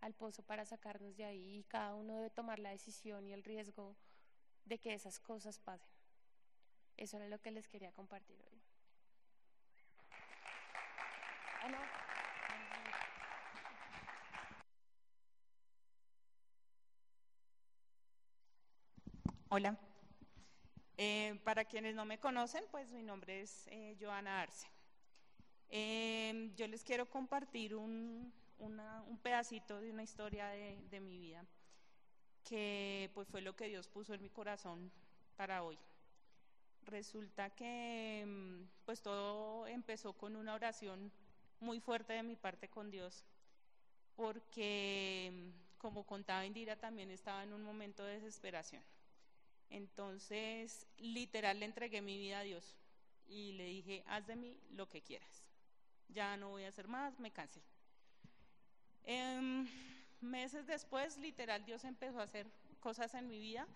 al 0.00 0.14
pozo 0.14 0.42
para 0.42 0.64
sacarnos 0.64 1.16
de 1.16 1.24
ahí 1.24 1.58
y 1.58 1.64
cada 1.64 1.94
uno 1.94 2.14
debe 2.16 2.30
tomar 2.30 2.58
la 2.58 2.70
decisión 2.70 3.26
y 3.26 3.32
el 3.32 3.44
riesgo 3.44 3.96
de 4.64 4.78
que 4.78 4.94
esas 4.94 5.20
cosas 5.20 5.58
pasen. 5.58 5.90
Eso 6.96 7.16
era 7.16 7.28
lo 7.28 7.40
que 7.40 7.50
les 7.50 7.68
quería 7.68 7.92
compartir 7.92 8.36
hoy. 8.42 8.60
Ah, 11.62 11.68
no. 11.68 11.78
Hola. 19.50 19.89
Eh, 21.02 21.40
para 21.44 21.64
quienes 21.64 21.94
no 21.94 22.04
me 22.04 22.18
conocen, 22.18 22.62
pues 22.70 22.92
mi 22.92 23.02
nombre 23.02 23.40
es 23.40 23.66
eh, 23.68 23.96
Joana 23.98 24.42
Arce. 24.42 24.68
Eh, 25.70 26.52
yo 26.56 26.68
les 26.68 26.84
quiero 26.84 27.08
compartir 27.08 27.74
un, 27.74 28.30
pedacito 29.22 29.80
de 29.80 29.90
una 29.90 30.02
historia 30.02 30.48
de, 30.48 30.76
de 30.90 31.00
mi 31.00 31.16
vida, 31.16 31.42
que 32.44 33.10
pues 33.14 33.26
fue 33.28 33.40
lo 33.40 33.56
que 33.56 33.68
Dios 33.68 33.88
puso 33.88 34.12
en 34.12 34.20
mi 34.20 34.28
corazón 34.28 34.92
para 35.38 35.62
hoy. 35.62 35.78
Resulta 36.84 37.48
que 37.48 38.22
mm, 38.26 38.84
pues 38.84 39.00
todo 39.00 39.66
empezó 39.68 40.12
con 40.12 40.36
una 40.36 40.52
oración 40.52 41.10
muy 41.60 41.80
fuerte 41.80 42.12
de 42.12 42.22
mi 42.22 42.36
parte 42.36 42.68
con 42.68 42.90
Dios, 42.90 43.24
porque 44.16 45.32
mm, 45.32 45.78
como 45.78 46.04
contaba 46.04 46.44
Indira, 46.44 46.76
también 46.76 47.10
estaba 47.10 47.42
en 47.42 47.54
un 47.54 47.62
momento 47.62 48.04
de 48.04 48.20
desesperación. 48.20 48.82
Entonces, 49.70 50.86
literal, 50.98 51.60
le 51.60 51.66
entregué 51.66 52.02
mi 52.02 52.18
vida 52.18 52.40
a 52.40 52.42
Dios 52.42 52.76
y 53.28 53.52
le 53.52 53.64
dije, 53.66 54.02
haz 54.08 54.26
de 54.26 54.34
mí 54.34 54.58
lo 54.72 54.88
que 54.88 55.00
quieras. 55.00 55.44
Ya 56.08 56.36
no 56.36 56.50
voy 56.50 56.64
a 56.64 56.68
hacer 56.68 56.88
más, 56.88 57.18
me 57.20 57.30
cansé. 57.30 57.62
Em, 59.04 59.66
meses 60.20 60.66
después, 60.66 61.16
literal, 61.18 61.64
Dios 61.64 61.84
empezó 61.84 62.18
a 62.18 62.24
hacer 62.24 62.50
cosas 62.80 63.14
en 63.14 63.28
mi 63.28 63.38
vida, 63.38 63.66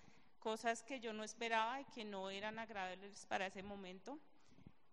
cosas 0.41 0.83
que 0.83 0.99
yo 0.99 1.13
no 1.13 1.23
esperaba 1.23 1.81
y 1.81 1.85
que 1.87 2.05
no 2.05 2.29
eran 2.29 2.59
agradables 2.59 3.25
para 3.27 3.47
ese 3.47 3.63
momento. 3.63 4.19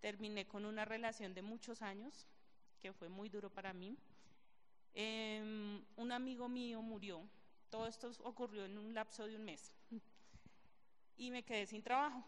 Terminé 0.01 0.47
con 0.47 0.65
una 0.65 0.85
relación 0.85 1.33
de 1.33 1.41
muchos 1.41 1.81
años, 1.81 2.27
que 2.79 2.93
fue 2.93 3.09
muy 3.09 3.29
duro 3.29 3.49
para 3.49 3.73
mí. 3.73 3.97
Em, 4.93 5.83
un 5.95 6.11
amigo 6.11 6.47
mío 6.47 6.81
murió. 6.83 7.27
Todo 7.71 7.87
esto 7.87 8.11
ocurrió 8.23 8.65
en 8.65 8.77
un 8.77 8.93
lapso 8.93 9.25
de 9.25 9.35
un 9.35 9.45
mes 9.45 9.71
y 11.17 11.31
me 11.31 11.43
quedé 11.43 11.65
sin 11.65 11.81
trabajo. 11.81 12.23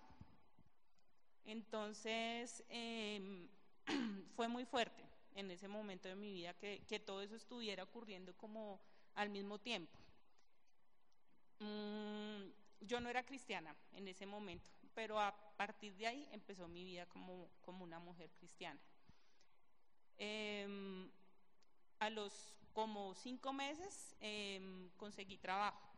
Entonces, 1.46 2.64
eh, 2.70 3.48
fue 4.36 4.48
muy 4.48 4.66
fuerte 4.66 5.04
en 5.36 5.52
ese 5.52 5.68
momento 5.68 6.08
de 6.08 6.16
mi 6.16 6.32
vida 6.32 6.54
que, 6.54 6.84
que, 6.88 7.00
todo 7.00 7.22
eso 7.22 7.36
estuviera 7.36 7.84
ocurriendo 7.84 8.36
como 8.38 8.80
al 9.16 9.30
mismo 9.30 9.60
tiempo. 9.60 9.98
Mm, 11.60 12.44
yo 12.82 13.00
no 13.00 13.10
era 13.10 13.26
cristiana 13.26 13.76
en 13.94 14.08
ese 14.08 14.26
momento, 14.26 14.70
pero 14.94 15.20
a 15.20 15.36
partir 15.58 15.96
de 15.96 16.08
ahí 16.08 16.30
empezó 16.32 16.68
mi 16.68 16.84
vida 16.84 17.06
como, 17.08 17.50
como 17.62 17.84
una 17.84 18.00
mujer 18.00 18.30
cristiana. 18.32 18.80
Eh, 20.18 21.10
a 22.00 22.10
los 22.10 22.54
como 22.74 23.14
cinco 23.16 23.54
meses 23.54 24.16
eh, 24.20 24.90
conseguí 24.98 25.38
trabajo 25.38 25.93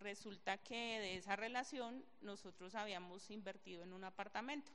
resulta 0.00 0.58
que 0.58 0.98
de 1.00 1.16
esa 1.16 1.36
relación 1.36 2.04
nosotros 2.20 2.74
habíamos 2.74 3.30
invertido 3.30 3.82
en 3.82 3.92
un 3.92 4.04
apartamento. 4.04 4.72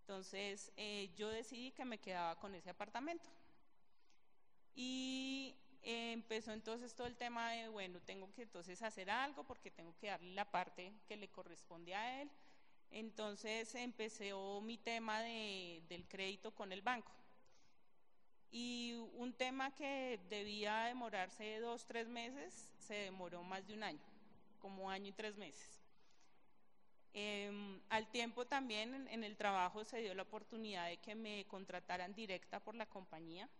Entonces 0.00 0.72
eh, 0.76 1.10
yo 1.16 1.28
decidí 1.28 1.70
que 1.70 1.84
me 1.84 1.98
quedaba 1.98 2.36
con 2.38 2.54
ese 2.54 2.70
apartamento. 2.70 3.28
Y 4.74 5.54
eh, 5.82 6.12
empezó 6.12 6.52
entonces 6.52 6.94
todo 6.94 7.06
el 7.06 7.16
tema 7.16 7.52
de, 7.52 7.68
bueno, 7.68 8.00
tengo 8.00 8.32
que 8.32 8.42
entonces 8.42 8.82
hacer 8.82 9.10
algo 9.10 9.44
porque 9.44 9.70
tengo 9.70 9.94
que 9.98 10.08
darle 10.08 10.34
la 10.34 10.50
parte 10.50 10.92
que 11.06 11.16
le 11.16 11.28
corresponde 11.28 11.94
a 11.94 12.22
él. 12.22 12.30
Entonces 12.90 13.74
empezó 13.74 14.60
mi 14.60 14.78
tema 14.78 15.20
de, 15.20 15.82
del 15.88 16.06
crédito 16.08 16.54
con 16.54 16.72
el 16.72 16.82
banco. 16.82 17.12
Y 18.50 18.94
un 19.14 19.32
tema 19.32 19.74
que 19.74 20.20
debía 20.28 20.84
demorarse 20.84 21.58
dos, 21.60 21.86
tres 21.86 22.06
meses, 22.06 22.70
se 22.78 22.94
demoró 22.94 23.42
más 23.42 23.66
de 23.66 23.72
un 23.72 23.82
año 23.82 24.11
como 24.62 24.88
año 24.88 25.08
y 25.08 25.12
tres 25.12 25.36
meses. 25.36 25.82
Eh, 27.12 27.50
al 27.90 28.10
tiempo 28.10 28.46
también 28.46 28.94
en, 28.94 29.08
en, 29.08 29.24
el 29.24 29.36
trabajo 29.36 29.84
se 29.84 30.00
dio 30.00 30.14
la 30.14 30.22
oportunidad 30.22 30.86
de 30.88 30.96
que 30.96 31.14
me 31.14 31.44
contrataran 31.46 32.14
directa 32.14 32.58
por 32.60 32.74
la 32.74 32.86
compañía 32.86 33.50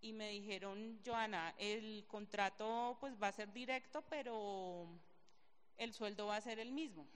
y 0.00 0.12
me 0.12 0.30
dijeron, 0.30 0.98
Joana, 1.04 1.54
el 1.58 2.04
contrato 2.08 2.96
pues 2.98 3.14
va 3.22 3.28
a 3.28 3.32
ser 3.32 3.52
directo, 3.52 4.02
pero 4.08 4.88
el 5.76 5.92
sueldo 5.92 6.26
va 6.26 6.36
a 6.36 6.40
ser 6.40 6.58
el 6.58 6.72
mismo. 6.72 7.06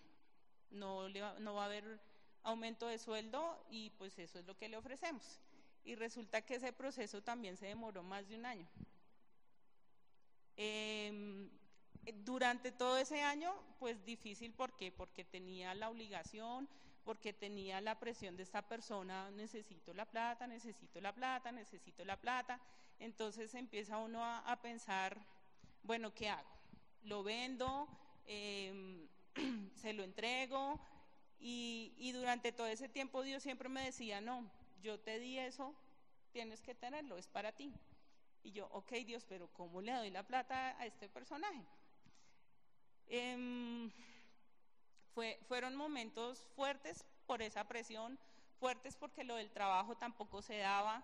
No, 0.71 1.09
le 1.09 1.21
va, 1.23 1.39
no 1.41 1.55
va 1.55 1.63
a 1.63 1.67
haber 1.67 2.01
aumento 2.43 2.87
de 2.87 2.99
sueldo 2.99 3.65
y 3.71 3.91
pues 3.91 4.19
eso 4.19 4.39
es 4.39 4.47
lo 4.47 4.57
que 4.57 4.69
le 4.69 4.77
ofrecemos. 4.77 5.41
Y 5.85 5.95
resulta 5.95 6.43
que 6.43 6.57
ese 6.57 6.73
proceso 6.73 7.23
también 7.23 7.57
se 7.57 7.67
demoró 7.67 8.03
más 8.03 8.29
de 8.29 8.37
un 8.37 8.47
año. 8.47 8.69
Eh, 10.57 11.49
durante 12.25 12.73
todo 12.73 12.99
ese 12.99 13.23
año, 13.23 13.55
pues 13.79 14.05
difícil, 14.05 14.53
¿por 14.53 14.77
qué? 14.77 14.93
Porque 14.93 15.25
tenía 15.25 15.75
la 15.75 15.91
obligación, 15.91 16.69
porque 17.05 17.33
tenía 17.33 17.81
la 17.81 17.99
presión 17.99 18.37
de 18.37 18.43
esta 18.43 18.63
persona, 18.63 19.31
necesito 19.31 19.95
la 19.95 20.05
plata, 20.07 20.47
necesito 20.47 21.01
la 21.01 21.15
plata, 21.15 21.53
necesito 21.53 22.05
la 22.05 22.17
plata. 22.17 22.61
Entonces 22.99 23.55
empieza 23.55 23.99
uno 23.99 24.25
a, 24.25 24.59
pensar, 24.63 25.19
bueno, 25.83 26.13
¿qué 26.15 26.29
hago? 26.29 26.49
Lo 27.03 27.23
vendo, 27.23 27.89
eh, 28.27 29.07
se 29.75 29.93
lo 29.93 30.03
entrego, 30.03 30.81
y, 31.39 31.93
y 31.99 32.13
durante 32.13 32.53
todo 32.53 32.67
ese 32.67 32.89
tiempo 32.89 33.23
Dios 33.23 33.43
siempre 33.43 33.69
me 33.69 33.85
decía, 33.85 34.21
no, 34.21 34.51
yo 34.83 34.99
te 34.99 35.19
di 35.19 35.39
eso, 35.39 35.75
tienes 36.33 36.61
que 36.61 36.75
tenerlo, 36.75 37.17
es 37.17 37.29
para 37.29 37.53
ti. 37.53 37.73
Y 38.43 38.53
yo, 38.53 38.69
ok 38.73 38.93
Dios, 39.05 39.25
pero 39.29 39.49
¿cómo 39.53 39.81
le 39.81 39.93
doy 39.93 40.11
la 40.11 40.23
plata 40.23 40.79
a 40.79 40.87
este 40.87 41.09
personaje? 41.09 41.65
Eh, 43.09 43.91
Fue, 45.15 45.39
fueron 45.49 45.75
momentos 45.77 46.47
fuertes 46.55 47.05
por 47.27 47.41
esa 47.43 47.65
presión, 47.67 48.19
fuertes 48.61 48.97
porque 48.97 49.25
lo 49.25 49.37
del 49.37 49.51
trabajo 49.51 49.97
tampoco 49.97 50.43
se 50.43 50.59
daba, 50.59 51.03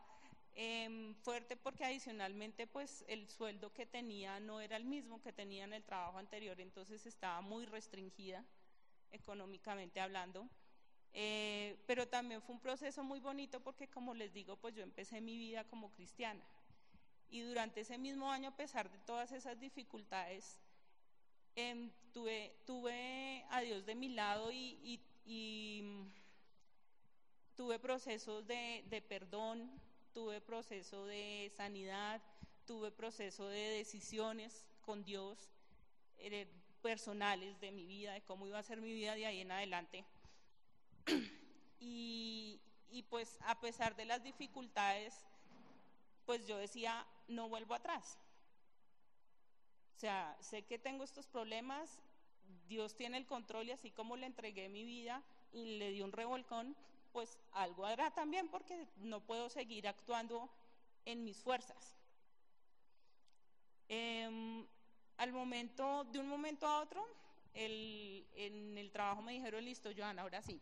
em, 0.55 1.14
fuerte 1.14 1.57
porque 1.57 1.84
adicionalmente 1.84 2.66
pues 2.66 3.05
el 3.09 3.28
sueldo 3.30 3.72
que 3.72 3.86
tenía 3.86 4.38
no 4.40 4.61
era 4.61 4.76
el 4.76 4.84
mismo 4.84 5.20
que 5.22 5.32
tenía 5.32 5.64
en 5.64 5.72
el 5.72 5.82
trabajo 5.82 6.18
anterior, 6.18 6.61
entonces 6.61 7.07
estaba 7.07 7.40
muy 7.40 7.64
restringida 7.66 8.44
económicamente 9.11 10.00
hablando. 10.00 10.48
Eh, 11.14 11.82
pero 11.86 12.09
también 12.09 12.42
fue 12.42 12.55
un 12.55 12.61
proceso 12.61 13.03
muy 13.05 13.20
bonito 13.20 13.61
porque 13.61 13.88
como 13.88 14.14
les 14.14 14.32
digo, 14.32 14.57
pues 14.57 14.74
yo 14.74 14.82
empecé 14.82 15.20
mi 15.20 15.36
vida 15.38 15.64
como 15.64 15.90
cristiana. 15.92 16.44
Y 17.30 17.40
durante 17.40 17.80
ese 17.80 17.98
mismo 17.98 18.30
año, 18.30 18.50
a 18.50 18.57
pesar 18.57 18.90
de 18.90 18.98
todas 18.98 19.32
esas 19.32 19.59
dificultades, 19.59 20.59
em, 21.57 21.90
tuve, 22.12 22.55
tuve 22.66 23.44
a 23.50 23.61
Dios 23.61 23.84
de 23.86 23.94
mi 23.94 24.09
lado 24.09 24.50
y, 24.53 25.00
mm, 25.82 26.07
tuve 27.57 27.78
procesos 27.78 28.46
de, 28.46 29.05
perdón, 29.09 29.70
tuve 30.12 30.40
proceso 30.40 31.07
de 31.07 31.50
sanidad, 31.57 32.20
tuve 32.66 32.90
proceso 32.90 33.48
de 33.48 33.61
decisiones 33.78 34.66
con 34.82 35.05
Dios 35.05 35.50
eh, 36.18 36.46
personales 36.80 37.61
de 37.61 37.70
mi 37.70 37.86
vida, 37.86 38.12
de 38.12 38.22
cómo 38.22 38.46
iba 38.46 38.59
a 38.59 38.62
ser 38.62 38.80
mi 38.80 38.92
vida 38.92 39.14
de 39.14 39.26
ahí 39.26 39.40
en 39.40 39.53
adelante. 39.53 40.05
y, 41.80 42.61
y 42.90 43.03
pues 43.05 43.38
a 43.42 43.61
pesar 43.61 43.96
de 43.96 44.05
las 44.05 44.22
dificultades, 44.22 45.14
pues 46.26 46.46
yo 46.46 46.57
decía, 46.59 47.07
no 47.28 47.48
vuelvo 47.48 47.74
atrás. 47.74 48.18
O 50.03 50.05
sea, 50.05 50.36
sé 50.40 50.62
que 50.62 50.80
tengo 50.80 51.05
estos 51.05 51.28
problemas, 51.28 52.00
Dios 52.66 52.96
tiene 52.96 53.18
el 53.18 53.24
control 53.24 53.68
y 53.68 53.70
así 53.70 53.92
como 53.92 54.16
le 54.16 54.26
entregué 54.26 54.68
mi 54.68 54.82
vida 54.82 55.22
y 55.53 55.78
le 55.78 55.92
di 55.92 56.03
un 56.03 56.11
revolcón, 56.11 56.74
pues 57.12 57.38
algo 57.53 57.86
hará 57.86 58.11
también 58.11 58.48
porque 58.48 58.88
no 58.96 59.20
puedo 59.20 59.48
seguir 59.48 59.86
actuando 59.86 60.50
en 61.05 61.22
mis 61.22 61.40
fuerzas. 61.40 61.94
Em, 63.86 64.66
al 65.18 65.30
momento, 65.30 66.03
de 66.11 66.18
un 66.18 66.26
momento 66.26 66.66
a 66.66 66.80
otro, 66.80 67.07
en 67.55 68.76
el 68.76 68.90
trabajo 68.90 69.22
me 69.22 69.34
dijeron, 69.34 69.64
listo, 69.64 69.90
Joana, 69.96 70.22
ahora 70.22 70.42
sí. 70.42 70.61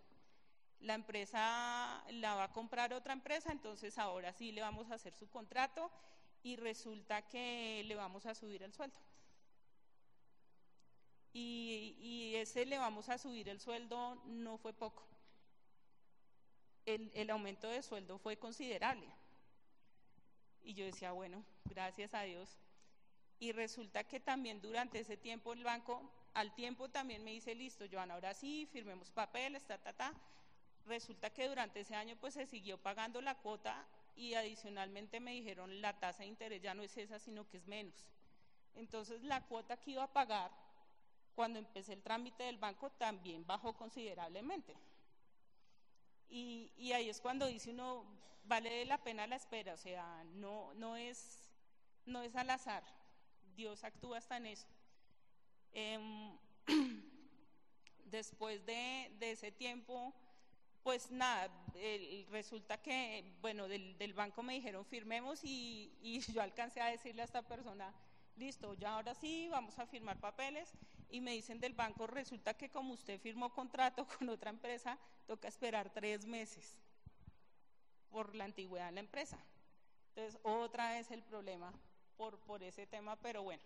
La 0.81 0.93
empresa 0.93 2.05
la 2.11 2.35
va 2.35 2.45
a 2.45 2.53
comprar 2.53 2.93
otra 2.93 3.15
empresa, 3.15 3.53
entonces 3.53 3.97
ahora 3.97 4.35
sí 4.35 4.53
le 4.53 4.61
vamos 4.61 4.91
a 4.91 4.97
hacer 4.97 5.15
su 5.15 5.31
contrato 5.31 5.91
y 6.43 6.57
resulta 6.57 7.27
que 7.27 7.83
le 7.87 7.95
vamos 7.95 8.27
a 8.27 8.35
subir 8.35 8.63
el 8.63 8.75
sueldo. 8.75 9.01
Y, 11.33 12.35
ese 12.37 12.65
le 12.65 12.79
vamos 12.79 13.09
a 13.09 13.19
subir 13.19 13.49
el 13.49 13.61
sueldo 13.61 14.15
no 14.25 14.57
fue 14.57 14.73
poco. 14.73 15.07
El, 16.87 17.11
el 17.15 17.29
aumento 17.31 17.69
de 17.69 17.83
sueldo 17.83 18.19
fue 18.19 18.39
considerable. 18.39 19.07
Y 20.63 20.75
yo 20.75 20.85
decía, 20.85 21.13
bueno, 21.13 21.45
gracias 21.65 22.15
a 22.15 22.23
Dios. 22.23 22.59
Y 23.39 23.53
resulta 23.53 24.05
que 24.05 24.21
también 24.21 24.61
durante 24.61 25.01
ese 25.01 25.17
tiempo 25.17 25.53
el 25.53 25.65
banco, 25.65 26.11
al 26.35 26.55
tiempo 26.55 26.89
también 26.89 27.25
me 27.25 27.33
dice, 27.33 27.55
listo, 27.55 27.85
Joana, 27.91 28.15
ahora 28.15 28.35
sí, 28.35 28.69
firmemos 28.73 29.11
papeles, 29.11 29.65
ta, 29.65 29.79
ta, 29.79 29.93
ta. 29.93 30.15
Resulta 30.87 31.31
que 31.31 31.49
durante 31.49 31.81
ese 31.81 31.95
año 31.95 32.17
pues 32.17 32.35
se 32.35 32.47
siguió 32.47 32.79
pagando 32.79 33.21
la 33.21 33.37
cuota 33.37 33.87
y 34.17 34.35
adicionalmente 34.35 35.21
me 35.21 35.33
dijeron 35.33 35.81
la 35.81 35.99
tasa 35.99 36.23
de 36.23 36.29
interés 36.29 36.63
ya 36.63 36.75
no 36.75 36.83
es 36.83 36.97
esa, 36.97 37.19
sino 37.19 37.49
que 37.49 37.59
es 37.59 37.67
menos. 37.67 38.07
Entonces 38.75 39.23
la 39.23 39.43
cuota 39.47 39.77
que 39.77 39.93
iba 39.93 40.05
a 40.05 40.13
pagar 40.13 40.51
cuando 41.35 41.59
empecé 41.59 41.93
el 41.93 42.03
trámite 42.03 42.45
del 42.45 42.59
banco 42.59 42.91
también 42.91 43.47
bajó 43.47 43.73
considerablemente. 43.73 44.77
Y, 46.29 46.93
ahí 46.93 47.09
es 47.09 47.21
cuando 47.21 47.47
dice 47.47 47.71
uno, 47.71 48.05
vale 48.45 48.85
la 48.85 48.99
pena 48.99 49.27
la 49.27 49.37
espera, 49.37 49.75
o 49.75 49.77
sea, 49.77 50.25
no, 50.35 50.73
no, 50.75 50.97
es, 50.97 51.51
no 52.07 52.23
es 52.23 52.37
al 52.37 52.51
azar, 52.51 52.85
Dios 53.57 53.83
actúa 53.83 54.19
hasta 54.19 54.37
en 54.37 54.47
eso. 54.47 54.67
Em, 55.73 56.39
después 58.05 58.65
de, 58.65 59.11
de 59.19 59.33
ese 59.33 59.51
tiempo, 59.51 60.15
pues 60.83 61.11
nada, 61.11 61.51
resulta 62.31 62.79
que, 62.79 63.37
bueno, 63.41 63.69
del, 63.69 64.15
banco 64.15 64.43
me 64.43 64.55
dijeron 64.55 64.85
firmemos 64.85 65.41
y, 65.45 65.93
yo 66.35 66.43
alcancé 66.43 66.81
a 66.81 66.87
decirle 66.87 67.23
a 67.23 67.27
esta 67.27 67.43
persona, 67.43 67.93
listo, 68.37 68.75
ya 68.75 68.95
ahora 68.95 69.15
sí, 69.15 69.49
vamos 69.51 69.79
a 69.79 69.87
firmar 69.87 70.19
papeles. 70.19 70.73
Y 71.11 71.21
me 71.21 71.33
dicen 71.33 71.61
del 71.61 71.75
banco, 71.75 72.07
resulta 72.07 72.55
que 72.55 72.71
como 72.71 72.95
usted 72.95 73.21
firmó 73.21 73.53
contrato 73.53 74.07
con 74.19 74.29
otra 74.29 74.51
empresa, 74.51 74.99
toca 75.27 75.49
esperar 75.49 75.91
tres 75.91 76.27
meses 76.27 76.77
por 78.11 78.35
la 78.35 78.45
antigüedad 78.45 78.87
de 78.87 78.93
la 78.93 79.01
empresa. 79.01 79.39
Entonces, 80.15 80.41
otra 80.43 80.91
vez 80.91 81.11
el 81.11 81.23
problema 81.23 81.73
por, 82.17 82.39
por 82.41 82.63
ese 82.63 82.87
tema, 82.87 83.17
pero 83.17 83.43
bueno, 83.43 83.63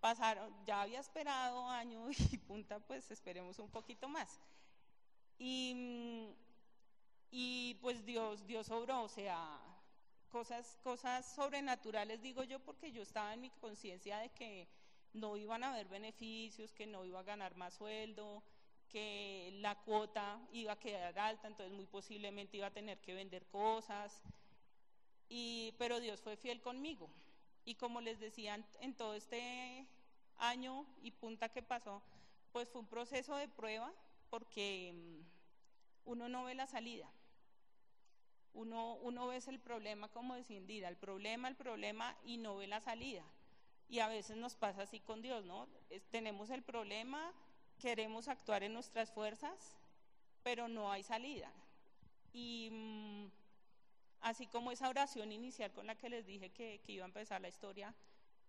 pasaron, 0.00 0.54
ya 0.64 0.82
había 0.82 1.00
esperado 1.00 1.68
año 1.68 2.08
y 2.32 2.38
punta, 2.38 2.78
pues 2.80 3.10
esperemos 3.10 3.58
un 3.58 3.70
poquito 3.70 4.08
más. 4.08 4.40
Y 5.38 6.34
y 7.30 7.74
pues 7.80 8.04
Dios, 8.04 8.46
Dios 8.46 8.70
obró, 8.70 9.02
o 9.02 9.08
sea, 9.08 9.60
cosas, 10.30 10.78
cosas 10.82 11.24
sobrenaturales 11.34 12.20
digo 12.20 12.42
yo 12.42 12.58
porque 12.58 12.90
yo 12.90 13.02
estaba 13.02 13.32
en 13.34 13.42
mi 13.42 13.50
conciencia 13.50 14.18
de 14.18 14.30
que 14.30 14.68
no 15.12 15.36
iban 15.36 15.64
a 15.64 15.72
haber 15.72 15.88
beneficios, 15.88 16.72
que 16.72 16.86
no 16.86 17.04
iba 17.04 17.20
a 17.20 17.24
ganar 17.24 17.56
más 17.56 17.74
sueldo, 17.74 18.42
que 18.88 19.50
la 19.60 19.76
cuota 19.76 20.40
iba 20.52 20.72
a 20.72 20.78
quedar 20.78 21.18
alta, 21.18 21.48
entonces 21.48 21.72
muy 21.74 21.86
posiblemente 21.86 22.56
iba 22.56 22.66
a 22.66 22.72
tener 22.72 22.98
que 23.00 23.14
vender 23.14 23.46
cosas. 23.46 24.20
Y, 25.28 25.74
pero 25.78 26.00
Dios 26.00 26.20
fue 26.20 26.36
fiel 26.36 26.60
conmigo. 26.60 27.08
Y 27.64 27.76
como 27.76 28.00
les 28.00 28.18
decía, 28.18 28.58
en 28.80 28.94
todo 28.94 29.14
este 29.14 29.86
año 30.38 30.86
y 31.02 31.12
punta 31.12 31.50
que 31.50 31.62
pasó, 31.62 32.02
pues 32.52 32.68
fue 32.68 32.80
un 32.80 32.88
proceso 32.88 33.36
de 33.36 33.48
prueba 33.48 33.92
porque 34.28 34.92
mm, 34.92 36.10
uno 36.10 36.28
no 36.28 36.44
ve 36.44 36.54
la 36.54 36.66
salida. 36.66 37.08
Uno, 38.52 38.94
uno 38.96 39.28
ve 39.28 39.40
el 39.46 39.60
problema 39.60 40.08
como 40.08 40.34
descendida, 40.34 40.88
el 40.88 40.96
problema, 40.96 41.46
el 41.48 41.54
problema 41.54 42.16
y 42.24 42.38
no 42.38 42.56
ve 42.56 42.66
la 42.66 42.80
salida. 42.80 43.24
Y 43.90 43.98
a 43.98 44.06
veces 44.06 44.36
nos 44.36 44.54
pasa 44.54 44.82
así 44.82 45.00
con 45.00 45.20
Dios, 45.20 45.44
¿no? 45.44 45.66
tenemos 46.12 46.48
el 46.50 46.62
problema, 46.62 47.32
queremos 47.80 48.28
actuar 48.28 48.62
en 48.62 48.72
nuestras 48.72 49.10
fuerzas, 49.10 49.74
pero 50.44 50.68
no 50.68 50.92
hay 50.92 51.02
salida. 51.02 51.52
Y 52.32 52.68
mm, 52.70 53.26
así 54.20 54.46
como 54.46 54.70
esa 54.70 54.88
oración 54.88 55.32
inicial 55.32 55.72
con 55.72 55.88
la 55.88 55.96
que 55.96 56.08
les 56.08 56.24
dije 56.24 56.50
que, 56.50 56.80
iba 56.86 57.04
a 57.04 57.08
empezar 57.08 57.40
la 57.40 57.48
historia, 57.48 57.92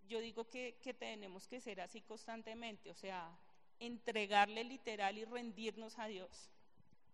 yo 0.07 0.19
digo 0.19 0.47
que, 0.47 0.77
que 0.83 0.93
tenemos 0.93 1.47
que 1.47 1.59
ser 1.59 1.81
así 1.81 2.01
constantemente, 2.01 2.91
o 2.91 2.95
sea, 2.95 3.35
entregarle 3.79 4.63
literal 4.63 5.17
y 5.17 5.25
rendirnos 5.25 5.97
a 5.97 6.05
Dios, 6.05 6.51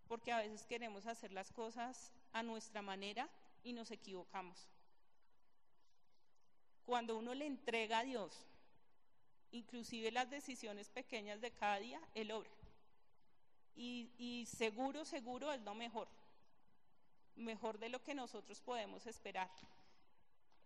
porque 0.06 0.32
a 0.32 0.38
veces 0.40 0.66
queremos 0.66 1.06
hacer 1.06 1.32
las 1.32 1.50
cosas 1.50 2.12
a 2.34 2.42
nuestra 2.42 2.82
manera 2.82 3.26
y 3.64 3.72
nos 3.72 3.90
equivocamos. 3.90 4.68
Cuando 6.88 7.18
uno 7.18 7.34
le 7.34 7.44
entrega 7.44 7.98
a 7.98 8.02
Dios, 8.02 8.46
inclusive 9.50 10.10
las 10.10 10.30
decisiones 10.30 10.88
pequeñas 10.88 11.38
de 11.42 11.50
cada 11.50 11.78
día, 11.78 12.00
Él 12.14 12.30
obra. 12.32 12.48
Y, 13.76 14.46
seguro, 14.48 15.04
seguro 15.04 15.52
es 15.52 15.60
lo 15.60 15.74
mejor. 15.74 16.08
Mejor 17.36 17.78
de 17.78 17.90
lo 17.90 18.02
que 18.02 18.14
nosotros 18.14 18.62
podemos 18.62 19.06
esperar. 19.06 19.50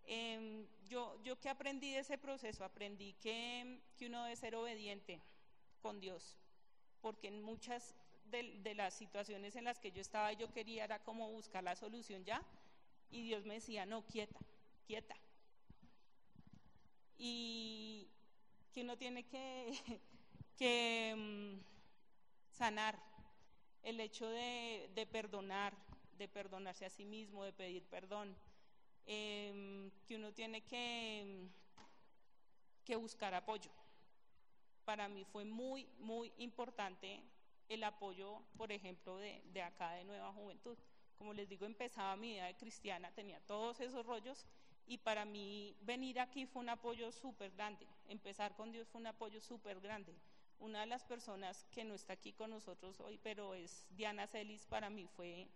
Em, 0.05 0.65
yo, 0.87 1.21
yo 1.25 1.37
que 1.41 1.49
aprendí 1.49 1.91
de 1.91 1.99
ese 1.99 2.17
proceso, 2.17 2.63
aprendí 2.63 3.11
que, 3.15 3.81
que 3.97 4.05
uno 4.05 4.23
debe 4.23 4.37
ser 4.37 4.55
obediente 4.55 5.21
con 5.81 5.99
Dios, 5.99 6.37
porque 7.01 7.27
en 7.27 7.41
muchas 7.41 7.95
de, 8.31 8.73
las 8.75 8.93
situaciones 8.93 9.57
en 9.57 9.65
las 9.65 9.77
que 9.77 9.91
yo 9.91 9.99
estaba, 9.99 10.31
yo 10.31 10.49
quería 10.53 10.85
era 10.85 10.99
como 10.99 11.29
buscar 11.29 11.65
la 11.65 11.75
solución 11.75 12.23
ya, 12.23 12.41
y 13.11 13.23
Dios 13.23 13.43
me 13.43 13.55
decía, 13.55 13.85
no, 13.85 14.05
quieta, 14.05 14.39
quieta. 14.87 15.17
Y 17.25 18.05
que 18.73 18.81
uno 18.81 18.97
tiene 18.97 19.23
que, 19.23 21.15
mm, 21.15 21.57
sanar 22.51 22.99
el 23.81 24.01
hecho 24.01 24.27
de, 24.27 25.07
perdonar, 25.09 25.73
de 26.17 26.27
perdonarse 26.27 26.85
a 26.85 26.89
sí 26.89 27.05
mismo, 27.05 27.45
de 27.45 27.53
pedir 27.53 27.85
perdón, 27.85 28.35
em, 29.05 29.89
que 30.05 30.17
uno 30.17 30.33
tiene 30.33 30.65
que, 30.65 31.47
que 32.83 32.97
buscar 32.97 33.33
apoyo. 33.33 33.71
Para 34.83 35.07
mí 35.07 35.23
fue 35.23 35.45
muy, 35.45 35.87
muy 35.99 36.33
importante 36.39 37.23
el 37.69 37.85
apoyo, 37.85 38.41
por 38.57 38.73
ejemplo, 38.73 39.17
de, 39.17 39.41
de 39.53 39.61
acá 39.61 39.93
de 39.93 40.03
Nueva 40.03 40.33
Juventud. 40.33 40.77
Como 41.17 41.33
les 41.33 41.47
digo, 41.47 41.65
empezaba 41.65 42.17
mi 42.17 42.33
vida 42.33 42.47
de 42.47 42.57
cristiana, 42.57 43.13
tenía 43.13 43.39
todos 43.47 43.79
esos 43.79 44.05
rollos 44.05 44.45
y 44.85 44.97
para 44.97 45.25
mí 45.25 45.75
venir 45.81 46.19
aquí 46.19 46.45
fue 46.45 46.61
un 46.61 46.69
apoyo 46.69 47.11
súper 47.11 47.51
grande. 47.51 47.87
Empezar 48.07 48.55
con 48.55 48.71
Dios 48.71 48.87
fue 48.89 49.01
un 49.01 49.07
apoyo 49.07 49.39
súper 49.41 49.79
grande. 49.79 50.13
una 50.59 50.81
de 50.81 50.85
las 50.85 51.03
personas 51.03 51.65
que 51.71 51.83
no 51.83 51.93
está 51.93 52.13
aquí 52.13 52.31
con 52.31 52.49
nosotros 52.49 52.99
hoy, 53.01 53.19
pero 53.21 53.53
es 53.53 53.85
Diana 53.89 54.27
Celis, 54.27 54.65
para 54.65 54.89
mí 54.89 55.07
fue 55.07 55.49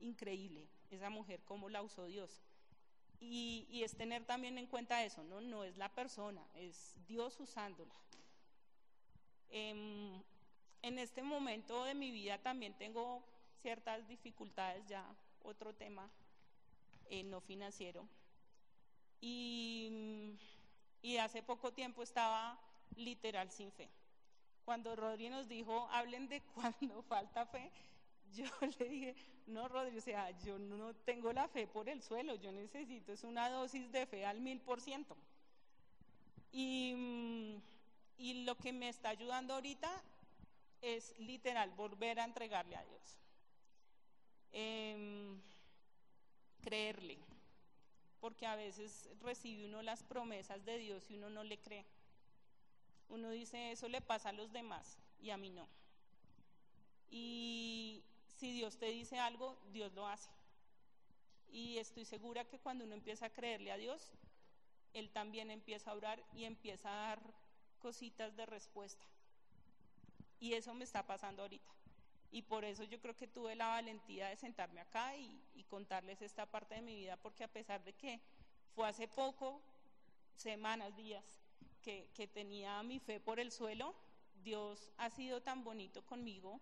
increíble, 0.00 0.66
esa 0.90 1.08
mujer, 1.08 1.40
cómo 1.44 1.68
la 1.68 1.82
usó 1.82 2.06
Dios. 2.06 2.42
Y, 3.20 3.66
y 3.70 3.84
es 3.84 3.94
tener 3.94 4.24
también 4.24 4.58
en 4.58 4.66
cuenta 4.66 5.04
eso, 5.04 5.22
¿no? 5.22 5.40
No 5.40 5.62
es 5.62 5.76
la 5.76 5.88
persona, 5.90 6.44
es 6.54 6.96
Dios 7.06 7.38
usándola. 7.38 7.94
Em, 9.50 10.22
en 10.82 10.98
este 10.98 11.22
momento 11.22 11.84
de 11.84 11.94
mi 11.94 12.10
vida 12.10 12.38
también 12.38 12.72
tengo 12.74 13.22
ciertas 13.60 14.06
dificultades 14.08 14.86
ya, 14.86 15.04
otro 15.42 15.74
tema 15.74 16.10
eh, 17.10 17.22
no 17.24 17.40
financiero. 17.40 18.06
Y, 19.20 20.36
hace 21.18 21.42
poco 21.42 21.72
tiempo 21.72 22.02
estaba 22.02 22.58
literal 22.96 23.50
sin 23.50 23.70
fe. 23.72 23.90
Cuando 24.64 24.96
Rodri 24.96 25.28
nos 25.28 25.48
dijo, 25.48 25.88
hablen 25.92 26.28
de 26.28 26.40
cuando 26.54 27.02
falta 27.02 27.44
fe, 27.46 27.70
yo 28.32 28.44
le 28.78 28.88
dije, 28.88 29.16
no, 29.46 29.68
Rodri, 29.68 29.98
o 29.98 30.00
sea, 30.00 30.30
yo 30.42 30.58
no 30.58 30.94
tengo 30.94 31.32
la 31.32 31.48
fe 31.48 31.66
por 31.66 31.88
el 31.88 32.02
suelo, 32.02 32.34
yo 32.36 32.52
necesito, 32.52 33.12
es 33.12 33.24
una 33.24 33.50
dosis 33.50 33.90
de 33.92 34.06
fe 34.06 34.24
al 34.24 34.40
mil 34.40 34.60
por 34.60 34.80
ciento. 34.80 35.16
Y, 36.52 37.56
y 38.16 38.44
lo 38.44 38.56
que 38.56 38.72
me 38.72 38.88
está 38.88 39.10
ayudando 39.10 39.54
ahorita 39.54 39.90
es 40.80 41.18
literal 41.18 41.70
volver 41.70 42.20
a 42.20 42.24
entregarle 42.24 42.76
a 42.76 42.84
Dios. 42.84 43.18
Em, 44.52 45.40
creerle, 46.60 47.18
porque 48.20 48.46
a 48.46 48.56
veces 48.56 49.08
recibe 49.22 49.66
uno 49.66 49.82
las 49.82 50.02
promesas 50.02 50.64
de 50.64 50.78
Dios 50.78 51.10
y 51.10 51.16
uno 51.16 51.30
no 51.30 51.44
le 51.44 51.58
cree. 51.58 51.86
Uno 53.08 53.30
dice, 53.30 53.72
eso 53.72 53.88
le 53.88 54.00
pasa 54.00 54.28
a 54.28 54.32
los 54.32 54.52
demás 54.52 54.98
y 55.20 55.30
a 55.30 55.36
mí 55.36 55.50
no. 55.50 55.68
Y 57.10 58.04
si 58.38 58.52
Dios 58.52 58.76
te 58.78 58.86
dice 58.86 59.18
algo, 59.18 59.58
Dios 59.72 59.92
lo 59.94 60.06
hace. 60.06 60.30
Y 61.48 61.78
estoy 61.78 62.04
segura 62.04 62.44
que 62.44 62.60
cuando 62.60 62.84
uno 62.84 62.94
empieza 62.94 63.26
a 63.26 63.30
creerle 63.30 63.72
a 63.72 63.76
Dios, 63.76 64.12
Él 64.94 65.10
también 65.10 65.50
empieza 65.50 65.90
a 65.90 65.94
orar 65.94 66.22
y 66.32 66.44
empieza 66.44 66.88
a 66.88 67.08
dar 67.08 67.34
cositas 67.80 68.36
de 68.36 68.46
respuesta. 68.46 69.04
Y 70.38 70.54
eso 70.54 70.72
me 70.74 70.84
está 70.84 71.06
pasando 71.06 71.42
ahorita. 71.42 71.79
Y 72.30 72.42
por 72.42 72.64
eso 72.64 72.84
yo 72.84 73.00
creo 73.00 73.16
que 73.16 73.26
tuve 73.26 73.56
la 73.56 73.66
valentía 73.66 74.28
de 74.28 74.36
sentarme 74.36 74.80
acá 74.80 75.16
y, 75.16 75.40
contarles 75.68 76.20
esta 76.20 76.46
parte 76.46 76.74
de 76.74 76.82
mi 76.82 76.96
vida, 76.96 77.16
porque 77.16 77.44
a 77.44 77.48
pesar 77.48 77.84
de 77.84 77.92
que 77.92 78.20
fue 78.74 78.88
hace 78.88 79.06
poco, 79.06 79.62
semanas, 80.34 80.96
días, 80.96 81.24
que, 81.80 82.10
que 82.12 82.26
tenía 82.26 82.82
mi 82.82 82.98
fe 82.98 83.20
por 83.20 83.38
el 83.38 83.52
suelo, 83.52 83.94
Dios 84.42 84.90
ha 84.96 85.10
sido 85.10 85.42
tan 85.42 85.62
bonito 85.62 86.04
conmigo 86.04 86.60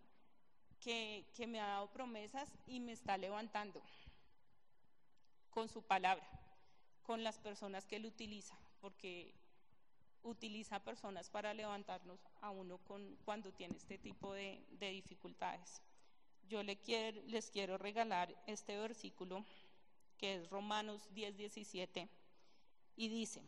que, 0.78 1.24
que 1.34 1.46
me 1.46 1.58
ha 1.58 1.68
dado 1.68 1.90
promesas 1.90 2.50
y 2.66 2.80
me 2.80 2.92
está 2.92 3.16
levantando 3.16 3.82
con 5.48 5.70
su 5.70 5.82
palabra, 5.82 6.28
con 7.02 7.24
las 7.24 7.38
personas 7.38 7.86
que 7.86 7.96
él 7.96 8.04
utiliza, 8.04 8.58
porque 8.82 9.34
utiliza 10.22 10.80
personas 10.80 11.30
para 11.30 11.54
levantarnos 11.54 12.20
a 12.40 12.50
uno 12.50 12.78
con, 12.78 13.16
cuando 13.24 13.52
tiene 13.52 13.76
este 13.76 13.98
tipo 13.98 14.32
de, 14.32 14.64
de 14.72 14.90
dificultades. 14.90 15.82
Yo 16.48 16.62
le 16.62 16.76
quiero, 16.76 17.20
les 17.26 17.50
quiero 17.50 17.78
regalar 17.78 18.34
este 18.46 18.76
versículo 18.78 19.44
que 20.16 20.34
es 20.34 20.50
Romanos 20.50 21.08
10, 21.14 21.36
17 21.36 22.08
y 22.96 23.08
dice, 23.08 23.42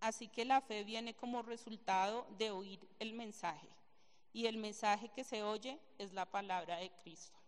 así 0.00 0.28
que 0.28 0.44
la 0.44 0.60
fe 0.60 0.84
viene 0.84 1.14
como 1.14 1.42
resultado 1.42 2.26
de 2.38 2.50
oír 2.50 2.80
el 2.98 3.12
mensaje 3.12 3.68
y 4.32 4.46
el 4.46 4.56
mensaje 4.56 5.08
que 5.10 5.24
se 5.24 5.42
oye 5.42 5.78
es 5.98 6.12
la 6.12 6.26
palabra 6.26 6.78
de 6.78 6.90
Cristo. 7.02 7.38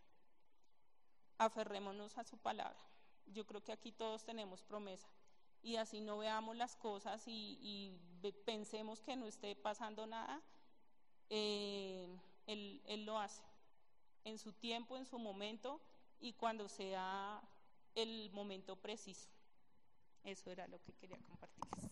Aferrémonos 1.39 2.19
a 2.19 2.25
su 2.25 2.37
palabra. 2.39 2.79
Yo 3.27 3.47
creo 3.47 3.63
que 3.63 3.73
aquí 3.73 3.93
todos 3.93 4.25
tenemos 4.25 4.63
promesa 4.63 5.09
y 5.63 5.77
así 5.77 6.01
no 6.01 6.19
veamos 6.19 6.57
las 6.57 6.77
cosas 6.77 7.27
y, 7.27 7.59
y 7.61 7.99
pensemos 8.31 9.01
que 9.01 9.17
no 9.17 9.27
esté 9.27 9.57
pasando 9.57 10.07
nada, 10.07 10.41
eh, 11.31 12.07
él, 12.47 12.81
él 12.87 13.05
lo 13.05 13.19
hace 13.19 13.43
en 14.25 14.39
su 14.39 14.53
tiempo, 14.53 14.97
en 14.97 15.07
su 15.07 15.19
momento 15.19 15.81
y 16.21 16.35
cuando 16.35 16.69
sea 16.69 17.43
el 17.95 18.31
momento 18.31 18.77
preciso. 18.77 19.29
Eso 20.23 20.51
era 20.51 20.69
lo 20.69 20.81
que 20.83 20.93
quería 20.93 21.19
compartirles. 21.19 21.91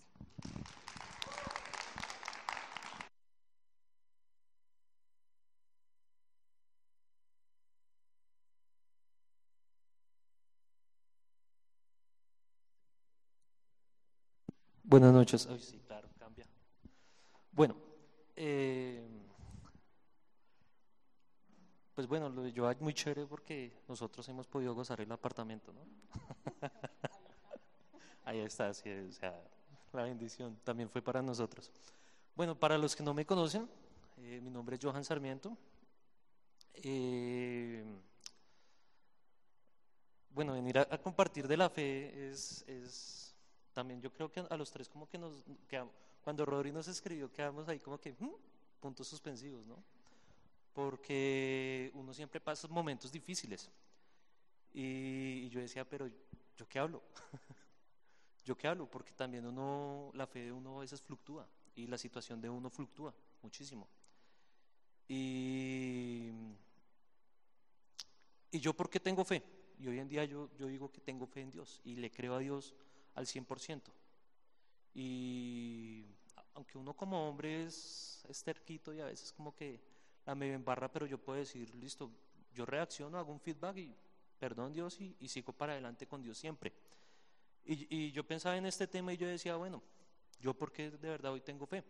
Buenas 14.85 15.13
noches. 15.13 15.47
Ay, 15.49 15.61
sí, 15.61 15.79
claro, 15.87 16.10
Bueno, 17.53 17.77
eh, 18.37 19.07
pues 21.95 22.07
bueno, 22.07 22.29
lo 22.29 22.43
de 22.43 22.53
Joa 22.53 22.73
es 22.73 22.81
muy 22.81 22.95
chévere 22.95 23.27
porque 23.27 23.73
nosotros 23.89 24.27
hemos 24.29 24.47
podido 24.47 24.75
gozar 24.75 25.01
el 25.01 25.13
apartamento, 25.13 25.73
¿no? 25.73 25.81
Ahí 28.25 28.39
está, 28.39 28.73
sí, 28.73 28.91
o 28.91 29.13
sea, 29.13 29.39
la 29.93 30.05
bendición 30.05 30.59
también 30.65 30.89
fue 30.89 31.03
para 31.03 31.21
nosotros. 31.21 31.71
Bueno, 32.35 32.59
para 32.59 32.79
los 32.79 32.95
que 32.95 33.03
no 33.03 33.13
me 33.13 33.27
conocen, 33.27 33.69
eh, 34.19 34.41
mi 34.43 34.51
nombre 34.51 34.77
es 34.77 34.83
Johan 34.83 35.05
Sarmiento. 35.05 35.57
Eh, 36.75 37.85
bueno, 40.31 40.53
venir 40.55 40.79
a, 40.79 40.99
compartir 40.99 41.49
de 41.49 41.57
la 41.57 41.69
fe 41.69 42.31
es, 42.31 42.65
es, 42.69 43.35
también 43.73 44.01
yo 44.01 44.13
creo 44.13 44.31
que 44.31 44.41
a 44.49 44.57
los 44.57 44.71
tres 44.71 44.89
como 44.89 45.09
que 45.09 45.19
nos, 45.19 45.43
que 45.69 45.85
cuando 46.23 46.45
Rodri 46.45 46.73
nos 46.73 46.89
escribió 46.89 47.33
quedamos 47.33 47.69
ahí 47.69 47.79
como 47.79 47.99
que, 47.99 48.13
hmm, 48.13 48.35
puntos 48.81 49.09
suspensivos, 49.09 49.67
¿no? 49.67 49.83
Porque 50.73 51.91
uno 51.95 52.15
siempre 52.15 52.41
pasa 52.41 52.69
momentos 52.69 53.13
difíciles. 53.13 53.71
Y, 54.73 55.49
yo 55.49 55.61
decía, 55.61 55.89
pero 55.89 56.07
¿yo 56.57 56.69
qué 56.69 56.79
hablo? 56.79 57.03
¿Yo 58.45 58.57
qué 58.57 58.69
hablo? 58.69 58.89
Porque 58.89 59.13
también 59.13 59.47
uno, 59.47 60.11
la 60.15 60.27
fe 60.27 60.45
de 60.45 60.53
uno 60.53 60.79
a 60.79 60.81
veces 60.81 61.03
fluctúa 61.03 61.47
y 61.75 61.87
la 61.87 61.99
situación 61.99 62.41
de 62.41 62.49
uno 62.49 62.71
fluctúa 62.71 63.13
muchísimo. 63.43 63.89
Y, 65.09 66.31
y 68.53 68.61
yo, 68.61 68.73
¿por 68.73 68.89
qué 68.89 69.01
tengo 69.01 69.25
fe? 69.25 69.43
Y 69.79 69.89
hoy 69.89 69.99
en 69.99 70.09
día 70.09 70.25
yo, 70.25 70.51
yo 70.57 70.67
digo 70.69 70.91
que 70.91 71.01
tengo 71.01 71.27
fe 71.27 71.41
en 71.41 71.51
Dios 71.51 71.81
y 71.85 71.97
le 71.97 72.11
creo 72.11 72.35
a 72.35 72.39
Dios 72.39 72.75
al 73.15 73.27
100%. 73.27 73.83
Y 74.95 76.05
aunque 76.55 76.79
uno 76.79 76.95
como 76.95 77.29
hombre 77.29 77.65
es, 77.65 78.25
es 78.29 78.43
terquito 78.43 78.93
y 78.93 79.01
a 79.01 79.07
veces 79.07 79.33
como 79.33 79.55
que 79.55 79.81
la 80.27 80.35
me 80.35 80.53
embarra, 80.53 80.91
pero 80.91 81.07
yo 81.07 81.19
puedo 81.19 81.39
decir, 81.39 81.75
listo, 81.75 82.11
yo 82.53 82.67
reacciono, 82.67 83.19
hago 83.19 83.33
un 83.33 83.41
feedback 83.41 83.77
y 83.79 83.97
perdón 84.39 84.73
Dios 84.73 84.99
y, 85.01 85.29
sigo 85.29 85.53
para 85.53 85.73
adelante 85.73 86.07
con 86.07 86.23
Dios 86.23 86.39
siempre. 86.39 86.73
Y, 87.65 87.87
y, 87.95 88.13
yo 88.13 88.27
pensaba 88.27 88.57
en 88.57 88.67
este 88.67 88.87
tema 88.87 89.13
y 89.13 89.17
yo 89.17 89.29
decía, 89.29 89.57
bueno, 89.57 89.83
yo 90.41 90.55
porque 90.55 90.91
de 90.91 91.09
verdad 91.09 91.33
hoy 91.33 91.41
tengo 91.41 91.67
fe. 91.67 91.85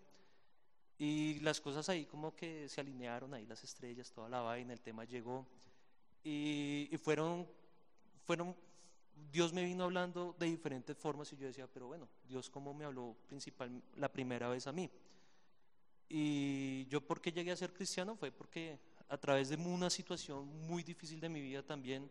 Y 0.99 1.41
las 1.41 1.61
cosas 1.61 1.89
ahí 1.89 2.05
como 2.05 2.35
que 2.35 2.69
se 2.69 2.81
alinearon, 2.81 3.33
ahí 3.33 3.47
las 3.47 3.65
estrellas, 3.65 4.13
toda 4.13 4.29
la 4.29 4.41
vaina, 4.41 4.73
el 4.73 4.81
tema 4.81 5.05
llegó. 5.05 5.47
Y, 6.23 6.89
y 6.91 6.99
fueron, 6.99 7.49
fueron, 8.25 8.55
Dios 9.31 9.53
me 9.53 9.65
vino 9.65 9.85
hablando 9.85 10.35
de 10.39 10.47
diferentes 10.47 10.97
formas 10.97 11.33
y 11.33 11.37
yo 11.37 11.47
decía, 11.47 11.67
pero 11.67 11.87
bueno, 11.87 12.09
Dios 12.27 12.51
cómo 12.51 12.75
me 12.75 12.85
habló 12.85 13.17
principal 13.29 13.83
la 13.97 14.11
primera 14.11 14.49
vez 14.49 14.67
a 14.67 14.73
mí. 14.73 14.91
Y 16.09 16.87
yo 16.87 17.01
porque 17.01 17.31
llegué 17.31 17.53
a 17.53 17.57
ser 17.57 17.73
cristiano 17.73 18.17
fue 18.17 18.33
porque 18.33 18.79
a 19.09 19.17
través 19.17 19.49
de 19.49 19.57
una 19.57 19.91
situación 19.91 20.47
muy 20.67 20.83
difícil 20.83 21.21
de 21.21 21.29
mi 21.29 21.41
vida 21.41 21.63
también, 21.63 22.11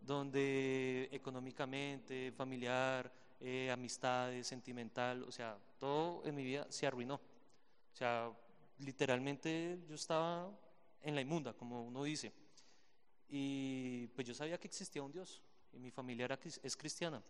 donde 0.00 1.08
económicamente, 1.12 2.32
familiar, 2.32 3.12
eh, 3.40 3.70
amistades, 3.70 4.46
sentimental, 4.46 5.22
o 5.24 5.32
sea, 5.32 5.58
todo 5.78 6.24
en 6.24 6.34
mi 6.34 6.44
vida 6.44 6.66
se 6.70 6.86
arruinó. 6.86 7.14
O 7.14 7.96
sea, 7.96 8.30
literalmente 8.78 9.78
yo 9.88 9.94
estaba 9.94 10.50
en 11.02 11.14
la 11.14 11.20
inmunda, 11.20 11.52
como 11.52 11.84
uno 11.84 12.04
dice. 12.04 12.32
Y 13.28 14.06
pues 14.08 14.26
yo 14.26 14.34
sabía 14.34 14.58
que 14.58 14.68
existía 14.68 15.02
un 15.02 15.12
Dios, 15.12 15.42
y 15.72 15.78
mi 15.78 15.90
familia 15.90 16.24
era, 16.24 16.38
es 16.42 16.76
cristiana. 16.76 17.22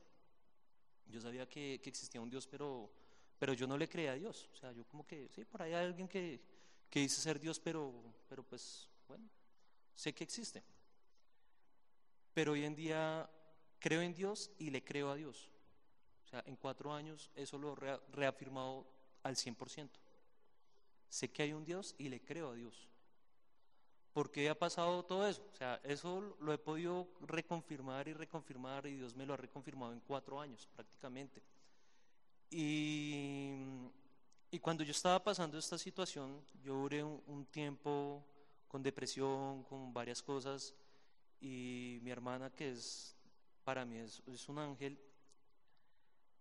Yo 1.07 1.21
sabía 1.21 1.49
que, 1.49 1.81
que 1.83 1.91
existía 1.91 2.21
un 2.21 2.31
Dios, 2.31 2.47
pero, 2.47 2.91
pero 3.39 3.53
yo 3.53 3.67
no 3.67 3.77
le 3.77 3.89
creía 3.89 4.13
a 4.13 4.17
Dios. 4.17 4.49
O 4.53 4.57
sea, 4.57 4.73
yo 4.73 4.85
como 4.87 5.07
que, 5.07 5.29
sí, 5.29 5.45
por 5.45 5.63
ahí 5.63 5.73
hay 5.73 5.87
alguien 5.87 6.09
que, 6.09 6.41
que 6.89 7.01
dice 7.01 7.21
ser 7.21 7.39
Dios, 7.41 7.61
pero, 7.61 7.93
pero 8.29 8.43
pues, 8.43 8.89
bueno, 9.07 9.29
sé 9.95 10.15
que 10.15 10.25
existe 10.25 10.63
pero 12.35 12.53
hoy 12.53 12.65
en 12.65 12.75
día 12.75 13.29
creo 13.79 14.01
en 14.01 14.15
Dios 14.15 14.51
y 14.59 14.71
le 14.71 14.85
creo 14.85 15.11
a 15.11 15.17
Dios. 15.17 15.51
O 16.25 16.29
sea, 16.29 16.43
en 16.47 16.57
cuatro 16.57 16.93
años 16.93 17.31
eso 17.35 17.59
lo 17.59 17.77
he 17.77 18.01
reafirmado 18.13 18.87
al 19.23 19.37
100%. 19.37 19.91
sé 21.09 21.31
que 21.31 21.43
hay 21.43 21.53
un 21.53 21.65
Dios 21.65 21.95
y 21.99 22.09
le 22.09 22.23
creo 22.23 22.51
a 22.51 22.55
Dios. 22.55 22.89
¿Por 24.13 24.31
qué 24.31 24.49
ha 24.51 24.59
pasado 24.59 25.05
todo 25.05 25.27
eso? 25.27 25.43
O 25.53 25.57
sea, 25.57 25.81
eso 25.85 26.37
lo 26.41 26.53
he 26.53 26.59
podido 26.59 27.09
reconfirmar 27.21 28.09
y 28.09 28.13
reconfirmar 28.13 28.87
y 28.87 28.97
Dios 28.97 29.17
me 29.17 29.25
lo 29.25 29.35
ha 29.35 29.39
reconfirmado 29.39 29.93
en 29.93 30.01
cuatro 30.01 30.41
años 30.41 30.69
prácticamente. 30.75 31.43
Y, 32.51 33.55
y 34.51 34.59
cuando 34.59 34.85
yo 34.85 34.91
estaba 34.91 35.23
pasando 35.23 35.59
esta 35.59 35.79
situación, 35.79 36.45
yo 36.63 36.75
duré 36.75 37.03
un, 37.03 37.23
un 37.27 37.47
tiempo 37.47 38.23
con 38.69 38.83
depresión, 38.83 39.63
con 39.65 39.93
varias 39.93 40.23
cosas, 40.23 40.75
y 41.41 41.99
mi 42.03 42.11
hermana, 42.11 42.51
que 42.51 42.71
es 42.71 43.17
para 43.65 43.85
mí 43.85 43.99
es, 43.99 44.23
es 44.27 44.49
un 44.49 44.59
ángel, 44.59 44.99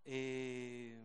eh, 0.06 0.98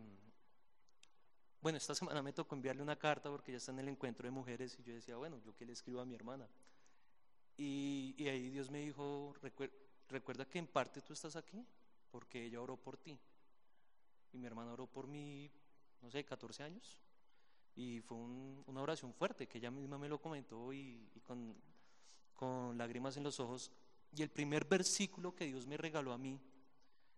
bueno, 1.60 1.78
esta 1.78 1.94
semana 1.94 2.22
me 2.22 2.32
tocó 2.32 2.54
enviarle 2.54 2.82
una 2.82 2.96
carta 2.96 3.30
porque 3.30 3.52
ya 3.52 3.58
está 3.58 3.72
en 3.72 3.80
el 3.80 3.88
encuentro 3.88 4.26
de 4.26 4.30
mujeres 4.30 4.76
y 4.78 4.82
yo 4.82 4.94
decía, 4.94 5.16
bueno, 5.16 5.38
yo 5.38 5.54
qué 5.54 5.64
le 5.64 5.72
escribo 5.72 6.00
a 6.00 6.04
mi 6.04 6.14
hermana. 6.14 6.48
Y, 7.56 8.14
ahí 8.28 8.50
Dios 8.50 8.70
me 8.70 8.80
dijo, 8.80 9.34
"Recuer- 9.42 9.72
recuerda 10.08 10.44
que 10.46 10.58
en 10.58 10.66
parte 10.66 11.00
tú 11.00 11.12
estás 11.12 11.36
aquí 11.36 11.66
porque 12.10 12.44
ella 12.44 12.60
oró 12.60 12.76
por 12.76 12.96
ti. 12.96 13.18
Y 14.32 14.38
mi 14.38 14.46
hermana 14.46 14.72
oró 14.72 14.86
por 14.86 15.06
mí, 15.06 15.50
no 16.02 16.10
sé, 16.10 16.24
14 16.24 16.62
años. 16.62 17.00
Y 17.74 18.00
fue 18.00 18.16
un- 18.16 18.62
una 18.66 18.82
oración 18.82 19.12
fuerte 19.12 19.46
que 19.46 19.58
ella 19.58 19.70
misma 19.70 19.98
me 19.98 20.08
lo 20.08 20.20
comentó 20.20 20.72
y, 20.72 21.08
con, 21.24 21.56
lágrimas 22.76 23.16
en 23.16 23.24
los 23.24 23.40
ojos. 23.40 23.72
Y 24.14 24.22
el 24.22 24.30
primer 24.30 24.66
versículo 24.66 25.34
que 25.34 25.46
Dios 25.46 25.66
me 25.66 25.76
regaló 25.76 26.12
a 26.12 26.18
mí, 26.18 26.38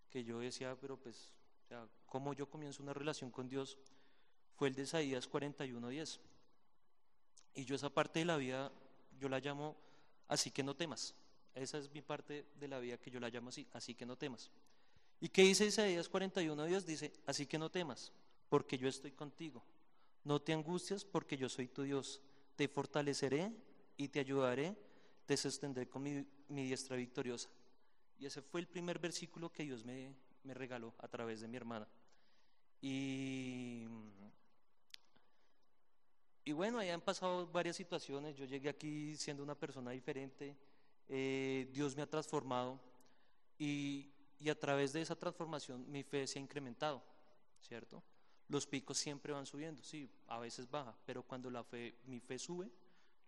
que 0.09 0.25
yo 0.25 0.39
decía, 0.39 0.77
pero 0.81 0.97
pues, 0.97 1.33
o 1.71 1.89
¿cómo 2.07 2.33
yo 2.33 2.49
comienzo 2.49 2.83
una 2.83 2.95
relación 2.95 3.31
con 3.31 3.49
Dios? 3.49 3.77
Fue 4.59 4.67
el 4.67 4.75
de 4.75 4.83
Isaías 4.83 5.31
41:10. 5.31 6.19
Y 7.55 7.65
yo 7.65 7.77
esa 7.77 7.91
parte 7.91 8.19
de 8.19 8.25
la 8.25 8.37
vida, 8.37 8.73
yo 9.19 9.29
la 9.29 9.39
llamo 9.39 9.77
así 10.27 10.51
que 10.51 10.65
no 10.65 10.75
temas. 10.75 11.15
Esa 11.55 11.79
es 11.79 11.93
mi 11.93 12.03
parte 12.03 12.45
de 12.59 12.69
la 12.69 12.81
vida 12.81 12.99
que 12.99 13.11
yo 13.11 13.21
la 13.21 13.29
llamo 13.29 13.51
así, 13.51 13.69
así 13.73 13.95
que 13.95 14.05
no 14.05 14.17
temas. 14.17 14.51
¿Y 15.21 15.29
qué 15.29 15.43
dice 15.43 15.65
Isaías 15.65 16.11
41:10? 16.11 16.85
Dice, 16.85 17.13
así 17.27 17.47
que 17.47 17.57
no 17.57 17.71
temas, 17.71 18.13
porque 18.49 18.77
yo 18.77 18.89
estoy 18.89 19.13
contigo. 19.13 19.65
No 20.25 20.43
te 20.43 20.53
angusties, 20.53 21.05
porque 21.05 21.37
yo 21.37 21.49
soy 21.49 21.69
tu 21.69 21.85
Dios. 21.85 22.21
Te 22.57 22.67
fortaleceré 22.67 23.53
y 23.97 24.09
te 24.09 24.19
ayudaré, 24.19 24.77
te 25.25 25.37
sostendré 25.37 25.89
con 25.89 26.03
mi, 26.03 26.27
mi 26.49 26.65
diestra 26.65 26.97
victoriosa. 26.97 27.49
Y 28.19 28.27
ese 28.27 28.43
fue 28.43 28.61
el 28.61 28.67
primer 28.67 28.99
versículo 28.99 29.53
que 29.53 29.63
Dios 29.63 29.85
me, 29.85 30.13
me 30.43 30.53
regaló 30.53 30.95
a 30.99 31.07
través 31.07 31.41
de 31.41 31.47
mi 31.47 31.57
hermana. 31.57 31.87
Y, 32.81 33.87
y 36.49 36.53
bueno, 36.53 36.79
ahí 36.79 36.89
han 36.89 37.03
pasado 37.03 37.47
varias 37.49 37.77
situaciones. 37.77 38.35
Yo 38.37 38.47
llegué 38.47 38.71
aquí 38.71 39.15
siendo 39.17 39.43
una 39.43 39.55
persona 39.55 39.91
diferente. 39.91 40.57
eh, 41.09 41.69
Dios 41.73 41.95
me 41.95 42.01
ha 42.03 42.07
transformado 42.09 42.81
y, 43.59 44.11
y 44.41 44.49
a 44.49 44.59
través 44.59 44.93
de 44.95 45.03
esa 45.03 45.15
transformación 45.15 45.85
mi 45.91 46.03
fe 46.03 46.27
se 46.27 46.39
ha 46.39 46.43
incrementado, 46.43 47.03
¿cierto? 47.61 48.03
Los 48.49 48.67
picos 48.67 48.97
siempre 48.97 49.33
van 49.33 49.45
subiendo, 49.45 49.83
sí, 49.83 50.09
a 50.27 50.39
veces 50.39 50.71
baja, 50.71 50.97
pero 51.05 51.23
cuando 51.23 51.51
la 51.51 51.63
fe, 51.63 51.95
mi 52.07 52.19
fe 52.19 52.39
sube, 52.39 52.71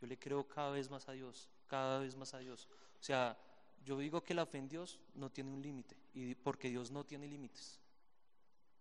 yo 0.01 0.07
le 0.07 0.19
creo 0.19 0.49
cada 0.49 0.71
vez 0.71 0.89
más 0.89 1.07
a 1.09 1.13
Dios, 1.13 1.51
cada 1.67 1.99
vez 1.99 2.17
más 2.17 2.33
a 2.33 2.39
Dios. 2.39 2.69
O 2.99 3.03
sea, 3.03 3.37
yo 3.85 3.99
digo 3.99 4.23
que 4.25 4.33
la 4.33 4.47
fe 4.47 4.57
en 4.59 4.69
Dios 4.69 4.99
no 5.15 5.29
tiene 5.31 5.51
un 5.51 5.61
límite, 5.61 5.95
y 6.15 6.35
porque 6.37 6.71
Dios 6.71 6.91
no 6.91 7.05
tiene 7.05 7.27
límites. 7.29 7.81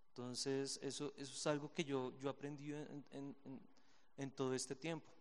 Entonces, 0.10 0.80
eso, 0.82 1.14
eso 1.18 1.34
es 1.34 1.48
algo 1.48 1.74
que 1.74 1.84
yo, 1.84 2.14
yo 2.20 2.30
aprendí 2.30 2.72
en, 2.74 3.04
en- 3.12 3.36
en- 3.46 3.79
en 4.20 4.32
todo 4.32 4.54
este 4.54 4.76
tiempo. 4.76 5.12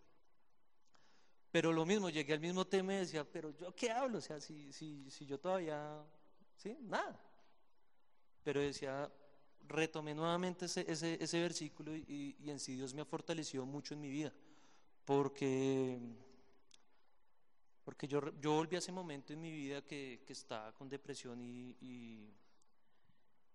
Pero 1.51 1.73
lo 1.73 1.87
mismo, 1.87 2.11
llegué 2.11 2.35
al 2.35 2.41
mismo 2.41 2.67
tema 2.67 2.95
y 2.95 2.99
decía, 2.99 3.25
pero 3.25 3.51
yo 3.57 3.75
qué 3.75 3.91
hablo, 3.91 4.19
o 4.19 4.21
sea, 4.21 4.41
si, 4.41 4.71
si, 4.73 5.11
si 5.11 5.25
yo 5.25 5.41
todavía, 5.41 6.05
¿sí? 6.57 6.77
Nada. 6.83 7.19
Pero 8.45 8.61
decía, 8.61 9.11
retomé 9.67 10.15
nuevamente 10.15 10.67
ese, 10.67 10.85
ese, 10.91 11.23
ese 11.23 11.41
versículo 11.41 11.97
y, 11.97 12.37
y 12.39 12.51
en 12.51 12.59
sí 12.59 12.75
Dios 12.77 12.93
me 12.93 13.03
ha 13.03 13.07
fortalecido 13.07 13.65
mucho 13.65 13.95
en 13.95 14.01
mi 14.01 14.11
vida, 14.11 14.33
porque, 15.05 15.99
porque 17.85 18.07
yo, 18.07 18.21
yo 18.41 18.53
volví 18.53 18.77
a 18.77 18.81
ese 18.81 18.93
momento 18.93 19.33
en 19.33 19.41
mi 19.41 19.51
vida 19.51 19.83
que, 19.83 20.23
que 20.27 20.33
estaba 20.35 20.73
con 20.73 20.89
depresión 20.89 21.41
y, 21.41 21.77
y, 21.81 22.31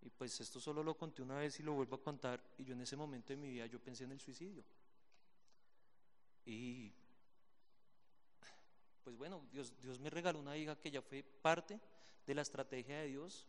y 0.01 0.09
pues 0.09 0.39
esto 0.41 0.59
solo 0.59 0.83
lo 0.83 0.97
conté 0.97 1.21
una 1.21 1.37
vez 1.37 1.59
y 1.59 1.63
lo 1.63 1.73
vuelvo 1.73 1.95
a 1.95 2.01
contar, 2.01 2.43
y 2.57 2.63
yo 2.63 2.73
en 2.73 2.81
ese 2.81 2.95
momento 2.95 3.33
de 3.33 3.37
mi 3.37 3.49
vida 3.49 3.67
yo 3.67 3.79
pensé 3.79 4.03
en 4.03 4.11
el 4.11 4.19
suicidio. 4.19 4.63
Y 6.45 6.93
pues 9.03 9.17
bueno, 9.17 9.45
Dios, 9.51 9.73
Dios 9.81 9.99
me 9.99 10.09
regaló 10.09 10.39
una 10.39 10.57
hija 10.57 10.79
que 10.79 10.91
ya 10.91 11.01
fue 11.01 11.23
parte 11.23 11.79
de 12.25 12.35
la 12.35 12.41
estrategia 12.41 12.99
de 12.99 13.07
Dios 13.07 13.45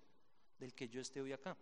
del 0.59 0.75
que 0.75 0.89
yo 0.89 1.01
esté 1.01 1.21
hoy 1.21 1.33
acá. 1.33 1.57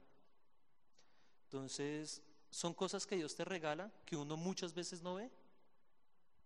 Entonces, 1.45 2.23
son 2.51 2.73
cosas 2.75 3.07
que 3.07 3.17
Dios 3.17 3.35
te 3.35 3.45
regala 3.45 3.93
que 4.07 4.17
uno 4.17 4.37
muchas 4.37 4.75
veces 4.75 5.03
no 5.03 5.17
ve 5.17 5.31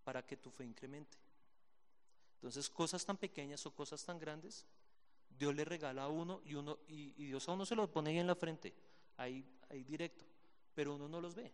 para 0.05 0.25
que 0.25 0.37
tu 0.37 0.51
fe 0.51 0.65
incremente. 0.65 1.17
Entonces, 2.35 2.69
cosas 2.69 3.05
tan 3.05 3.17
pequeñas 3.17 3.65
o 3.67 3.75
cosas 3.75 4.05
tan 4.05 4.19
grandes, 4.19 4.67
Dios 5.31 5.55
le 5.55 5.65
regala 5.65 6.05
a 6.05 6.09
uno 6.09 6.41
y 6.45 6.55
uno 6.55 6.79
y, 6.89 7.13
Dios 7.13 7.49
a 7.49 7.53
uno 7.53 7.67
se 7.67 7.75
lo 7.75 7.91
pone 7.91 8.11
ahí 8.11 8.19
en 8.19 8.27
la 8.27 8.35
frente, 8.35 8.75
ahí, 9.17 9.45
ahí 9.69 9.85
directo, 9.85 10.25
pero 10.75 10.95
uno 10.95 11.09
no 11.09 11.21
los 11.21 11.35
ve. 11.35 11.53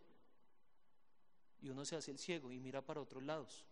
Y 1.63 1.69
uno 1.69 1.85
se 1.85 1.95
hace 1.95 2.11
el 2.11 2.19
ciego 2.19 2.51
y 2.51 2.59
mira 2.59 2.85
para 2.85 2.99
otros 2.99 3.23
lados. 3.23 3.65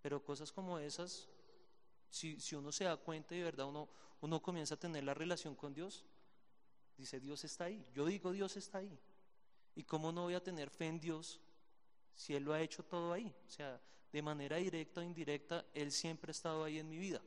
Pero 0.00 0.24
cosas 0.24 0.52
como 0.52 0.78
esas, 0.78 1.28
si, 2.08 2.38
si 2.38 2.54
uno 2.54 2.70
se 2.70 2.84
da 2.84 2.96
cuenta 2.96 3.34
y 3.34 3.38
de 3.38 3.44
verdad 3.44 3.66
uno, 3.66 3.88
uno 4.20 4.40
comienza 4.40 4.76
a 4.76 4.78
tener 4.78 5.02
la 5.02 5.14
relación 5.14 5.56
con 5.56 5.74
Dios, 5.74 6.04
dice 6.96 7.18
Dios 7.18 7.42
está 7.42 7.64
ahí. 7.64 7.84
Yo 7.92 8.06
digo 8.06 8.30
Dios 8.30 8.56
está 8.56 8.78
ahí. 8.78 8.96
¿Y 9.74 9.82
cómo 9.82 10.12
no 10.12 10.22
voy 10.22 10.34
a 10.34 10.42
tener 10.42 10.70
fe 10.70 10.86
en 10.86 11.00
Dios 11.00 11.40
si 12.14 12.36
Él 12.36 12.44
lo 12.44 12.52
ha 12.52 12.60
hecho 12.60 12.84
todo 12.84 13.12
ahí? 13.12 13.34
O 13.48 13.50
sea, 13.50 13.80
de 14.12 14.22
manera 14.22 14.58
directa 14.58 15.00
o 15.00 15.02
indirecta, 15.02 15.66
Él 15.74 15.90
siempre 15.90 16.30
ha 16.30 16.32
estado 16.32 16.62
ahí 16.62 16.78
en 16.78 16.88
mi 16.88 16.98
vida. 16.98 17.20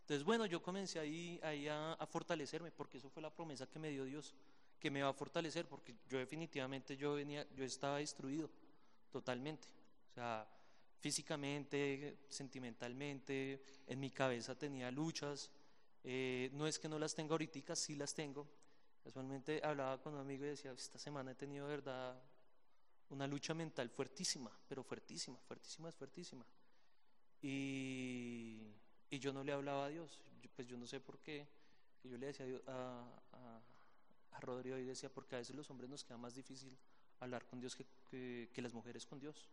Entonces, 0.00 0.24
bueno, 0.24 0.46
yo 0.46 0.62
comencé 0.62 0.98
ahí, 0.98 1.38
ahí 1.42 1.68
a, 1.68 1.92
a 1.92 2.06
fortalecerme, 2.06 2.70
porque 2.70 2.96
eso 2.96 3.10
fue 3.10 3.22
la 3.22 3.34
promesa 3.34 3.66
que 3.66 3.78
me 3.78 3.90
dio 3.90 4.04
Dios, 4.04 4.34
que 4.78 4.90
me 4.90 5.02
va 5.02 5.10
a 5.10 5.12
fortalecer, 5.14 5.66
porque 5.68 5.94
yo 6.08 6.18
definitivamente 6.18 6.96
yo 6.96 7.14
venía, 7.14 7.46
yo 7.54 7.64
estaba 7.64 7.98
destruido 7.98 8.50
totalmente. 9.10 9.68
O 10.10 10.14
sea, 10.14 10.48
físicamente, 11.00 12.18
sentimentalmente, 12.28 13.62
en 13.86 14.00
mi 14.00 14.10
cabeza 14.10 14.56
tenía 14.56 14.90
luchas. 14.90 15.50
eh, 16.04 16.50
no 16.54 16.66
es 16.68 16.78
que 16.78 16.88
no 16.88 16.98
las 16.98 17.14
tenga 17.14 17.32
ahorita, 17.32 17.74
sí 17.76 17.96
las 17.96 18.14
tengo. 18.14 18.46
Casualmente 19.02 19.60
hablaba 19.64 20.00
con 20.02 20.14
un 20.14 20.20
amigo 20.20 20.44
y 20.44 20.48
decía, 20.48 20.72
esta 20.72 20.98
semana 20.98 21.32
he 21.32 21.34
tenido, 21.34 21.66
verdad, 21.68 22.20
una 23.10 23.26
lucha 23.26 23.54
mental 23.54 23.90
fuertísima, 23.90 24.50
pero 24.68 24.82
fuertísima, 24.84 25.38
fuertísima, 25.48 25.88
es 25.88 25.96
fuertísima. 25.96 26.44
Y, 27.42 28.74
y 29.10 29.18
yo 29.18 29.32
no 29.32 29.44
le 29.44 29.52
hablaba 29.52 29.86
a 29.86 29.88
Dios, 29.88 30.22
yo- 30.42 30.50
pues 30.54 30.66
yo 30.68 30.76
no 30.76 30.86
sé 30.86 31.00
por 31.00 31.18
qué. 31.20 31.46
Yo 32.04 32.16
le 32.18 32.26
decía 32.28 32.46
a, 32.68 33.04
a, 33.32 33.60
Rodrigo 34.40 34.76
y 34.78 34.84
decía, 34.84 35.08
porque 35.08 35.34
a 35.36 35.38
veces 35.38 35.54
los 35.56 35.70
hombres 35.70 35.90
nos 35.90 36.04
queda 36.04 36.18
más 36.18 36.34
difícil 36.34 36.76
hablar 37.20 37.46
con 37.46 37.60
Dios 37.60 37.76
que, 37.76 38.50
las 38.56 38.74
mujeres 38.74 39.06
con 39.06 39.18
Dios. 39.18 39.48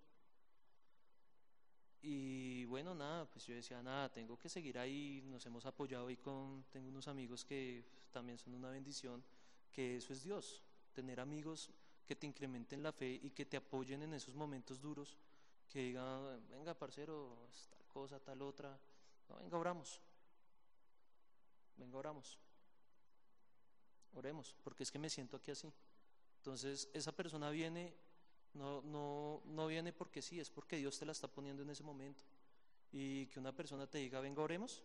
Y 2.01 2.65
bueno, 2.65 2.93
nada, 2.93 3.25
pues 3.25 3.45
yo 3.45 3.55
decía, 3.55 3.81
nada, 3.81 4.11
tengo 4.11 4.38
que 4.38 4.49
seguir 4.49 4.77
ahí, 4.77 5.21
nos 5.25 5.45
hemos 5.45 5.65
apoyado 5.65 6.07
ahí 6.07 6.17
con, 6.17 6.65
tengo 6.71 6.89
unos 6.89 7.07
amigos 7.07 7.45
que 7.45 7.86
también 8.11 8.38
son 8.38 8.53
una 8.53 8.69
bendición, 8.69 9.23
que 9.71 9.97
eso 9.97 10.11
es 10.11 10.23
Dios, 10.23 10.61
tener 10.93 11.19
amigos 11.21 11.69
que 12.05 12.15
te 12.15 12.27
incrementen 12.27 12.84
la 12.84 12.91
fe 12.91 13.19
y 13.21 13.29
que 13.31 13.45
te 13.45 13.55
apoyen 13.55 14.03
en 14.03 14.13
esos 14.13 14.36
momentos 14.36 14.81
duros, 14.81 15.17
que 15.69 15.79
digan, 15.79 16.45
venga, 16.49 16.73
parcero, 16.73 17.47
tal 17.69 17.86
cosa, 17.88 18.19
tal 18.19 18.41
otra, 18.41 18.77
no, 19.29 19.38
venga, 19.38 19.57
oramos, 19.57 20.01
venga, 21.77 21.97
oramos, 21.97 22.38
oremos, 24.16 24.55
porque 24.64 24.84
es 24.84 24.91
que 24.91 24.99
me 24.99 25.09
siento 25.09 25.38
aquí 25.38 25.51
así. 25.51 25.72
Entonces, 26.38 26.89
esa 26.93 27.11
persona 27.11 27.49
viene, 27.49 27.93
no, 28.53 28.82
no, 28.82 29.41
no 29.45 29.68
viene 29.68 29.93
porque 29.93 30.22
sí, 30.22 30.39
es 30.39 30.49
porque 30.49 30.78
Dios 30.78 30.99
te 30.99 31.05
la 31.05 31.11
está 31.11 31.28
poniendo 31.28 31.64
en 31.64 31.70
ese 31.70 31.84
momento. 31.84 32.24
Y 32.91 33.28
que 33.28 33.39
una 33.39 33.55
persona 33.55 33.88
te 33.88 33.97
diga, 33.97 34.20
venga, 34.20 34.41
oremos, 34.41 34.84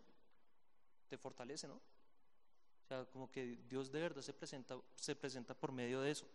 te 1.09 1.19
fortalece, 1.19 1.69
¿no? 1.69 1.75
O 1.75 2.87
sea, 2.89 3.05
como 3.07 3.31
que 3.31 3.59
Dios 3.69 3.93
de 3.93 4.01
verdad 4.01 4.23
se 4.23 4.33
presenta, 4.33 4.81
se 4.95 5.15
presenta 5.15 5.55
por 5.55 5.73
medio 5.73 6.01
de 6.01 6.11
eso. 6.13 6.27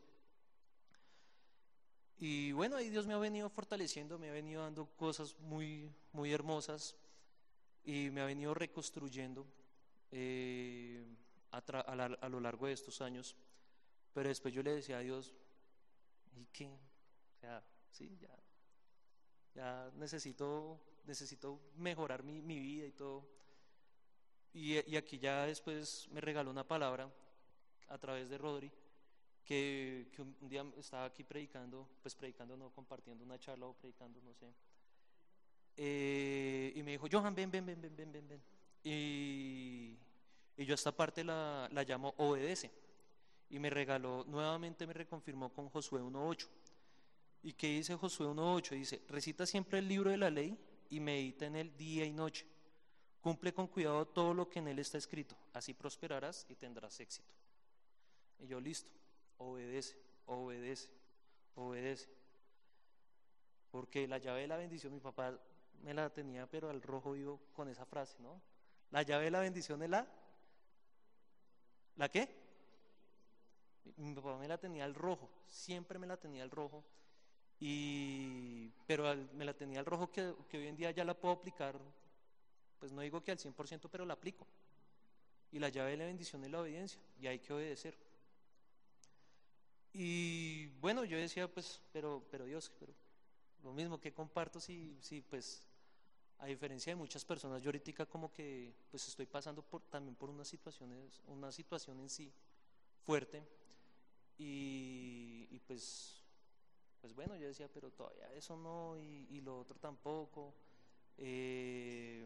Y 2.18 2.52
bueno, 2.52 2.76
ahí 2.76 2.89
Dios 2.89 3.08
me 3.08 3.14
ha 3.14 3.18
venido 3.18 3.50
fortaleciendo, 3.50 4.20
me 4.20 4.30
ha 4.30 4.34
venido 4.34 4.62
dando 4.62 4.86
cosas 4.96 5.38
muy, 5.39 5.91
muy 6.12 6.32
hermosas 6.32 6.96
y 7.84 8.10
me 8.12 8.22
ha 8.22 8.26
venido 8.26 8.54
reconstruyendo 8.54 9.46
eh, 10.12 11.04
a, 11.54 11.60
a 11.82 11.95
la- 11.95 12.18
a 12.22 12.30
lo 12.30 12.39
largo 12.39 12.68
de 12.68 12.74
estos 12.74 13.01
años. 13.01 13.36
Pero 14.14 14.30
después 14.30 14.54
yo 14.54 14.64
le 14.64 14.76
decía 14.76 14.97
a 14.97 15.01
Dios, 15.01 15.34
¿y 16.36 16.45
qué? 16.47 16.68
O 16.68 17.39
sea, 17.39 17.64
sí, 17.91 18.18
ya, 18.22 18.30
ya 19.56 19.91
necesito, 19.95 20.80
necesito 21.06 21.60
mejorar 21.76 22.24
mi, 22.24 22.41
mi 22.41 22.60
vida 22.60 22.86
y 22.88 22.91
todo. 22.91 23.28
Y, 24.54 24.80
y 24.91 24.95
aquí 24.97 25.18
ya 25.20 25.45
después 25.45 26.08
me 26.12 26.22
regaló 26.22 26.51
una 26.51 26.68
palabra 26.68 27.12
a 27.89 27.97
través 27.97 28.30
de 28.30 28.38
Rodri, 28.38 28.72
que, 29.45 30.10
que 30.14 30.22
un 30.24 30.49
día 30.49 30.66
estaba 30.78 31.06
aquí 31.06 31.24
predicando, 31.24 31.89
pues 32.01 32.16
predicando, 32.16 32.58
no 32.58 32.72
compartiendo 32.72 33.24
una 33.26 33.39
charla 33.39 33.68
o 33.68 33.74
predicando, 33.76 34.22
no 34.22 34.34
sé. 34.34 34.54
Eh, 35.76 36.72
y 36.76 36.84
me 36.84 36.91
dijo, 36.91 37.08
Johan, 37.12 37.34
ven, 37.36 37.49
ven, 37.51 37.66
ven, 37.66 37.82
ven, 37.82 37.95
ven, 37.95 38.12
ven, 38.12 38.28
ven. 38.28 38.43
Y, 38.84 39.97
y 40.58 40.66
yo 40.66 40.76
esta 40.76 40.91
parte 40.91 41.24
la, 41.24 41.68
la 41.72 41.84
llamo 41.84 42.14
obedece. 42.18 42.72
Y 43.49 43.60
me 43.60 43.70
regaló, 43.70 44.24
nuevamente 44.26 44.88
me 44.88 44.93
reconfirmó 44.93 45.51
con 45.54 45.70
Josué 45.70 46.01
1.8. 46.01 46.47
¿Y 47.43 47.54
qué 47.54 47.68
dice 47.68 47.95
Josué 47.95 48.28
1.8? 48.28 48.70
Dice, 48.72 49.01
recita 49.10 49.45
siempre 49.45 49.80
el 49.80 49.88
libro 49.88 50.10
de 50.10 50.18
la 50.18 50.30
ley 50.30 50.58
y 50.89 50.99
medita 50.99 51.45
en 51.45 51.56
él 51.56 51.76
día 51.76 52.06
y 52.06 52.14
noche. 52.14 52.47
Cumple 53.22 53.54
con 53.54 53.68
cuidado 53.68 54.06
todo 54.08 54.34
lo 54.34 54.49
que 54.49 54.60
en 54.60 54.68
él 54.68 54.80
está 54.80 54.97
escrito. 54.97 55.36
Así 55.54 55.74
prosperarás 55.74 56.45
y 56.49 56.56
tendrás 56.56 56.99
éxito. 56.99 57.32
Y 58.39 58.47
yo, 58.47 58.60
listo, 58.60 58.91
obedece, 59.38 59.97
obedece, 60.26 60.89
obedece. 61.56 62.10
Porque 63.72 64.08
la 64.08 64.18
llave 64.18 64.41
de 64.41 64.47
la 64.47 64.58
bendición, 64.58 64.93
mi 64.93 64.99
papá 64.99 65.39
me 65.82 65.93
la 65.93 66.10
tenía, 66.10 66.47
pero 66.47 66.70
al 66.70 66.82
rojo 66.82 67.12
vivo 67.12 67.41
con 67.54 67.70
esa 67.70 67.86
frase, 67.86 68.18
¿no? 68.20 68.41
La 68.91 69.01
llave 69.04 69.26
de 69.26 69.32
la 69.32 69.39
bendición 69.39 69.82
es 69.84 69.89
la. 69.89 70.08
¿La 71.96 72.10
qué? 72.10 72.28
Mi 73.98 74.14
papá 74.14 74.38
me 74.38 74.48
la 74.48 74.58
tenía 74.58 74.86
al 74.86 74.96
rojo, 74.96 75.30
siempre 75.48 76.00
me 76.00 76.08
la 76.08 76.18
tenía 76.18 76.44
al 76.44 76.52
rojo. 76.52 76.84
Y, 77.60 78.70
pero 78.86 79.16
me 79.34 79.46
la 79.46 79.54
tenía 79.54 79.80
al 79.80 79.86
rojo 79.86 80.12
que, 80.12 80.34
que 80.50 80.58
hoy 80.58 80.68
en 80.68 80.76
día 80.76 80.91
ya 80.91 81.06
la 81.06 81.14
puedo 81.14 81.34
aplicar, 81.34 81.80
pues 82.80 82.91
no 82.91 83.02
digo 83.02 83.24
que 83.24 83.32
al 83.32 83.38
100%, 83.38 83.88
pero 83.89 84.06
la 84.06 84.14
aplico. 84.14 84.46
Y 85.52 85.60
la 85.60 85.70
llave 85.70 85.91
de 85.91 85.98
la 85.98 86.06
bendición 86.06 86.44
es 86.44 86.52
la 86.52 86.62
obediencia, 86.62 87.00
y 87.20 87.28
hay 87.28 87.39
que 87.39 87.54
obedecer. 87.54 87.96
Y 89.94 90.68
bueno, 90.82 91.06
yo 91.06 91.18
decía, 91.18 91.48
pues, 91.48 91.80
pero, 91.91 92.26
pero 92.32 92.46
Dios, 92.46 92.72
pero 92.80 92.94
lo 93.62 93.72
mismo 93.72 94.00
que 94.00 94.12
comparto 94.12 94.60
si, 94.60 94.98
si 95.00 95.22
pues, 95.22 95.66
a 96.39 96.45
diferencia 96.47 96.91
de 96.91 96.95
muchas 96.95 97.23
personas, 97.23 97.61
yo 97.61 97.69
ahorita 97.69 98.05
como 98.05 98.31
que, 98.31 98.73
pues, 98.91 99.07
estoy 99.07 99.25
pasando 99.25 99.61
por, 99.61 99.81
también 99.84 100.15
por 100.15 100.29
unas 100.29 100.47
situaciones, 100.47 101.21
una 101.27 101.51
situación 101.51 101.99
en 101.99 102.09
sí 102.09 102.34
fuerte, 103.03 103.43
y, 104.38 105.59
pues, 105.67 106.21
pues 107.01 107.13
bueno, 107.13 107.36
yo 107.36 107.47
decía, 107.47 107.67
pero 107.67 107.91
todavía 107.91 108.31
eso 108.34 108.57
no, 108.57 108.97
y, 108.97 109.27
y 109.29 109.41
lo 109.41 109.59
otro 109.59 109.77
tampoco. 109.79 110.53
Eh, 111.17 112.25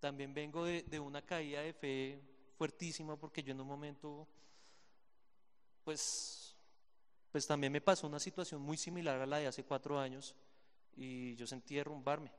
también 0.00 0.32
vengo 0.32 0.64
de, 0.64 0.82
de 0.82 1.00
una 1.00 1.22
caída 1.22 1.60
de 1.60 1.72
fe 1.72 2.20
fuertísima 2.56 3.16
porque 3.16 3.42
yo 3.42 3.52
en 3.52 3.60
un 3.60 3.66
momento, 3.66 4.26
pues, 5.84 6.56
pues 7.30 7.46
también 7.46 7.72
me 7.72 7.80
pasó 7.80 8.06
una 8.06 8.20
situación 8.20 8.62
muy 8.62 8.76
similar 8.76 9.20
a 9.20 9.26
la 9.26 9.38
de 9.38 9.46
hace 9.46 9.64
cuatro 9.64 9.98
años 9.98 10.34
y 10.96 11.34
yo 11.36 11.46
sentí 11.46 11.74
derrumbarme. 11.74 12.30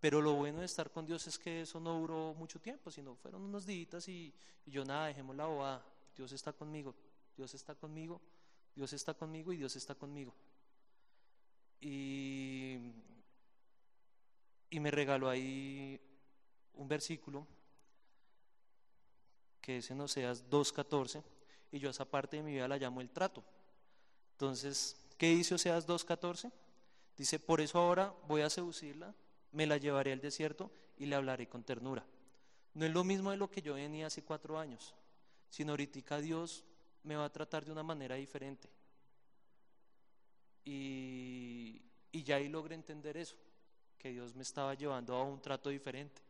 Pero 0.00 0.20
lo 0.20 0.34
bueno 0.34 0.60
de 0.60 0.66
estar 0.66 0.90
con 0.90 1.06
Dios 1.06 1.26
es 1.26 1.38
que 1.38 1.62
eso 1.62 1.80
no 1.80 1.98
duró 1.98 2.34
mucho 2.34 2.60
tiempo, 2.60 2.90
sino 2.90 3.16
fueron 3.16 3.42
unos 3.42 3.66
días 3.66 4.08
y, 4.08 4.32
yo 4.66 4.84
nada, 4.84 5.06
dejemos 5.06 5.34
la 5.34 5.46
bobada. 5.46 5.84
Dios 6.16 6.32
está 6.32 6.52
conmigo, 6.52 6.94
Dios 7.36 7.54
está 7.54 7.74
conmigo, 7.74 8.20
Dios 8.74 8.92
está 8.92 9.14
conmigo 9.14 9.52
y 9.52 9.56
Dios 9.56 9.74
está 9.76 9.94
conmigo. 9.94 10.34
Y, 11.80 12.76
y 14.70 14.80
me 14.80 14.90
regaló 14.90 15.28
ahí 15.28 16.00
un 16.74 16.88
versículo 16.88 17.46
que 19.60 19.78
es 19.78 19.90
en 19.90 20.00
Oseas 20.00 20.48
2.14 20.48 21.22
y 21.72 21.78
yo 21.78 21.90
esa 21.90 22.04
parte 22.04 22.36
de 22.36 22.42
mi 22.42 22.52
vida 22.52 22.68
la 22.68 22.78
llamo 22.78 23.00
el 23.00 23.10
trato. 23.10 23.44
Entonces, 24.32 24.96
¿qué 25.18 25.28
dice 25.30 25.54
Oseas 25.54 25.86
2.14? 25.86 26.50
Dice, 27.16 27.40
por 27.40 27.60
eso 27.60 27.78
ahora 27.78 28.14
voy 28.28 28.42
a 28.42 28.50
seducirla, 28.50 29.14
me 29.52 29.66
la 29.66 29.76
llevaré 29.76 30.12
al 30.12 30.20
desierto 30.20 30.70
y 30.96 31.06
le 31.06 31.16
hablaré 31.16 31.48
con 31.48 31.64
ternura. 31.64 32.04
No 32.74 32.84
es 32.84 32.92
lo 32.92 33.04
mismo 33.04 33.30
de 33.30 33.36
lo 33.36 33.50
que 33.50 33.62
yo 33.62 33.74
venía 33.74 34.06
hace 34.06 34.22
cuatro 34.22 34.58
años, 34.58 34.94
sino 35.50 35.72
ahorita 35.72 36.20
Dios 36.20 36.64
me 37.02 37.16
va 37.16 37.24
a 37.24 37.32
tratar 37.32 37.64
de 37.64 37.72
una 37.72 37.82
manera 37.82 38.16
diferente. 38.16 38.68
Y, 40.64 41.82
y 42.12 42.22
ya 42.22 42.36
ahí 42.36 42.48
logré 42.48 42.74
entender 42.74 43.16
eso, 43.16 43.36
que 43.96 44.10
Dios 44.10 44.34
me 44.34 44.42
estaba 44.42 44.74
llevando 44.74 45.14
a 45.14 45.22
un 45.22 45.40
trato 45.40 45.70
diferente. 45.70 46.20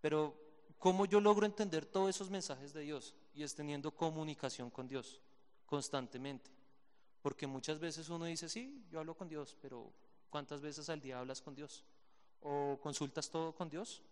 Pero, 0.00 0.34
¿cómo 0.78 1.06
yo 1.06 1.20
logro 1.20 1.44
entender 1.44 1.84
todos 1.84 2.10
esos 2.10 2.30
mensajes 2.30 2.72
de 2.72 2.82
Dios? 2.82 3.14
Y 3.34 3.42
es 3.42 3.54
teniendo 3.54 3.90
comunicación 3.90 4.70
con 4.70 4.86
Dios 4.86 5.20
constantemente. 5.66 6.50
Porque 7.20 7.46
muchas 7.46 7.78
veces 7.78 8.08
uno 8.08 8.24
dice, 8.24 8.48
sí, 8.48 8.84
yo 8.90 9.00
hablo 9.00 9.16
con 9.16 9.28
Dios, 9.28 9.56
pero 9.60 9.92
¿cuántas 10.30 10.60
veces 10.60 10.88
al 10.88 11.00
día 11.00 11.18
hablas 11.18 11.42
con 11.42 11.54
Dios? 11.54 11.84
¿O 12.42 12.78
consultas 12.80 13.30
todo 13.30 13.54
con 13.54 13.68
Dios? 13.68 14.02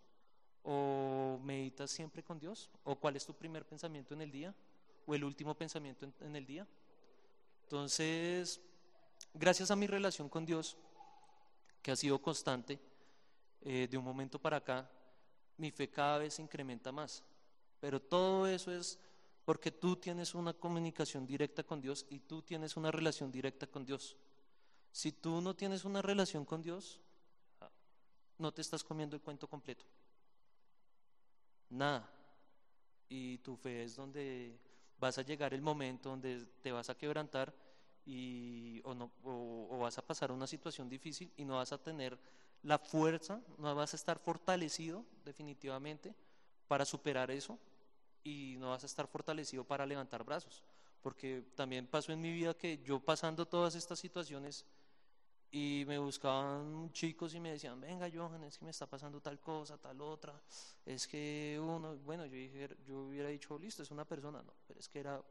¿O 0.63 1.39
meditas 1.43 1.91
siempre 1.91 2.23
con 2.23 2.39
Dios? 2.39 2.71
¿O 2.85 2.97
cuál 2.97 3.17
es 3.17 3.25
tu 3.25 3.35
primer 3.35 3.65
pensamiento 3.65 4.15
en 4.15 4.23
el 4.23 4.31
día? 4.31 4.55
¿O 5.07 5.15
el 5.15 5.25
último 5.25 5.55
pensamiento 5.55 6.07
en, 6.21 6.35
el 6.37 6.45
día? 6.45 6.67
Entonces, 7.65 8.61
gracias 9.33 9.71
a 9.71 9.77
mi 9.77 9.87
relación 9.87 10.29
con 10.29 10.45
Dios, 10.45 10.77
que 11.83 11.93
ha 11.93 11.97
sido 11.97 12.21
constante, 12.21 12.81
eh, 13.63 13.87
de 13.89 13.97
un 13.97 14.05
momento 14.05 14.41
para 14.41 14.59
acá, 14.59 14.91
mi 15.57 15.71
fe 15.71 15.89
cada 15.89 16.19
vez 16.19 16.35
se 16.35 16.43
incrementa 16.43 16.91
más. 16.93 17.23
Pero 17.81 18.01
todo 18.01 18.47
eso 18.47 18.73
es 18.73 18.99
porque 19.45 19.71
tú 19.71 19.97
tienes 19.97 20.35
una 20.35 20.53
comunicación 20.53 21.27
directa 21.27 21.63
con 21.63 21.81
Dios 21.81 22.05
y 22.11 22.19
tú 22.19 22.43
tienes 22.43 22.77
una 22.77 22.91
relación 22.91 23.31
directa 23.31 23.67
con 23.69 23.85
Dios. 23.85 24.17
Si 24.91 25.13
tú 25.13 25.41
no 25.41 25.55
tienes 25.55 25.85
una 25.85 26.03
relación 26.03 26.45
con 26.45 26.63
Dios, 26.63 27.01
no 28.39 28.53
te 28.53 28.63
estás 28.63 28.85
comiendo 28.85 29.17
el 29.17 29.23
cuento 29.23 29.47
completo. 29.49 29.85
Nada. 31.71 32.09
Y 33.09 33.39
tu 33.39 33.57
fe 33.57 33.85
es 33.85 33.97
donde 33.97 34.59
vas 34.99 35.19
a 35.19 35.23
llegar 35.23 35.55
el 35.55 35.63
momento 35.63 36.11
donde 36.11 36.47
te 36.63 36.73
vas 36.73 36.91
a 36.91 36.97
quebrantar 36.97 37.55
y, 38.05 38.81
o, 38.85 38.95
no, 38.95 39.11
o, 39.25 39.69
o 39.71 39.79
vas 39.79 39.99
a 39.99 40.07
pasar 40.07 40.33
una 40.33 40.47
situación 40.47 40.89
difícil 40.89 41.33
y 41.37 41.45
no 41.45 41.57
vas 41.57 41.73
a 41.73 41.79
tener 41.79 42.19
la 42.63 42.79
fuerza, 42.79 43.41
no 43.59 43.75
vas 43.75 43.93
a 43.93 43.97
estar 43.97 44.19
fortalecido 44.19 45.05
definitivamente 45.25 46.15
para 46.69 46.85
superar 46.85 47.31
eso 47.31 47.59
y 48.25 48.57
no 48.59 48.71
vas 48.71 48.83
a 48.83 48.87
estar 48.87 49.07
fortalecido 49.07 49.65
para 49.65 49.87
levantar 49.87 50.25
brazos. 50.25 50.63
Porque 51.03 51.45
también 51.55 51.87
pasó 51.87 52.13
en 52.13 52.21
mi 52.21 52.33
vida 52.33 52.55
que 52.55 52.79
yo 52.79 52.99
pasando 52.99 53.47
todas 53.47 53.77
estas 53.77 54.01
situaciones 54.01 54.65
y 55.57 55.85
me 55.87 55.99
buscaban 55.99 56.91
chicos 56.93 57.35
y 57.35 57.41
me 57.41 57.51
decían, 57.53 57.81
venga 57.81 58.11
Johan, 58.13 58.45
es 58.45 58.59
que 58.59 58.65
me 58.67 58.71
está 58.71 58.87
pasando 58.87 59.23
tal 59.23 59.41
cosa, 59.41 59.79
tal 59.79 59.99
otra, 60.03 60.39
es 60.85 61.07
que 61.07 61.59
uno, 61.59 61.97
bueno, 62.05 62.27
yo, 62.27 62.33
dije, 62.37 62.69
yo 62.85 63.05
hubiera 63.07 63.31
dicho, 63.31 63.59
listo, 63.59 63.83
es 63.83 63.91
una 63.91 64.05
persona, 64.05 64.43
no, 64.43 64.53
pero 64.67 64.81
es 64.81 64.89
que 64.89 64.99
era, 65.01 65.23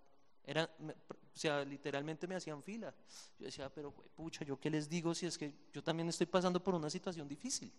era, 0.43 0.67
me- 0.79 0.93
o 0.93 1.37
sea, 1.37 1.63
literalmente 1.63 2.25
me 2.27 2.35
hacían 2.35 2.63
fila. 2.63 2.91
Yo 3.37 3.45
decía, 3.45 3.69
pero 3.69 3.91
pucha, 4.15 4.43
¿yo 4.43 4.59
qué 4.59 4.69
les 4.71 4.89
digo 4.89 5.13
si 5.13 5.27
es 5.27 5.37
que 5.37 5.53
yo 5.71 5.83
también 5.83 6.09
estoy 6.09 6.25
pasando 6.25 6.63
por 6.63 6.73
una 6.73 6.89
situación 6.89 7.27
difícil? 7.27 7.71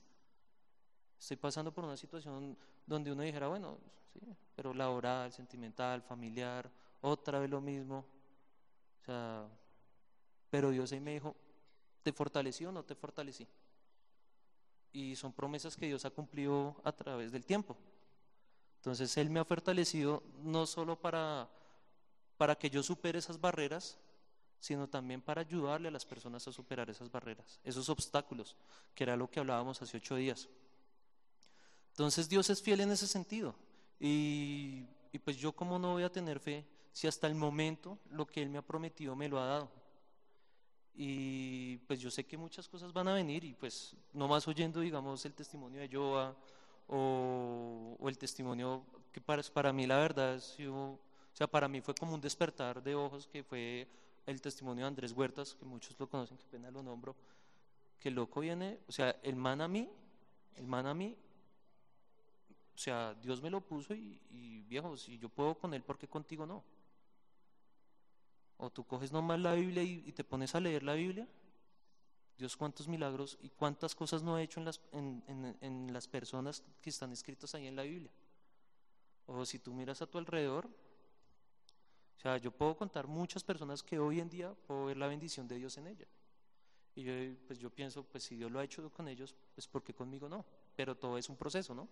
Estoy 1.19 1.37
pasando 1.37 1.73
por 1.73 1.85
una 1.85 1.97
situación 1.97 2.57
donde 2.87 3.11
uno 3.11 3.23
dijera, 3.23 3.49
bueno, 3.49 3.79
sí, 4.13 4.21
pero 4.55 4.73
laboral, 4.73 5.33
sentimental, 5.33 6.03
familiar, 6.03 6.71
otra 7.01 7.41
vez 7.41 7.51
lo 7.51 7.61
mismo. 7.61 8.05
O 9.03 9.05
sea, 9.05 9.49
pero 10.51 10.71
Dios 10.71 10.93
ahí 10.93 11.01
me 11.01 11.13
dijo, 11.15 11.37
¿te 12.07 12.13
fortaleció 12.13 12.69
o 12.69 12.73
no 12.73 12.85
te 12.85 12.95
fortalecí? 12.95 13.49
Y 14.93 15.17
son 15.17 15.33
promesas 15.33 15.75
que 15.75 15.87
Dios 15.87 16.05
ha 16.05 16.11
cumplido 16.11 16.81
a 16.85 16.93
través 16.93 17.33
del 17.33 17.45
tiempo. 17.45 17.77
Entonces 18.77 19.17
Él 19.17 19.29
me 19.29 19.41
ha 19.41 19.45
fortalecido 19.45 20.23
no 20.45 20.67
solo 20.67 21.01
para, 21.01 21.51
para 22.37 22.55
que 22.55 22.71
yo 22.71 22.85
supere 22.85 23.19
esas 23.19 23.41
barreras, 23.41 23.99
sino 24.61 24.89
también 24.89 25.21
para 25.21 25.41
ayudarle 25.41 25.89
a 25.89 25.91
las 25.91 26.07
personas 26.07 26.47
a 26.47 26.53
superar 26.53 26.89
esas 26.91 27.11
barreras, 27.11 27.59
esos 27.65 27.89
obstáculos, 27.89 28.55
que 28.95 29.03
era 29.03 29.17
lo 29.17 29.29
que 29.29 29.41
hablábamos 29.41 29.83
hace 29.83 29.97
ocho 29.97 30.15
días. 30.15 30.49
Entonces 31.91 32.29
Dios 32.29 32.49
es 32.51 32.63
fiel 32.63 32.83
en 32.83 32.93
ese 32.93 33.09
sentido. 33.09 33.57
Y, 33.99 34.87
y 35.11 35.19
pues 35.19 35.39
yo 35.39 35.51
como 35.51 35.81
no 35.81 35.95
voy 35.95 36.05
a 36.05 36.13
tener 36.13 36.39
fe 36.39 36.65
si 36.93 37.09
hasta 37.09 37.27
el 37.27 37.35
momento 37.35 37.99
lo 38.11 38.29
que 38.29 38.43
Él 38.43 38.49
me 38.49 38.59
ha 38.59 38.63
prometido 38.63 39.17
me 39.17 39.29
lo 39.29 39.41
ha 39.41 39.47
dado. 39.47 39.86
Y 40.97 41.77
pues 41.87 42.01
yo 42.01 42.11
sé 42.11 42.25
que 42.25 42.37
muchas 42.39 42.69
cosas 42.69 42.93
van 42.93 43.09
a 43.09 43.15
venir 43.15 43.45
y 43.45 43.53
pues 43.55 43.95
no 44.15 44.27
más 44.29 44.49
oyendo 44.49 44.81
digamos 44.81 45.25
el 45.27 45.35
testimonio 45.35 45.81
de 45.81 45.89
Joa 45.95 46.35
o, 46.89 47.97
el 48.09 48.17
testimonio 48.19 48.83
que 49.13 49.21
para, 49.21 49.43
para 49.43 49.73
mí 49.73 49.87
la 49.87 49.99
verdad 49.99 50.37
es, 50.37 50.57
yo- 50.57 50.75
o 50.75 50.99
sea, 51.37 51.47
para 51.47 51.69
mí 51.69 51.83
fue 51.83 51.95
como 51.95 52.15
un 52.15 52.21
despertar 52.21 52.83
de 52.83 52.95
ojos 52.95 53.27
que 53.27 53.43
fue 53.45 53.87
el 54.25 54.41
testimonio 54.41 54.85
de 54.85 54.89
Andrés 54.89 55.13
Huertas, 55.13 55.55
que 55.55 55.65
muchos 55.67 55.99
lo 56.01 56.09
conocen, 56.09 56.39
que 56.39 56.47
pena 56.47 56.71
lo 56.71 56.83
nombro, 56.83 57.15
que 58.01 58.11
loco 58.11 58.41
viene, 58.41 58.79
o 58.89 58.93
sea, 58.93 59.11
el 59.23 59.37
man 59.37 59.61
a 59.61 59.69
mí, 59.69 59.89
el 60.57 60.67
man 60.67 60.87
a 60.87 60.95
mí, 60.95 61.15
o 62.75 62.79
sea, 62.79 63.15
Dios 63.15 63.43
me 63.43 63.51
lo 63.51 63.61
puso 63.61 63.95
y, 63.95 64.19
y 64.31 64.63
viejo, 64.63 64.97
si 64.97 65.19
yo 65.19 65.29
puedo 65.29 65.55
con 65.55 65.75
él, 65.75 65.83
¿por 65.83 65.99
qué 65.99 66.09
contigo 66.09 66.47
no? 66.47 66.63
O 68.59 68.71
tú 68.71 68.85
coges 68.87 69.13
nomás 69.13 69.41
la 69.41 69.55
Biblia 69.55 69.83
y, 69.83 70.03
y 70.07 70.13
te 70.13 70.25
pones 70.25 70.55
a 70.55 70.61
leer 70.61 70.83
la 70.83 70.95
Biblia. 70.95 71.29
Dios 72.39 72.57
cuántos 72.57 72.87
milagros 72.89 73.37
y 73.41 73.51
cuántas 73.51 73.95
cosas 73.95 74.23
no 74.23 74.35
ha 74.37 74.43
hecho 74.43 74.61
en 74.61 74.67
las, 74.67 74.81
en, 74.93 75.23
en- 75.27 75.57
en 75.61 75.93
las 75.93 76.07
personas 76.07 76.63
que 76.83 76.91
están 76.91 77.13
escritas 77.13 77.55
ahí 77.55 77.67
en 77.67 77.77
la 77.77 77.83
Biblia. 77.83 78.11
O 79.27 79.45
si 79.45 79.59
tú 79.59 79.73
miras 79.75 80.01
a 80.03 80.07
tu 80.07 80.19
alrededor, 80.19 80.67
o 82.17 82.21
sea, 82.21 82.39
yo 82.39 82.51
puedo 82.51 82.77
contar 82.77 83.07
muchas 83.07 83.45
personas 83.45 83.83
que 83.83 83.99
hoy 83.99 84.21
en 84.21 84.29
día 84.29 84.55
puedo 84.67 84.87
ver 84.87 84.97
la 84.97 85.07
bendición 85.07 85.47
de 85.47 85.57
Dios 85.57 85.77
en 85.79 85.87
ella. 85.87 86.07
Y 86.95 87.03
yo, 87.05 87.13
pues 87.47 87.59
yo 87.59 87.71
pienso, 87.71 88.05
pues 88.05 88.25
si 88.25 88.37
Dios 88.37 88.51
lo 88.51 88.59
ha 88.61 88.65
hecho 88.65 88.91
con 88.91 89.09
ellos, 89.09 89.35
pues 89.55 89.69
¿por 89.69 89.83
qué 89.85 89.95
conmigo 89.95 90.29
no? 90.29 90.45
Pero 90.77 90.97
todo 90.97 91.19
es 91.19 91.29
un 91.29 91.37
proceso, 91.37 91.75
¿no? 91.75 91.89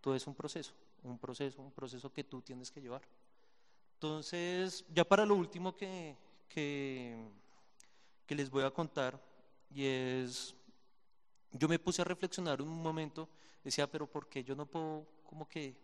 Todo 0.00 0.14
es 0.16 0.26
un 0.26 0.34
proceso, 0.34 0.74
un 1.04 1.18
proceso, 1.18 1.62
un 1.62 1.72
proceso 1.72 2.12
que 2.12 2.24
tú 2.24 2.42
tienes 2.42 2.70
que 2.72 2.80
llevar. 2.80 3.02
Entonces, 3.98 4.84
ya 4.94 5.02
para 5.02 5.26
lo 5.26 5.34
último 5.34 5.76
que, 5.76 6.14
que, 6.48 7.18
les 8.28 8.48
voy 8.48 8.62
a 8.62 8.70
contar, 8.70 9.20
y 9.74 9.86
es, 9.86 10.54
yo 11.50 11.66
me 11.66 11.80
puse 11.80 12.02
a 12.02 12.04
reflexionar 12.04 12.62
un 12.62 12.80
momento, 12.80 13.28
decía, 13.64 13.90
pero 13.90 14.06
¿por 14.06 14.28
qué 14.28 14.44
yo 14.44 14.54
no 14.54 14.66
puedo 14.66 15.04
como 15.24 15.48
que, 15.48 15.74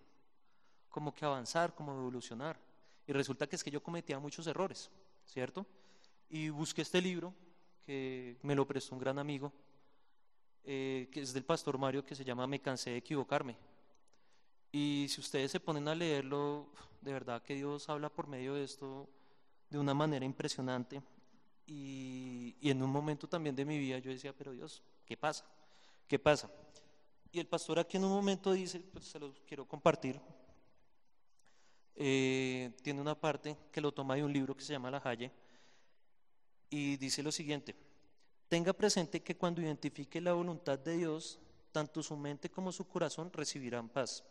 como 0.89 1.13
que 1.13 1.25
avanzar, 1.25 1.75
como 1.75 1.91
evolucionar? 1.91 2.57
Y 3.05 3.13
resulta 3.13 3.49
que 3.49 3.57
es 3.57 3.65
que 3.65 3.73
yo 3.73 3.83
cometía 3.83 4.21
muchos 4.21 4.47
errores, 4.47 4.93
¿cierto? 5.25 5.67
Y 6.31 6.51
busqué 6.51 6.83
este 6.83 7.03
libro, 7.03 7.35
que 7.85 8.39
me 8.43 8.55
lo 8.55 8.65
prestó 8.65 8.95
un 8.95 9.01
gran 9.01 9.19
amigo, 9.19 9.53
eh, 10.63 11.09
que 11.11 11.21
es 11.21 11.33
del 11.33 11.45
pastor 11.45 11.79
Mario, 11.79 12.07
que 12.07 12.15
se 12.15 12.25
llama 12.25 12.47
Me 12.47 12.61
cansé 12.61 12.91
de 12.91 12.99
equivocarme. 12.99 13.57
Y 14.77 15.07
si 15.09 15.21
ustedes 15.21 15.53
se 15.53 15.61
ponen 15.61 15.87
a 15.87 15.95
leerlo, 15.95 16.67
de 17.01 17.13
verdad 17.13 17.41
que 17.41 17.55
Dios 17.55 17.89
habla 17.89 18.09
por 18.09 18.27
medio 18.27 18.55
de 18.55 18.65
esto 18.65 19.09
de 19.71 19.79
una 19.79 19.95
manera 19.95 20.25
impresionante. 20.25 21.01
Y, 21.65 22.57
en 22.61 22.83
un 22.83 22.91
momento 22.91 23.29
también 23.29 23.55
de 23.55 23.65
mi 23.65 23.79
vida 23.79 24.01
yo 24.01 24.11
decía, 24.11 24.33
pero 24.37 24.51
Dios, 24.51 24.83
¿qué 25.07 25.17
pasa? 25.17 25.47
¿Qué 26.09 26.19
pasa? 26.19 26.51
Y 27.31 27.39
el 27.39 27.47
pastor 27.47 27.79
aquí 27.79 27.99
en 27.99 28.05
un 28.05 28.11
momento 28.11 28.51
dice, 28.51 28.81
pues 28.81 29.05
se 29.05 29.21
los 29.21 29.41
quiero 29.47 29.65
compartir, 29.65 30.21
eh, 31.95 32.73
tiene 32.83 33.01
una 33.01 33.15
parte 33.15 33.57
que 33.71 33.81
lo 33.81 33.93
toma 33.93 34.17
de 34.17 34.25
un 34.25 34.33
libro 34.33 34.57
que 34.57 34.65
se 34.65 34.73
llama 34.73 34.91
La 34.91 35.01
Haye 35.05 35.31
y 36.69 36.97
dice 36.97 37.23
lo 37.23 37.31
siguiente, 37.31 37.77
tenga 38.49 38.73
presente 38.73 39.23
que 39.23 39.37
cuando 39.37 39.63
identifique 39.63 40.21
la 40.21 40.33
voluntad 40.33 40.81
de 40.81 40.97
Dios, 40.97 41.39
tanto 41.71 42.03
su 42.03 42.17
mente 42.17 42.51
como 42.51 42.73
su 42.73 42.89
corazón 42.89 43.33
recibirán 43.33 43.89
paz. 43.89 44.25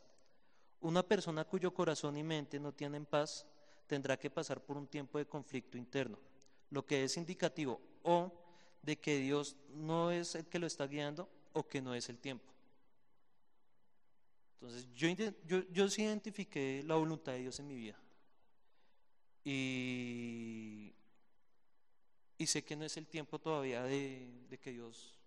Una 0.84 1.01
persona 1.01 1.45
cuyo 1.45 1.73
corazón 1.73 2.17
y 2.17 2.23
mente 2.23 2.59
no 2.59 2.73
tienen 2.73 3.05
paz 3.05 3.47
tendrá 3.88 4.19
que 4.19 4.29
pasar 4.29 4.61
por 4.61 4.75
un 4.77 4.86
tiempo 4.86 5.17
de 5.17 5.25
conflicto 5.25 5.77
interno, 5.77 6.19
lo 6.71 6.86
que 6.86 7.05
es 7.05 7.15
indicativo 7.15 7.79
o 8.03 8.34
de 8.81 8.99
que 8.99 9.17
Dios 9.19 9.55
no 9.69 10.11
es 10.11 10.36
el 10.36 10.45
que 10.45 10.59
lo 10.59 10.67
está 10.67 10.86
guiando 10.86 11.29
o 11.53 11.65
que 11.65 11.81
no 11.81 11.95
es 11.95 12.09
el 12.09 12.17
tiempo. 12.19 12.51
Entonces, 14.55 14.86
yo, 14.93 15.07
yo, 15.45 15.63
yo 15.71 15.88
sí 15.88 16.03
identifiqué 16.03 16.84
la 16.86 16.95
voluntad 16.95 17.31
de 17.31 17.39
Dios 17.39 17.57
en 17.59 17.67
mi 17.67 17.75
vida. 17.75 17.97
Y, 19.45 20.93
y 22.38 22.45
sé 22.45 22.65
que 22.65 22.75
no 22.75 22.84
es 22.84 22.97
el 22.97 23.07
tiempo 23.07 23.39
todavía 23.39 23.84
de, 23.84 24.47
de 24.49 24.57
que 24.57 24.71
Dios 24.71 25.17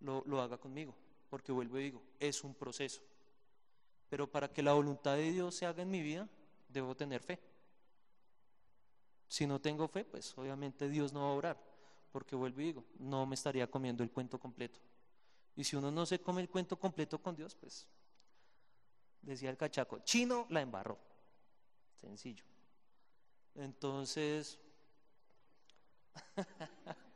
lo, 0.00 0.22
lo 0.26 0.42
haga 0.42 0.58
conmigo, 0.58 0.94
porque 1.30 1.52
vuelvo 1.52 1.78
y 1.78 1.84
digo, 1.84 2.02
es 2.20 2.44
un 2.44 2.54
proceso. 2.54 3.07
Pero 4.08 4.30
para 4.30 4.48
que 4.48 4.62
la 4.62 4.72
voluntad 4.72 5.16
de 5.16 5.32
Dios 5.32 5.54
se 5.54 5.66
haga 5.66 5.82
en 5.82 5.90
mi 5.90 6.02
vida, 6.02 6.28
debo 6.68 6.96
tener 6.96 7.22
fe. 7.22 7.38
Si 9.26 9.46
no 9.46 9.60
tengo 9.60 9.86
fe, 9.88 10.04
pues 10.04 10.36
obviamente 10.38 10.88
Dios 10.88 11.12
no 11.12 11.20
va 11.20 11.26
a 11.26 11.32
obrar, 11.32 11.62
porque 12.12 12.34
vuelvo 12.34 12.60
y 12.60 12.64
digo, 12.64 12.84
no 12.98 13.26
me 13.26 13.34
estaría 13.34 13.70
comiendo 13.70 14.02
el 14.02 14.10
cuento 14.10 14.38
completo. 14.38 14.80
Y 15.54 15.64
si 15.64 15.76
uno 15.76 15.90
no 15.90 16.06
se 16.06 16.20
come 16.20 16.40
el 16.40 16.48
cuento 16.48 16.78
completo 16.78 17.20
con 17.20 17.36
Dios, 17.36 17.54
pues 17.54 17.86
decía 19.20 19.50
el 19.50 19.56
cachaco, 19.56 19.98
chino 20.00 20.46
la 20.50 20.62
embarró. 20.62 20.98
Sencillo. 22.00 22.44
Entonces, 23.54 24.58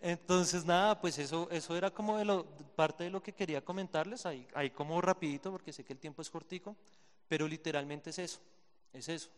entonces 0.00 0.64
nada, 0.64 1.00
pues 1.00 1.18
eso, 1.18 1.48
eso 1.50 1.76
era 1.76 1.90
como 1.90 2.16
de 2.18 2.24
lo, 2.24 2.44
parte 2.76 3.04
de 3.04 3.10
lo 3.10 3.22
que 3.22 3.32
quería 3.34 3.64
comentarles, 3.64 4.26
ahí, 4.26 4.46
ahí 4.54 4.70
como 4.70 5.00
rapidito, 5.00 5.50
porque 5.50 5.72
sé 5.72 5.84
que 5.84 5.92
el 5.92 5.98
tiempo 5.98 6.22
es 6.22 6.30
cortico, 6.30 6.76
pero 7.28 7.46
literalmente 7.46 8.10
es 8.10 8.18
eso, 8.18 8.40
es 8.92 9.08
eso. 9.08 9.30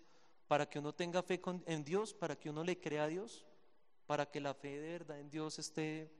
Para 0.49 0.69
que 0.69 0.79
uno 0.79 0.93
tenga 0.95 1.23
fe 1.23 1.41
con- 1.41 1.63
en 1.67 1.85
Dios, 1.85 2.15
para 2.15 2.37
que 2.37 2.51
uno 2.51 2.63
le 2.65 2.79
crea 2.79 3.05
a 3.05 3.09
Dios, 3.09 3.45
para 4.07 4.27
que 4.31 4.41
la 4.41 4.55
fe 4.55 4.81
de 4.81 4.93
verdad 4.93 5.19
en 5.19 5.31
Dios 5.31 5.59
esté, 5.59 6.11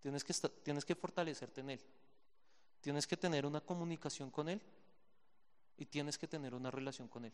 tienes 0.00 0.24
que, 0.24 0.32
tienes 0.62 0.84
que 0.84 0.94
fortalecerte 0.94 1.60
en 1.60 1.70
Él. 1.70 1.80
Tienes 2.80 3.06
que 3.06 3.16
tener 3.16 3.44
una 3.46 3.60
comunicación 3.60 4.30
con 4.30 4.48
Él 4.48 4.60
y 5.76 5.84
tienes 5.86 6.18
que 6.18 6.28
tener 6.28 6.54
una 6.54 6.70
relación 6.70 7.08
con 7.08 7.24
Él. 7.24 7.32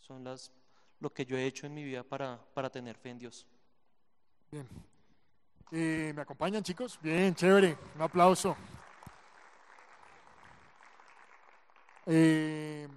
Son 0.00 0.24
las 0.24 0.52
lo 1.00 1.12
que 1.12 1.24
yo 1.24 1.36
he 1.36 1.46
hecho 1.46 1.66
en 1.66 1.74
mi 1.74 1.84
vida 1.84 2.02
para, 2.02 2.40
para 2.54 2.70
tener 2.70 2.96
fe 2.96 3.10
en 3.10 3.18
Dios. 3.18 3.46
Bien. 4.50 4.66
Eh, 5.70 6.12
¿Me 6.14 6.22
acompañan, 6.22 6.62
chicos? 6.62 6.98
Bien, 7.02 7.34
chévere. 7.34 7.76
Un 7.96 8.02
aplauso. 8.02 8.56
Eh, 12.06 12.88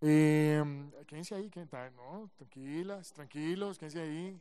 eh, 0.00 0.64
quédense 1.06 1.34
ahí, 1.34 1.50
no, 1.94 2.30
tranquilas, 2.36 3.12
tranquilos, 3.12 3.78
quédense 3.78 4.00
ahí. 4.00 4.40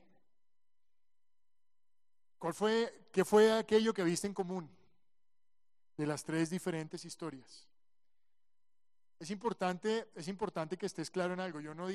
¿Cuál 2.39 2.53
fue, 2.53 3.09
qué 3.11 3.25
fue 3.25 3.51
aquello 3.51 3.93
que 3.93 4.03
viste 4.03 4.27
en 4.27 4.33
común 4.33 4.69
de 5.97 6.07
las 6.07 6.23
tres 6.23 6.49
diferentes 6.49 7.03
historias? 7.03 7.67
Es 9.19 9.31
importante, 9.31 10.11
es 10.13 10.27
importante 10.27 10.77
que 10.77 10.85
estés 10.85 11.09
claro 11.09 11.33
en 11.33 11.39
algo. 11.39 11.59
Yo 11.59 11.73
no, 11.73 11.87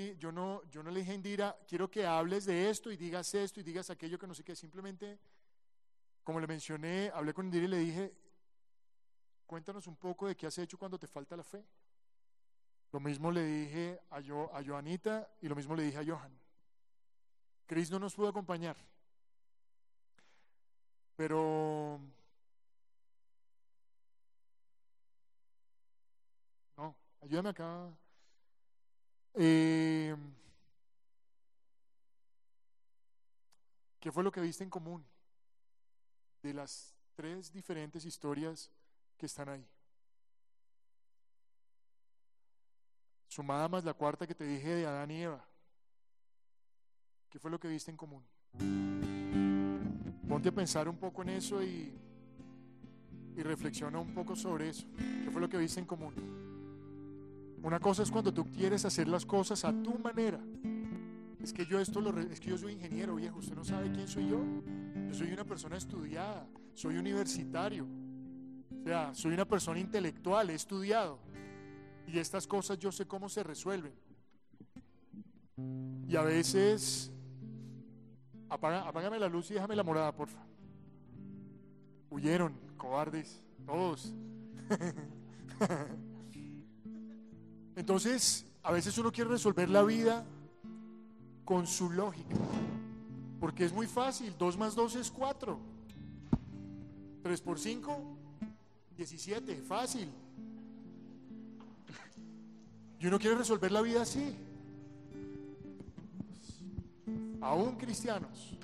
le 0.90 1.00
dije 1.00 1.12
a 1.12 1.14
Indira, 1.14 1.56
quiero 1.68 1.88
que 1.88 2.04
hables 2.04 2.46
de 2.46 2.68
esto 2.68 2.90
y 2.90 2.96
digas 2.96 3.32
esto 3.34 3.60
y 3.60 3.62
digas 3.62 3.90
aquello 3.90 4.18
que 4.18 4.26
no 4.26 4.34
sé 4.34 4.42
qué. 4.42 4.56
Simplemente, 4.56 5.18
como 6.24 6.40
le 6.40 6.48
mencioné, 6.48 7.12
hablé 7.14 7.32
con 7.32 7.46
Indira 7.46 7.64
y 7.64 7.68
le 7.68 7.78
dije, 7.78 8.14
cuéntanos 9.46 9.86
un 9.86 9.96
poco 9.96 10.26
de 10.26 10.36
qué 10.36 10.46
has 10.48 10.58
hecho 10.58 10.76
cuando 10.76 10.98
te 10.98 11.06
falta 11.06 11.36
la 11.36 11.44
fe. 11.44 11.64
Lo 12.90 12.98
mismo 12.98 13.30
le 13.30 13.44
dije 13.44 14.00
a, 14.10 14.20
yo, 14.20 14.54
a 14.54 14.62
Joanita 14.62 15.30
y 15.40 15.48
lo 15.48 15.54
mismo 15.54 15.76
le 15.76 15.84
dije 15.84 15.98
a 15.98 16.04
Johan. 16.04 16.36
Chris 17.66 17.90
no 17.90 17.98
nos 18.00 18.14
pudo 18.14 18.28
acompañar. 18.28 18.76
Pero 21.16 22.00
No, 26.76 26.96
ayúdame 27.22 27.50
acá. 27.50 27.88
Eh, 29.34 30.14
¿Qué 34.00 34.10
fue 34.10 34.24
lo 34.24 34.32
que 34.32 34.40
viste 34.40 34.64
en 34.64 34.70
común 34.70 35.04
de 36.42 36.52
las 36.52 36.94
tres 37.14 37.52
diferentes 37.52 38.04
historias 38.04 38.70
que 39.16 39.26
están 39.26 39.48
ahí? 39.48 39.64
Sumada 43.28 43.68
más 43.68 43.84
la 43.84 43.94
cuarta 43.94 44.26
que 44.26 44.34
te 44.34 44.44
dije 44.44 44.74
de 44.74 44.86
Adán 44.86 45.10
y 45.10 45.22
Eva. 45.22 45.42
¿Qué 47.30 47.38
fue 47.38 47.50
lo 47.50 47.58
que 47.58 47.68
viste 47.68 47.90
en 47.90 47.96
común? 47.96 48.22
Ponte 50.28 50.48
a 50.48 50.52
pensar 50.52 50.88
un 50.88 50.98
poco 50.98 51.22
en 51.22 51.30
eso 51.30 51.62
y, 51.62 51.94
y 53.36 53.42
reflexiona 53.42 53.98
un 53.98 54.12
poco 54.12 54.36
sobre 54.36 54.68
eso. 54.68 54.86
¿Qué 54.96 55.30
fue 55.30 55.40
lo 55.40 55.48
que 55.48 55.56
viste 55.56 55.80
en 55.80 55.86
común? 55.86 56.41
Una 57.62 57.78
cosa 57.78 58.02
es 58.02 58.10
cuando 58.10 58.34
tú 58.34 58.50
quieres 58.50 58.84
hacer 58.84 59.06
las 59.06 59.24
cosas 59.24 59.64
a 59.64 59.72
tu 59.72 59.96
manera. 59.98 60.40
Es 61.40 61.52
que 61.52 61.64
yo 61.64 61.80
esto 61.80 62.00
lo 62.00 62.18
es 62.20 62.40
que 62.40 62.50
yo 62.50 62.58
soy 62.58 62.72
ingeniero, 62.72 63.16
viejo, 63.16 63.38
usted 63.38 63.54
no 63.54 63.64
sabe 63.64 63.90
quién 63.92 64.08
soy 64.08 64.28
yo. 64.28 64.40
Yo 65.08 65.14
soy 65.14 65.32
una 65.32 65.44
persona 65.44 65.76
estudiada, 65.76 66.46
soy 66.74 66.96
universitario. 66.96 67.86
O 68.80 68.84
sea, 68.84 69.14
soy 69.14 69.34
una 69.34 69.44
persona 69.44 69.78
intelectual, 69.78 70.50
he 70.50 70.54
estudiado. 70.54 71.18
Y 72.06 72.18
estas 72.18 72.46
cosas 72.46 72.78
yo 72.78 72.90
sé 72.90 73.06
cómo 73.06 73.28
se 73.28 73.42
resuelven. 73.42 73.92
Y 76.08 76.16
a 76.16 76.22
veces 76.22 77.12
apaga, 78.48 78.88
apágame 78.88 79.18
la 79.18 79.28
luz 79.28 79.50
y 79.50 79.54
déjame 79.54 79.76
la 79.76 79.84
morada, 79.84 80.12
porfa. 80.14 80.44
Huyeron, 82.10 82.54
cobardes, 82.76 83.40
todos. 83.64 84.12
Entonces, 87.76 88.44
a 88.62 88.72
veces 88.72 88.96
uno 88.98 89.10
quiere 89.10 89.30
resolver 89.30 89.68
la 89.68 89.82
vida 89.82 90.24
con 91.44 91.66
su 91.66 91.90
lógica. 91.90 92.36
Porque 93.40 93.64
es 93.64 93.72
muy 93.72 93.86
fácil. 93.86 94.34
2 94.38 94.58
más 94.58 94.74
2 94.74 94.96
es 94.96 95.10
4. 95.10 95.58
3 97.22 97.40
por 97.40 97.58
5, 97.58 98.16
17. 98.96 99.56
Fácil. 99.62 100.08
Y 103.00 103.06
uno 103.06 103.18
quiere 103.18 103.36
resolver 103.36 103.72
la 103.72 103.82
vida 103.82 104.02
así. 104.02 104.36
Aún 107.40 107.74
cristianos, 107.74 108.56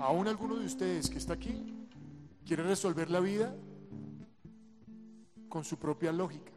aún 0.00 0.26
alguno 0.26 0.56
de 0.56 0.64
ustedes 0.64 1.10
que 1.10 1.18
está 1.18 1.34
aquí, 1.34 1.74
quiere 2.46 2.62
resolver 2.62 3.10
la 3.10 3.20
vida 3.20 3.54
con 5.50 5.64
su 5.64 5.76
propia 5.76 6.10
lógica. 6.10 6.53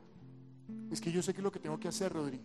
Es 0.91 1.01
que 1.01 1.11
yo 1.11 1.21
sé 1.21 1.33
que 1.33 1.41
lo 1.41 1.51
que 1.51 1.59
tengo 1.59 1.79
que 1.79 1.87
hacer, 1.87 2.11
Rodrigo. 2.13 2.43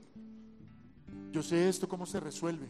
Yo 1.31 1.43
sé 1.43 1.69
esto 1.69 1.89
cómo 1.89 2.07
se 2.07 2.21
resuelve. 2.21 2.67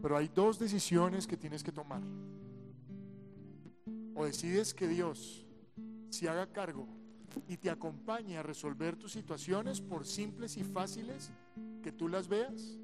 Pero 0.00 0.16
hay 0.16 0.28
dos 0.28 0.58
decisiones 0.58 1.26
que 1.26 1.36
tienes 1.36 1.62
que 1.62 1.72
tomar. 1.72 2.02
O 4.14 4.24
decides 4.24 4.74
que 4.74 4.86
Dios 4.86 5.44
se 6.10 6.28
haga 6.28 6.52
cargo 6.52 6.86
y 7.48 7.56
te 7.56 7.70
acompañe 7.70 8.38
a 8.38 8.42
resolver 8.42 8.96
tus 8.96 9.12
situaciones 9.12 9.80
por 9.80 10.06
simples 10.06 10.56
y 10.56 10.64
fáciles 10.64 11.30
que 11.82 11.92
tú 11.92 12.08
las 12.08 12.28
veas. 12.28 12.78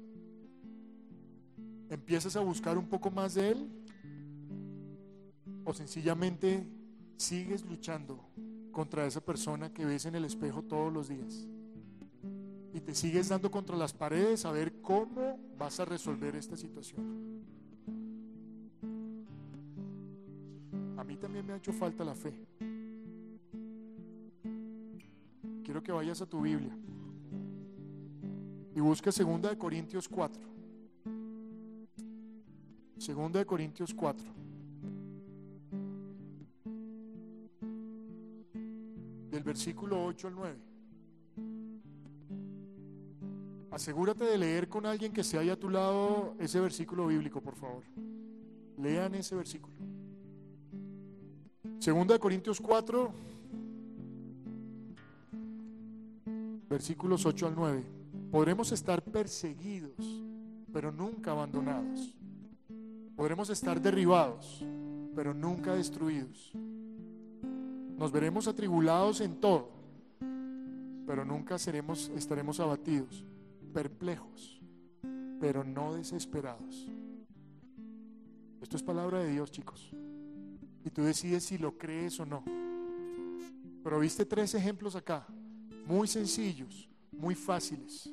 Empiezas 1.89 2.35
a 2.35 2.41
buscar 2.41 2.77
un 2.77 2.87
poco 2.87 3.11
más 3.11 3.35
de 3.35 3.51
Él 3.51 3.69
o 5.63 5.73
sencillamente 5.73 6.67
sigues 7.17 7.65
luchando 7.65 8.19
contra 8.71 9.05
esa 9.05 9.21
persona 9.21 9.73
que 9.73 9.85
ves 9.85 10.05
en 10.05 10.15
el 10.15 10.25
espejo 10.25 10.61
todos 10.63 10.91
los 10.91 11.07
días. 11.07 11.47
Y 12.73 12.81
te 12.81 12.93
sigues 12.93 13.29
dando 13.29 13.49
contra 13.49 13.77
las 13.77 13.93
paredes 13.93 14.43
a 14.45 14.51
ver 14.51 14.81
cómo 14.81 15.39
vas 15.57 15.79
a 15.79 15.85
resolver 15.85 16.35
esta 16.35 16.57
situación. 16.57 17.43
A 20.97 21.03
mí 21.03 21.15
también 21.15 21.45
me 21.45 21.53
ha 21.53 21.57
hecho 21.57 21.71
falta 21.71 22.03
la 22.03 22.15
fe. 22.15 22.33
Quiero 25.63 25.81
que 25.81 25.91
vayas 25.91 26.21
a 26.21 26.25
tu 26.25 26.41
Biblia 26.41 26.77
y 28.75 28.79
busques 28.81 29.17
2 29.17 29.41
de 29.41 29.57
Corintios 29.57 30.09
4. 30.09 30.41
Segunda 32.97 33.39
de 33.39 33.45
Corintios 33.45 33.93
4. 33.93 34.44
Versículo 39.45 40.03
8 40.03 40.27
al 40.27 40.35
9. 40.35 40.55
Asegúrate 43.71 44.23
de 44.25 44.37
leer 44.37 44.67
con 44.67 44.85
alguien 44.85 45.13
que 45.13 45.21
esté 45.21 45.37
ahí 45.37 45.49
a 45.49 45.59
tu 45.59 45.69
lado 45.69 46.35
ese 46.39 46.59
versículo 46.59 47.07
bíblico, 47.07 47.41
por 47.41 47.55
favor. 47.55 47.83
Lean 48.77 49.13
ese 49.15 49.35
versículo. 49.35 49.75
Segunda 51.79 52.15
de 52.15 52.19
Corintios 52.19 52.59
4, 52.59 53.11
versículos 56.67 57.25
8 57.25 57.47
al 57.47 57.55
9. 57.55 57.83
Podremos 58.31 58.71
estar 58.71 59.03
perseguidos, 59.03 60.23
pero 60.73 60.91
nunca 60.91 61.31
abandonados. 61.31 62.15
Podremos 63.15 63.49
estar 63.49 63.79
derribados, 63.79 64.65
pero 65.15 65.33
nunca 65.33 65.75
destruidos. 65.75 66.53
Nos 67.97 68.11
veremos 68.11 68.47
atribulados 68.47 69.21
en 69.21 69.39
todo, 69.39 69.69
pero 71.07 71.23
nunca 71.23 71.57
seremos, 71.57 72.11
estaremos 72.15 72.59
abatidos, 72.59 73.23
perplejos, 73.73 74.59
pero 75.39 75.63
no 75.63 75.95
desesperados. 75.95 76.87
Esto 78.61 78.77
es 78.77 78.83
palabra 78.83 79.19
de 79.19 79.31
Dios, 79.31 79.51
chicos. 79.51 79.91
Y 80.83 80.89
tú 80.89 81.03
decides 81.03 81.43
si 81.45 81.57
lo 81.57 81.77
crees 81.77 82.19
o 82.19 82.25
no. 82.25 82.43
Pero 83.83 83.99
viste 83.99 84.25
tres 84.25 84.55
ejemplos 84.55 84.95
acá, 84.95 85.25
muy 85.85 86.07
sencillos, 86.07 86.89
muy 87.11 87.35
fáciles, 87.35 88.11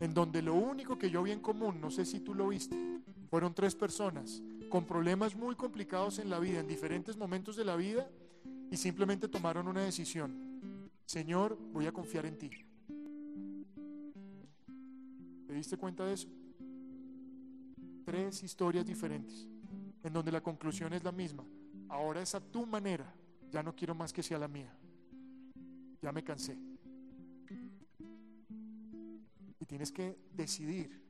en 0.00 0.14
donde 0.14 0.42
lo 0.42 0.54
único 0.54 0.98
que 0.98 1.10
yo 1.10 1.22
vi 1.22 1.32
en 1.32 1.40
común, 1.40 1.80
no 1.80 1.90
sé 1.90 2.04
si 2.04 2.20
tú 2.20 2.34
lo 2.34 2.48
viste, 2.48 2.76
fueron 3.30 3.54
tres 3.54 3.74
personas 3.74 4.42
con 4.70 4.84
problemas 4.84 5.36
muy 5.36 5.54
complicados 5.54 6.18
en 6.18 6.30
la 6.30 6.38
vida, 6.38 6.60
en 6.60 6.66
diferentes 6.66 7.16
momentos 7.16 7.56
de 7.56 7.64
la 7.64 7.76
vida, 7.76 8.08
y 8.70 8.76
simplemente 8.76 9.28
tomaron 9.28 9.68
una 9.68 9.82
decisión. 9.82 10.90
Señor, 11.04 11.58
voy 11.72 11.86
a 11.86 11.92
confiar 11.92 12.26
en 12.26 12.38
ti. 12.38 12.50
¿Te 15.46 15.54
diste 15.54 15.76
cuenta 15.76 16.04
de 16.04 16.12
eso? 16.12 16.28
Tres 18.04 18.42
historias 18.42 18.86
diferentes, 18.86 19.46
en 20.02 20.12
donde 20.12 20.32
la 20.32 20.42
conclusión 20.42 20.92
es 20.92 21.02
la 21.02 21.12
misma. 21.12 21.44
Ahora 21.88 22.20
es 22.20 22.34
a 22.34 22.40
tu 22.40 22.66
manera, 22.66 23.14
ya 23.50 23.62
no 23.62 23.74
quiero 23.74 23.94
más 23.94 24.12
que 24.12 24.22
sea 24.22 24.38
la 24.38 24.48
mía. 24.48 24.74
Ya 26.02 26.12
me 26.12 26.22
cansé. 26.22 26.58
Y 29.58 29.64
tienes 29.64 29.90
que 29.90 30.18
decidir 30.34 31.02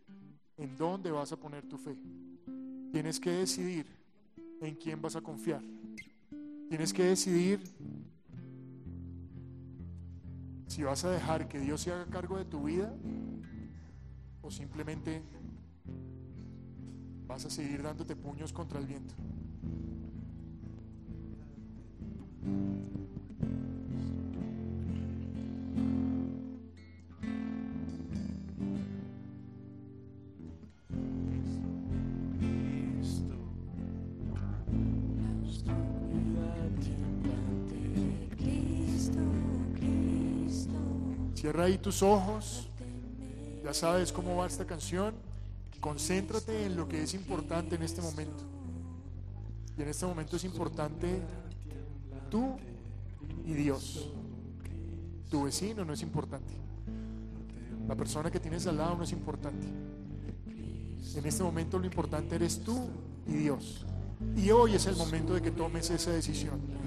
en 0.56 0.76
dónde 0.76 1.10
vas 1.10 1.32
a 1.32 1.36
poner 1.38 1.66
tu 1.66 1.76
fe. 1.76 1.98
Tienes 2.92 3.20
que 3.20 3.30
decidir 3.30 3.86
en 4.60 4.76
quién 4.76 5.02
vas 5.02 5.16
a 5.16 5.20
confiar. 5.20 5.62
Tienes 6.68 6.92
que 6.92 7.04
decidir 7.04 7.60
si 10.66 10.82
vas 10.82 11.04
a 11.04 11.10
dejar 11.10 11.48
que 11.48 11.58
Dios 11.58 11.80
se 11.80 11.92
haga 11.92 12.04
cargo 12.06 12.36
de 12.36 12.44
tu 12.44 12.64
vida 12.64 12.94
o 14.42 14.50
simplemente 14.50 15.22
vas 17.26 17.44
a 17.46 17.50
seguir 17.50 17.82
dándote 17.82 18.14
puños 18.16 18.52
contra 18.52 18.78
el 18.78 18.86
viento. 18.86 19.14
Ahí 41.60 41.78
tus 41.78 42.02
ojos. 42.02 42.68
Ya 43.64 43.74
sabes 43.74 44.12
cómo 44.12 44.36
va 44.36 44.46
esta 44.46 44.66
canción. 44.66 45.14
Concéntrate 45.80 46.66
en 46.66 46.76
lo 46.76 46.88
que 46.88 47.02
es 47.02 47.14
importante 47.14 47.76
en 47.76 47.82
este 47.82 48.00
momento. 48.00 48.44
Y 49.76 49.82
en 49.82 49.88
este 49.88 50.06
momento 50.06 50.36
es 50.36 50.44
importante 50.44 51.20
tú 52.30 52.56
y 53.46 53.52
Dios. 53.52 54.08
Tu 55.30 55.44
vecino 55.44 55.84
no 55.84 55.92
es 55.92 56.02
importante. 56.02 56.54
La 57.86 57.94
persona 57.94 58.30
que 58.30 58.40
tienes 58.40 58.66
al 58.66 58.76
lado 58.76 58.96
no 58.96 59.04
es 59.04 59.12
importante. 59.12 59.66
En 61.14 61.26
este 61.26 61.42
momento 61.42 61.78
lo 61.78 61.86
importante 61.86 62.34
eres 62.34 62.62
tú 62.62 62.88
y 63.26 63.32
Dios. 63.32 63.86
Y 64.36 64.50
hoy 64.50 64.74
es 64.74 64.86
el 64.86 64.96
momento 64.96 65.34
de 65.34 65.42
que 65.42 65.50
tomes 65.50 65.90
esa 65.90 66.10
decisión. 66.10 66.77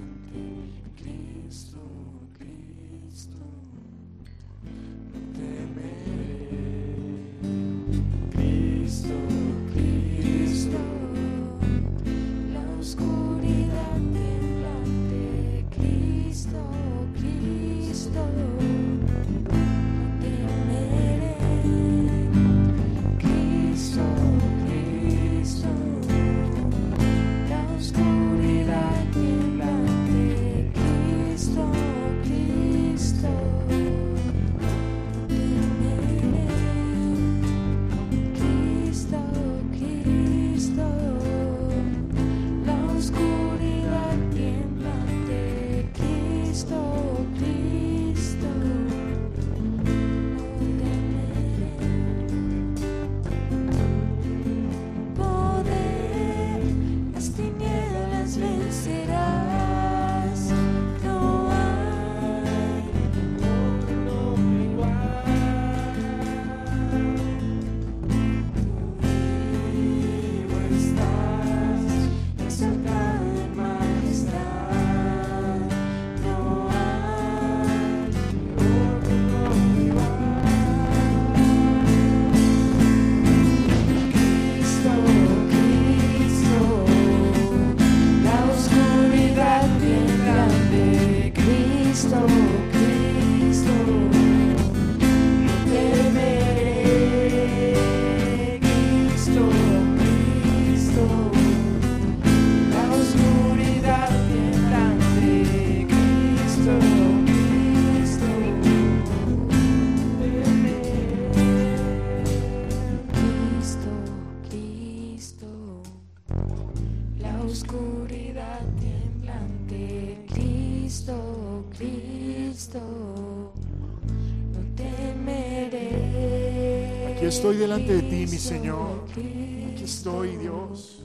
Estoy 127.42 127.56
delante 127.56 127.94
de 127.94 128.02
ti, 128.02 128.20
mi 128.30 128.38
Señor. 128.38 129.02
Aquí 129.10 129.82
estoy, 129.82 130.36
Dios. 130.36 131.02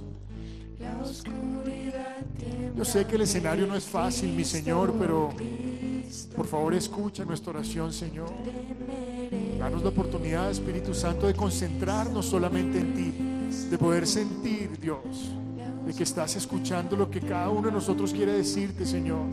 Yo 2.76 2.86
sé 2.86 3.08
que 3.08 3.16
el 3.16 3.24
escenario 3.24 3.66
no 3.66 3.76
es 3.76 3.86
fácil, 3.86 4.34
mi 4.34 4.46
Señor, 4.46 4.94
pero 5.00 5.32
por 6.36 6.46
favor 6.46 6.76
escucha 6.76 7.26
nuestra 7.26 7.54
oración, 7.54 7.92
Señor. 7.92 8.30
Danos 9.58 9.82
la 9.82 9.90
oportunidad, 9.90 10.52
Espíritu 10.52 10.94
Santo, 10.94 11.26
de 11.26 11.34
concentrarnos 11.34 12.28
solamente 12.28 12.78
en 12.78 12.94
ti, 12.94 13.68
de 13.72 13.78
poder 13.80 14.06
sentir, 14.06 14.80
Dios, 14.80 15.32
de 15.88 15.92
que 15.92 16.04
estás 16.04 16.36
escuchando 16.36 16.96
lo 16.96 17.10
que 17.10 17.20
cada 17.20 17.50
uno 17.50 17.70
de 17.70 17.74
nosotros 17.74 18.14
quiere 18.14 18.34
decirte, 18.34 18.86
Señor. 18.86 19.26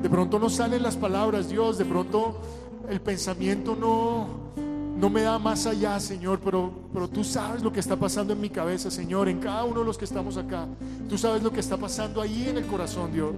De 0.00 0.08
pronto 0.08 0.38
no 0.38 0.48
salen 0.48 0.84
las 0.84 0.96
palabras, 0.96 1.48
Dios, 1.48 1.76
de 1.76 1.86
pronto 1.86 2.40
el 2.88 3.00
pensamiento 3.00 3.74
no, 3.74 4.71
no 5.02 5.10
me 5.10 5.22
da 5.22 5.36
más 5.36 5.66
allá, 5.66 5.98
Señor, 5.98 6.38
pero, 6.38 6.72
pero 6.92 7.08
tú 7.08 7.24
sabes 7.24 7.60
lo 7.60 7.72
que 7.72 7.80
está 7.80 7.96
pasando 7.96 8.34
en 8.34 8.40
mi 8.40 8.48
cabeza, 8.48 8.88
Señor, 8.88 9.28
en 9.28 9.40
cada 9.40 9.64
uno 9.64 9.80
de 9.80 9.86
los 9.86 9.98
que 9.98 10.04
estamos 10.04 10.36
acá. 10.36 10.68
Tú 11.08 11.18
sabes 11.18 11.42
lo 11.42 11.50
que 11.50 11.58
está 11.58 11.76
pasando 11.76 12.20
ahí 12.22 12.46
en 12.48 12.58
el 12.58 12.66
corazón, 12.66 13.12
Dios. 13.12 13.34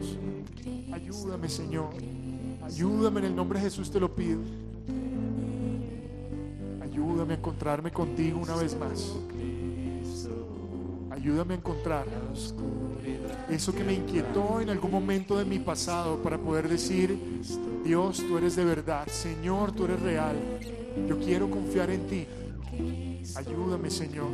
Ayúdame, 0.93 1.49
Señor. 1.49 1.89
Ayúdame 2.63 3.21
en 3.21 3.27
el 3.29 3.35
nombre 3.35 3.59
de 3.59 3.65
Jesús, 3.65 3.91
te 3.91 3.99
lo 3.99 4.15
pido. 4.15 4.41
Ayúdame 6.83 7.33
a 7.33 7.37
encontrarme 7.39 7.91
contigo 7.91 8.41
una 8.41 8.57
vez 8.57 8.79
más. 8.79 9.15
Ayúdame 11.13 11.55
a 11.55 11.57
encontrar 11.57 12.05
eso 13.49 13.75
que 13.75 13.85
me 13.85 13.95
inquietó 13.95 14.61
en 14.61 14.69
algún 14.69 14.91
momento 14.91 15.39
de 15.39 15.47
mi 15.47 15.61
pasado 15.61 16.19
para 16.19 16.37
poder 16.37 16.69
decir, 16.69 17.19
Dios, 17.83 18.19
tú 18.19 18.37
eres 18.37 18.55
de 18.55 18.67
verdad, 18.67 19.07
Señor, 19.09 19.73
tú 19.73 19.87
eres 19.87 20.03
real. 20.03 20.37
Yo 21.09 21.19
quiero 21.19 21.51
confiar 21.51 21.91
en 21.91 22.07
ti. 22.07 22.27
Ayúdame, 23.37 23.91
Señor. 23.91 24.29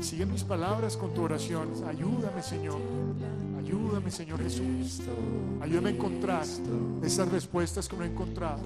Sigue 0.00 0.26
mis 0.26 0.44
palabras 0.44 0.96
con 0.96 1.14
tu 1.14 1.22
oración. 1.22 1.68
Ayúdame, 1.86 2.42
Señor. 2.42 2.80
Ayúdame, 3.58 4.10
Señor 4.10 4.42
Jesús. 4.42 5.00
Ayúdame 5.60 5.90
a 5.90 5.92
encontrar 5.92 6.44
esas 7.02 7.28
respuestas 7.30 7.88
que 7.88 7.96
no 7.96 8.04
he 8.04 8.08
encontrado. 8.08 8.62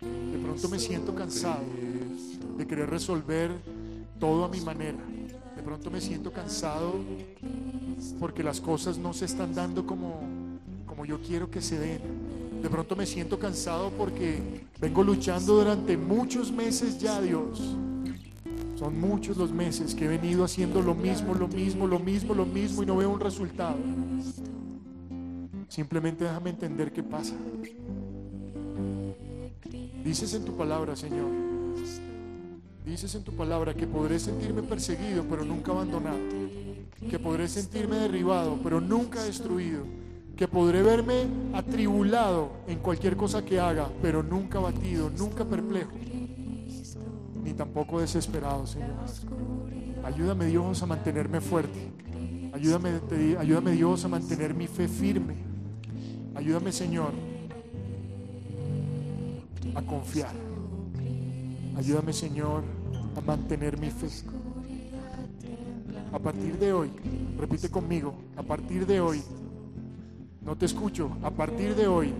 De 0.00 0.38
pronto 0.42 0.68
me 0.68 0.78
siento 0.78 1.14
cansado 1.14 1.64
de 2.58 2.66
querer 2.66 2.90
resolver 2.90 3.50
todo 4.18 4.44
a 4.44 4.48
mi 4.48 4.60
manera. 4.60 4.98
De 5.56 5.62
pronto 5.62 5.90
me 5.90 6.00
siento 6.00 6.32
cansado 6.32 6.94
porque 8.20 8.42
las 8.42 8.60
cosas 8.60 8.98
no 8.98 9.12
se 9.12 9.24
están 9.24 9.54
dando 9.54 9.86
como, 9.86 10.20
como 10.84 11.04
yo 11.06 11.20
quiero 11.20 11.50
que 11.50 11.62
se 11.62 11.78
den. 11.78 12.25
De 12.62 12.70
pronto 12.70 12.96
me 12.96 13.06
siento 13.06 13.38
cansado 13.38 13.90
porque 13.90 14.40
vengo 14.80 15.02
luchando 15.02 15.54
durante 15.54 15.96
muchos 15.96 16.50
meses 16.50 16.98
ya, 16.98 17.20
Dios. 17.20 17.76
Son 18.76 19.00
muchos 19.00 19.36
los 19.36 19.52
meses 19.52 19.94
que 19.94 20.04
he 20.04 20.08
venido 20.08 20.44
haciendo 20.44 20.82
lo 20.82 20.94
mismo, 20.94 21.34
lo 21.34 21.48
mismo, 21.48 21.86
lo 21.86 21.98
mismo, 21.98 22.34
lo 22.34 22.44
mismo 22.44 22.82
y 22.82 22.86
no 22.86 22.96
veo 22.96 23.10
un 23.10 23.20
resultado. 23.20 23.78
Simplemente 25.68 26.24
déjame 26.24 26.50
entender 26.50 26.92
qué 26.92 27.02
pasa. 27.02 27.34
Dices 30.04 30.34
en 30.34 30.44
tu 30.44 30.56
palabra, 30.56 30.94
Señor. 30.94 31.30
Dices 32.84 33.14
en 33.14 33.24
tu 33.24 33.32
palabra 33.32 33.74
que 33.74 33.86
podré 33.86 34.18
sentirme 34.18 34.62
perseguido, 34.62 35.24
pero 35.28 35.44
nunca 35.44 35.72
abandonado. 35.72 36.18
Que 37.10 37.18
podré 37.18 37.48
sentirme 37.48 37.96
derribado, 37.96 38.58
pero 38.62 38.80
nunca 38.80 39.24
destruido. 39.24 39.84
Que 40.36 40.46
podré 40.46 40.82
verme 40.82 41.26
atribulado 41.54 42.50
en 42.66 42.78
cualquier 42.78 43.16
cosa 43.16 43.44
que 43.44 43.58
haga, 43.58 43.88
pero 44.02 44.22
nunca 44.22 44.58
abatido, 44.58 45.10
nunca 45.10 45.44
perplejo. 45.44 45.92
Ni 47.42 47.52
tampoco 47.54 48.00
desesperado, 48.00 48.66
Señor. 48.66 48.90
Ayúdame 50.04 50.46
Dios 50.46 50.82
a 50.82 50.86
mantenerme 50.86 51.40
fuerte. 51.40 51.90
Ayúdame, 52.52 53.00
ayúdame 53.38 53.72
Dios 53.72 54.04
a 54.04 54.08
mantener 54.08 54.54
mi 54.54 54.66
fe 54.66 54.88
firme. 54.88 55.36
Ayúdame 56.34 56.70
Señor 56.70 57.12
a 59.74 59.82
confiar. 59.82 60.34
Ayúdame 61.76 62.12
Señor 62.12 62.62
a 63.16 63.20
mantener 63.20 63.78
mi 63.78 63.90
fe. 63.90 64.08
A 66.12 66.18
partir 66.18 66.58
de 66.58 66.72
hoy, 66.72 66.90
repite 67.38 67.70
conmigo, 67.70 68.14
a 68.36 68.42
partir 68.42 68.86
de 68.86 69.00
hoy, 69.00 69.22
no 70.46 70.56
te 70.56 70.64
escucho, 70.64 71.10
a 71.24 71.30
partir 71.30 71.74
de 71.74 71.88
hoy, 71.88 72.12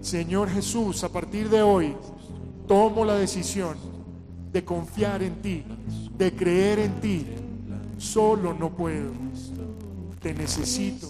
Señor 0.00 0.48
Jesús, 0.48 1.02
a 1.02 1.08
partir 1.08 1.50
de 1.50 1.60
hoy, 1.60 1.92
tomo 2.68 3.04
la 3.04 3.16
decisión 3.16 3.76
de 4.52 4.64
confiar 4.64 5.24
en 5.24 5.42
ti, 5.42 5.64
de 6.16 6.32
creer 6.32 6.78
en 6.78 7.00
ti. 7.00 7.26
Solo 7.98 8.54
no 8.54 8.70
puedo. 8.70 9.10
Te 10.22 10.32
necesito. 10.32 11.08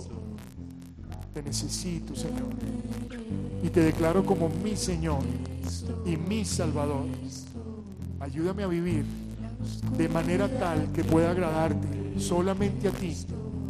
Te 1.34 1.42
necesito, 1.42 2.16
Señor. 2.16 2.48
Y 3.62 3.68
te 3.68 3.80
declaro 3.80 4.24
como 4.24 4.48
mi 4.48 4.74
Señor 4.74 5.20
y 6.06 6.16
mi 6.16 6.46
Salvador. 6.46 7.04
Ayúdame 8.20 8.62
a 8.62 8.68
vivir 8.68 9.04
de 9.98 10.08
manera 10.08 10.48
tal 10.58 10.90
que 10.92 11.04
pueda 11.04 11.30
agradarte 11.30 12.18
solamente 12.18 12.88
a 12.88 12.92
ti. 12.92 13.14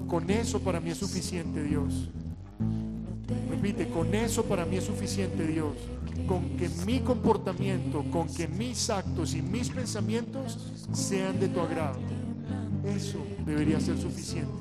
Con 0.06 0.30
eso 0.30 0.60
para 0.60 0.80
mí 0.80 0.90
es 0.90 0.98
suficiente, 0.98 1.64
Dios. 1.64 2.09
Repite, 3.50 3.88
con 3.88 4.14
eso 4.14 4.44
para 4.44 4.64
mí 4.64 4.76
es 4.76 4.84
suficiente, 4.84 5.46
Dios. 5.46 5.74
Con 6.26 6.56
que 6.56 6.68
mi 6.86 7.00
comportamiento, 7.00 8.05
con 8.10 8.26
que 8.28 8.48
mis 8.48 8.90
actos 8.90 9.34
y 9.34 9.42
mis 9.42 9.68
pensamientos 9.68 10.59
sean 10.92 11.38
de 11.38 11.48
tu 11.48 11.60
agrado. 11.60 11.98
Eso 12.84 13.18
debería 13.44 13.80
ser 13.80 13.98
suficiente. 13.98 14.52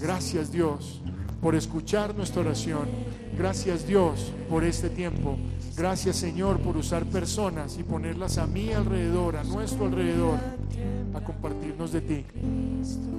Gracias, 0.00 0.52
Dios, 0.52 1.00
por 1.40 1.54
escuchar 1.56 2.14
nuestra 2.14 2.42
oración. 2.42 2.88
Gracias, 3.36 3.86
Dios, 3.86 4.32
por 4.48 4.64
este 4.64 4.88
tiempo. 4.88 5.36
Gracias, 5.76 6.16
Señor, 6.16 6.60
por 6.60 6.76
usar 6.76 7.04
personas 7.06 7.76
y 7.78 7.82
ponerlas 7.82 8.38
a 8.38 8.46
mi 8.46 8.72
alrededor, 8.72 9.36
a 9.36 9.44
nuestro 9.44 9.86
alrededor, 9.86 10.38
a 11.14 11.20
compartirnos 11.20 11.92
de 11.92 12.00
ti. 12.00 12.24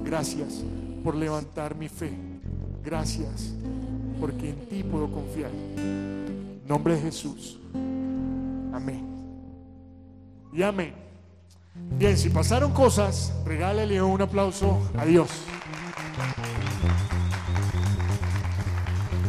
Gracias 0.04 0.62
por 1.04 1.14
levantar 1.14 1.74
mi 1.74 1.88
fe. 1.88 2.12
Gracias 2.82 3.54
porque 4.20 4.50
en 4.50 4.68
ti 4.68 4.82
puedo 4.84 5.10
confiar. 5.10 5.50
En 5.50 6.66
nombre 6.68 6.94
de 6.94 7.00
Jesús. 7.00 7.58
Amén. 8.72 9.06
Y 10.52 10.62
amén. 10.62 10.94
Bien, 11.98 12.16
si 12.16 12.28
pasaron 12.28 12.72
cosas, 12.72 13.32
regálale 13.44 14.00
un 14.02 14.20
aplauso 14.20 14.78
a 14.96 15.04
Dios. 15.04 15.30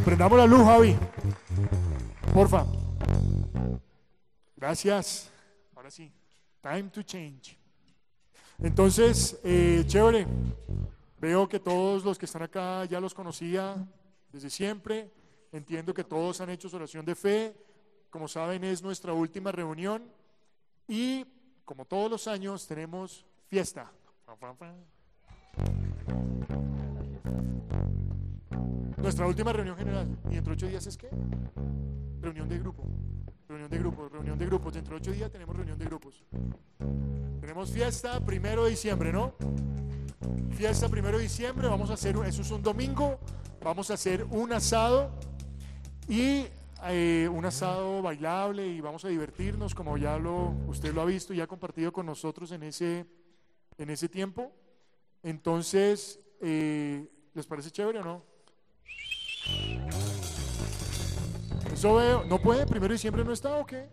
Prendamos 0.03 0.37
la 0.37 0.45
luz, 0.45 0.63
Javi. 0.65 0.97
Porfa. 2.33 2.65
Gracias. 4.55 5.31
Ahora 5.75 5.89
sí. 5.89 6.11
Time 6.61 6.83
to 6.89 7.03
change. 7.03 7.57
Entonces, 8.59 9.39
eh, 9.43 9.83
chévere. 9.87 10.27
Veo 11.19 11.47
que 11.47 11.59
todos 11.59 12.03
los 12.03 12.17
que 12.17 12.25
están 12.25 12.41
acá 12.41 12.85
ya 12.85 12.99
los 12.99 13.13
conocía 13.13 13.75
desde 14.31 14.49
siempre. 14.49 15.11
Entiendo 15.51 15.93
que 15.93 16.03
todos 16.03 16.41
han 16.41 16.49
hecho 16.49 16.69
su 16.69 16.75
oración 16.75 17.05
de 17.05 17.15
fe. 17.15 17.55
Como 18.09 18.27
saben, 18.27 18.63
es 18.63 18.81
nuestra 18.81 19.13
última 19.13 19.51
reunión. 19.51 20.03
Y 20.87 21.25
como 21.65 21.85
todos 21.85 22.09
los 22.09 22.27
años, 22.27 22.67
tenemos 22.67 23.25
fiesta. 23.47 23.91
Nuestra 28.97 29.27
última 29.27 29.51
reunión 29.51 29.75
general. 29.75 30.07
¿Y 30.29 30.35
dentro 30.35 30.51
de 30.51 30.57
ocho 30.57 30.67
días 30.67 30.85
es 30.87 30.97
qué? 30.97 31.09
Reunión 32.21 32.47
de 32.47 32.59
grupo. 32.59 32.83
Reunión 33.47 33.69
de 33.69 33.77
grupos, 33.79 34.11
reunión 34.11 34.37
de 34.37 34.45
grupos. 34.45 34.73
Dentro 34.73 34.95
de 34.95 35.01
ocho 35.01 35.11
días 35.11 35.31
tenemos 35.31 35.55
reunión 35.55 35.77
de 35.77 35.85
grupos. 35.85 36.23
Tenemos 37.41 37.71
fiesta 37.71 38.19
primero 38.23 38.63
de 38.65 38.69
diciembre, 38.69 39.11
¿no? 39.11 39.33
Fiesta 40.51 40.87
primero 40.87 41.17
de 41.17 41.23
diciembre. 41.23 41.67
Vamos 41.67 41.89
a 41.89 41.93
hacer, 41.93 42.15
eso 42.25 42.41
es 42.41 42.51
un 42.51 42.61
domingo. 42.61 43.19
Vamos 43.63 43.91
a 43.91 43.93
hacer 43.93 44.23
un 44.23 44.51
asado 44.53 45.11
y 46.07 46.47
eh, 46.87 47.29
un 47.31 47.45
asado 47.45 48.01
bailable 48.01 48.65
y 48.67 48.81
vamos 48.81 49.05
a 49.05 49.07
divertirnos 49.07 49.75
como 49.75 49.97
ya 49.97 50.17
lo 50.17 50.55
usted 50.67 50.91
lo 50.93 51.01
ha 51.01 51.05
visto 51.05 51.31
y 51.31 51.41
ha 51.41 51.47
compartido 51.47 51.93
con 51.93 52.07
nosotros 52.07 52.51
en 52.51 52.63
ese 52.63 53.05
en 53.77 53.89
ese 53.91 54.09
tiempo. 54.09 54.51
Entonces, 55.21 56.19
eh, 56.41 57.07
¿les 57.35 57.45
parece 57.45 57.69
chévere 57.69 57.99
o 57.99 58.03
no? 58.03 58.23
Eso 61.71 61.95
veo, 61.95 62.23
¿no 62.25 62.41
puede? 62.41 62.65
¿Primero 62.65 62.89
de 62.89 62.95
diciembre 62.95 63.23
no 63.23 63.31
está 63.31 63.57
o 63.57 63.65
qué? 63.65 63.87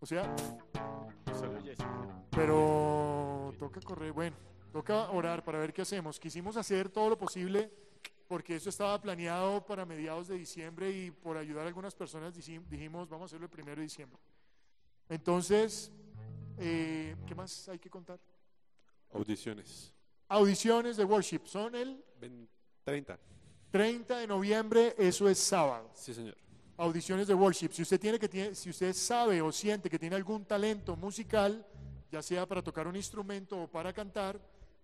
O 0.00 0.04
sea, 0.04 0.36
pero 2.30 3.54
toca 3.58 3.80
correr, 3.80 4.12
bueno, 4.12 4.36
toca 4.76 5.10
orar 5.10 5.42
para 5.42 5.58
ver 5.58 5.72
qué 5.72 5.80
hacemos. 5.80 6.20
Quisimos 6.20 6.54
hacer 6.58 6.90
todo 6.90 7.08
lo 7.08 7.16
posible 7.16 7.70
porque 8.28 8.56
eso 8.56 8.68
estaba 8.68 9.00
planeado 9.00 9.64
para 9.64 9.86
mediados 9.86 10.28
de 10.28 10.36
diciembre 10.36 10.90
y 10.90 11.10
por 11.10 11.38
ayudar 11.38 11.64
a 11.64 11.68
algunas 11.68 11.94
personas 11.94 12.34
dijimos, 12.34 13.08
vamos 13.08 13.22
a 13.22 13.24
hacerlo 13.26 13.46
el 13.46 13.50
primero 13.50 13.76
de 13.76 13.84
diciembre. 13.84 14.18
Entonces, 15.08 15.90
eh, 16.58 17.16
¿qué 17.26 17.34
más 17.34 17.70
hay 17.70 17.78
que 17.78 17.88
contar? 17.88 18.20
Audiciones. 19.14 19.94
Audiciones 20.28 20.98
de 20.98 21.04
worship 21.06 21.46
son 21.46 21.74
el 21.74 22.04
Ven- 22.20 22.46
30. 22.84 23.18
30 23.70 24.18
de 24.18 24.26
noviembre, 24.26 24.94
eso 24.98 25.26
es 25.26 25.38
sábado. 25.38 25.90
Sí, 25.94 26.12
señor. 26.12 26.36
Audiciones 26.76 27.26
de 27.28 27.32
worship. 27.34 27.70
Si 27.72 27.80
usted 27.80 27.98
tiene 27.98 28.18
que 28.18 28.28
tiene, 28.28 28.54
si 28.54 28.68
usted 28.68 28.92
sabe 28.92 29.40
o 29.40 29.50
siente 29.52 29.88
que 29.88 29.98
tiene 29.98 30.16
algún 30.16 30.44
talento 30.44 30.96
musical, 30.96 31.66
ya 32.12 32.20
sea 32.20 32.44
para 32.46 32.60
tocar 32.62 32.86
un 32.86 32.96
instrumento 32.96 33.62
o 33.62 33.66
para 33.68 33.90
cantar, 33.94 34.38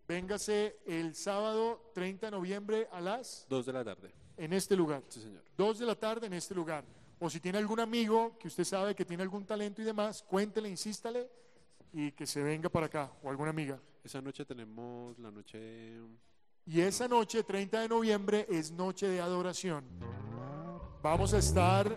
véngase 0.07 0.79
el 0.87 1.15
sábado 1.15 1.91
30 1.95 2.27
de 2.27 2.31
noviembre 2.31 2.89
a 2.93 3.01
las 3.01 3.47
2 3.49 3.67
de 3.67 3.73
la 3.73 3.85
tarde. 3.85 4.13
en 4.37 4.53
este 4.53 4.77
lugar. 4.77 5.03
Sí, 5.09 5.21
señor. 5.21 5.43
Dos 5.57 5.79
de 5.79 5.87
la 5.87 5.95
tarde 5.95 6.27
en 6.27 6.33
este 6.33 6.55
lugar. 6.55 6.85
O 7.19 7.31
si 7.31 7.39
tiene 7.39 7.59
algún 7.59 7.79
amigo 7.81 8.37
que 8.39 8.49
usted 8.49 8.65
sabe 8.65 8.95
que 8.95 9.05
tiene 9.05 9.23
algún 9.23 9.45
talento 9.47 9.81
y 9.81 9.85
demás, 9.85 10.23
cuéntele, 10.23 10.69
insístale 10.69 11.29
y 11.93 12.13
que 12.13 12.27
se 12.27 12.43
venga 12.43 12.69
para 12.69 12.87
acá 12.87 13.13
o 13.23 13.31
alguna 13.31 13.51
amiga. 13.51 13.79
Esa 14.03 14.21
noche 14.21 14.45
tenemos 14.45 15.17
la 15.19 15.31
noche. 15.31 16.01
Y 16.67 16.81
esa 16.81 17.07
noche, 17.07 17.43
30 17.45 17.81
de 17.81 17.89
noviembre, 17.89 18.47
es 18.49 18.73
noche 18.73 19.07
de 19.09 19.21
adoración. 19.21 19.85
Vamos 21.03 21.35
a 21.35 21.39
estar, 21.39 21.97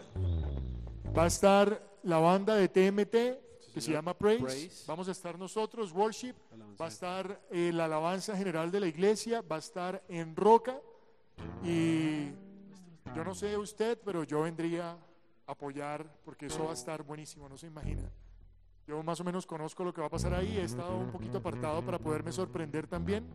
va 1.18 1.23
a 1.23 1.27
estar 1.27 1.99
la 2.03 2.18
banda 2.19 2.56
de 2.56 2.68
TMT 2.68 3.44
que 3.76 3.81
se 3.81 3.91
llama 3.91 4.14
Praise. 4.14 4.41
Praise. 4.41 4.85
Vamos 4.88 5.10
a 5.10 5.11
estar 5.11 5.38
nosotros, 5.38 5.91
Worship. 5.91 6.34
Alabanza. 6.53 6.81
Va 6.81 6.85
a 6.85 6.89
estar 6.89 7.41
eh, 7.52 7.72
la 7.73 7.85
alabanza 7.85 8.38
general 8.38 8.72
de 8.72 8.80
la 8.80 8.88
iglesia. 8.88 9.41
Va 9.41 9.57
a 9.57 9.60
estar 9.60 10.02
en 10.07 10.34
Roca. 10.34 10.80
Y 11.61 12.30
yo 13.14 13.23
no 13.26 13.35
sé 13.35 13.57
usted, 13.57 13.99
pero 14.06 14.23
yo 14.23 14.43
vendría 14.43 14.91
a 14.91 15.52
apoyar 15.52 16.10
porque 16.23 16.45
eso 16.45 16.64
va 16.64 16.72
a 16.72 16.73
estar 16.73 17.03
buenísimo, 17.03 17.49
no 17.49 17.57
se 17.57 17.68
imagina. 17.68 18.10
Yo 18.88 19.03
más 19.03 19.19
o 19.19 19.26
menos 19.26 19.45
conozco 19.45 19.84
lo 19.84 19.93
que 19.93 19.99
va 19.99 20.07
a 20.07 20.10
pasar 20.10 20.34
ahí, 20.34 20.57
he 20.57 20.64
estado 20.64 20.95
un 20.95 21.11
poquito 21.11 21.39
apartado 21.39 21.84
para 21.84 21.99
poderme 21.99 22.31
sorprender 22.31 22.88
también. 22.88 23.27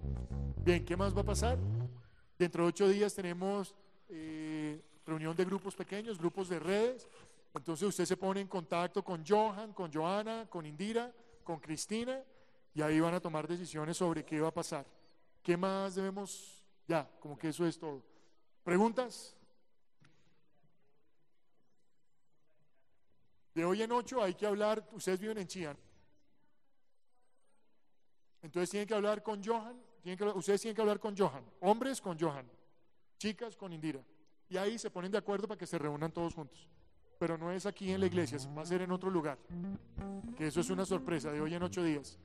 Bien, 0.64 0.86
¿qué 0.86 0.96
más 0.96 1.14
va 1.14 1.20
a 1.20 1.24
pasar? 1.24 1.58
Dentro 2.38 2.62
de 2.62 2.68
ocho 2.70 2.88
días 2.88 3.14
tenemos 3.14 3.74
eh, 4.08 4.80
reunión 5.04 5.36
de 5.36 5.44
grupos 5.44 5.74
pequeños, 5.74 6.18
grupos 6.18 6.48
de 6.48 6.58
redes. 6.60 7.06
Entonces 7.55 7.89
usted 7.89 8.05
se 8.05 8.16
pone 8.16 8.40
en 8.40 8.48
contacto 8.48 9.02
con 9.02 9.24
Johan, 9.27 9.72
con 9.72 9.93
Joana, 9.93 10.47
con 10.48 10.64
Indira, 10.66 11.12
con 11.43 11.59
Cristina 11.59 12.22
y 12.74 12.82
ahí 12.82 13.01
van 13.01 13.14
a 13.14 13.20
tomar 13.20 13.48
decisiones 13.48 13.97
sobre 13.97 14.24
qué 14.24 14.40
va 14.40 14.48
a 14.48 14.55
pasar. 14.55 14.86
¿Qué 15.43 15.56
más 15.56 15.94
debemos? 15.94 16.64
Ya, 16.86 17.10
como 17.18 17.36
que 17.36 17.48
eso 17.48 17.66
es 17.66 17.78
todo. 17.78 18.02
¿Preguntas? 18.62 19.36
De 23.55 23.64
hoy 23.64 23.82
en 23.82 23.90
ocho 23.90 24.22
hay 24.22 24.35
que 24.35 24.47
hablar, 24.47 24.89
ustedes 24.93 25.18
viven 25.18 25.39
en 25.39 25.48
Chía. 25.48 25.77
Entonces 28.43 28.70
tienen 28.70 28.86
que 28.86 28.94
hablar 28.94 29.22
con 29.22 29.43
Johan, 29.43 29.82
tienen 30.02 30.16
que, 30.16 30.24
ustedes 30.24 30.60
tienen 30.60 30.77
que 30.77 30.82
hablar 30.82 31.01
con 31.01 31.16
Johan, 31.16 31.44
hombres 31.60 32.01
con 32.01 32.18
Johan, 32.18 32.48
chicas 33.18 33.56
con 33.56 33.72
Indira. 33.72 34.02
Y 34.48 34.56
ahí 34.56 34.78
se 34.78 34.90
ponen 34.90 35.10
de 35.10 35.18
acuerdo 35.18 35.47
para 35.47 35.59
que 35.59 35.66
se 35.66 35.78
reúnan 35.78 36.12
todos 36.12 36.35
juntos. 36.35 36.68
Pero 37.20 37.36
no 37.36 37.52
es 37.52 37.66
aquí 37.66 37.90
en 37.90 38.01
la 38.01 38.06
iglesia, 38.06 38.38
va 38.56 38.62
a 38.62 38.66
ser 38.66 38.80
en 38.80 38.90
otro 38.90 39.10
lugar. 39.10 39.38
Que 40.38 40.47
eso 40.47 40.60
es 40.60 40.70
una 40.70 40.86
sorpresa 40.86 41.30
de 41.30 41.38
hoy 41.38 41.52
en 41.52 41.62
ocho 41.62 41.84
días. 41.84 42.18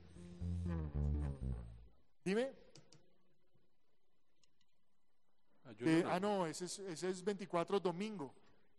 Dime. 2.24 2.50
Eh, 5.80 6.00
no. 6.02 6.10
ah, 6.10 6.18
no, 6.18 6.46
ese 6.46 6.64
es, 6.64 6.78
ese 6.78 7.10
es 7.10 7.22
24 7.22 7.78
domingo. 7.78 8.32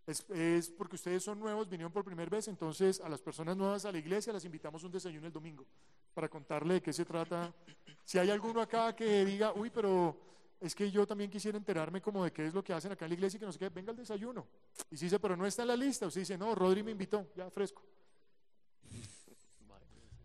Es, 0.07 0.26
es 0.31 0.72
porque 0.72 0.95
ustedes 0.95 1.23
son 1.23 1.39
nuevos, 1.39 1.69
vinieron 1.69 1.94
por 1.94 2.03
primera 2.03 2.31
vez, 2.31 2.48
entonces 2.48 2.99
a 2.99 3.10
las 3.10 3.22
personas 3.22 3.56
nuevas 3.56 3.85
a 3.85 3.91
la 3.91 3.99
iglesia 3.99 4.34
las 4.34 4.44
invitamos 4.44 4.84
un 4.84 4.91
desayuno 4.91 5.27
el 5.27 5.34
domingo 5.34 5.68
para 6.15 6.27
contarle 6.27 6.76
de 6.76 6.81
qué 6.81 6.94
se 6.94 7.06
trata. 7.06 7.53
Si 8.03 8.18
hay 8.18 8.31
alguno 8.31 8.60
acá 8.60 8.95
que 8.95 9.23
diga, 9.23 9.53
uy, 9.53 9.69
pero 9.69 10.18
es 10.59 10.73
que 10.73 10.89
yo 10.89 11.05
también 11.05 11.29
quisiera 11.29 11.57
enterarme 11.57 12.01
como 12.01 12.23
de 12.23 12.31
qué 12.31 12.47
es 12.47 12.53
lo 12.53 12.63
que 12.63 12.73
hacen 12.73 12.91
acá 12.91 13.05
en 13.05 13.09
la 13.09 13.15
iglesia 13.15 13.38
y 13.38 13.39
que 13.39 13.45
no 13.45 13.51
sé 13.51 13.59
qué, 13.59 13.69
venga 13.69 13.91
al 13.91 13.97
desayuno. 13.97 14.47
Y 14.89 14.97
si 14.97 15.05
dice, 15.05 15.19
pero 15.19 15.38
no 15.38 15.45
está 15.45 15.61
en 15.61 15.67
la 15.69 15.75
lista, 15.75 16.07
usted 16.07 16.21
dice, 16.21 16.38
no, 16.38 16.55
Rodri 16.55 16.84
me 16.84 16.91
invitó, 16.91 17.27
ya 17.35 17.49
fresco. 17.49 17.84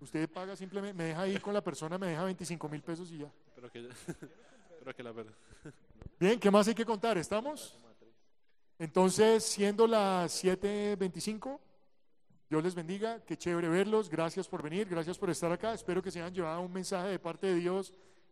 Usted 0.00 0.28
paga 0.28 0.56
simplemente, 0.56 0.94
me 0.94 1.04
deja 1.04 1.22
ahí 1.22 1.38
con 1.38 1.54
la 1.54 1.62
persona, 1.62 1.96
me 1.96 2.08
deja 2.08 2.24
25 2.24 2.68
mil 2.68 2.82
pesos 2.82 3.10
y 3.12 3.18
ya. 3.18 3.32
Pero 3.54 3.70
que, 3.70 3.88
pero 4.80 4.94
que 4.96 5.02
la 5.02 5.12
verdad. 5.12 5.34
Bien, 6.18 6.40
¿qué 6.40 6.50
más 6.50 6.66
hay 6.66 6.74
que 6.74 6.84
contar? 6.84 7.18
¿Estamos? 7.18 7.78
Entonces, 8.78 9.44
siendo 9.44 9.86
las 9.86 10.42
7.25, 10.42 11.60
Dios 12.50 12.64
les 12.64 12.74
bendiga, 12.74 13.20
qué 13.24 13.36
chévere 13.36 13.68
verlos, 13.68 14.08
gracias 14.08 14.48
por 14.48 14.62
venir, 14.62 14.88
gracias 14.88 15.16
por 15.18 15.30
estar 15.30 15.52
acá, 15.52 15.72
espero 15.72 16.02
que 16.02 16.10
se 16.10 16.20
hayan 16.20 16.34
llevado 16.34 16.60
un 16.62 16.72
mensaje 16.72 17.08
de 17.08 17.18
parte 17.18 17.46
de 17.46 17.54
Dios 17.54 17.94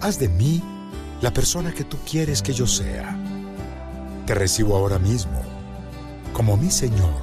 Haz 0.00 0.18
de 0.18 0.28
mí 0.28 0.62
la 1.20 1.32
persona 1.32 1.72
que 1.72 1.82
tú 1.82 1.96
quieres 2.08 2.40
que 2.40 2.52
yo 2.52 2.66
sea. 2.66 3.16
Te 4.26 4.34
recibo 4.34 4.76
ahora 4.76 4.98
mismo 4.98 5.42
como 6.32 6.56
mi 6.56 6.70
Señor 6.70 7.22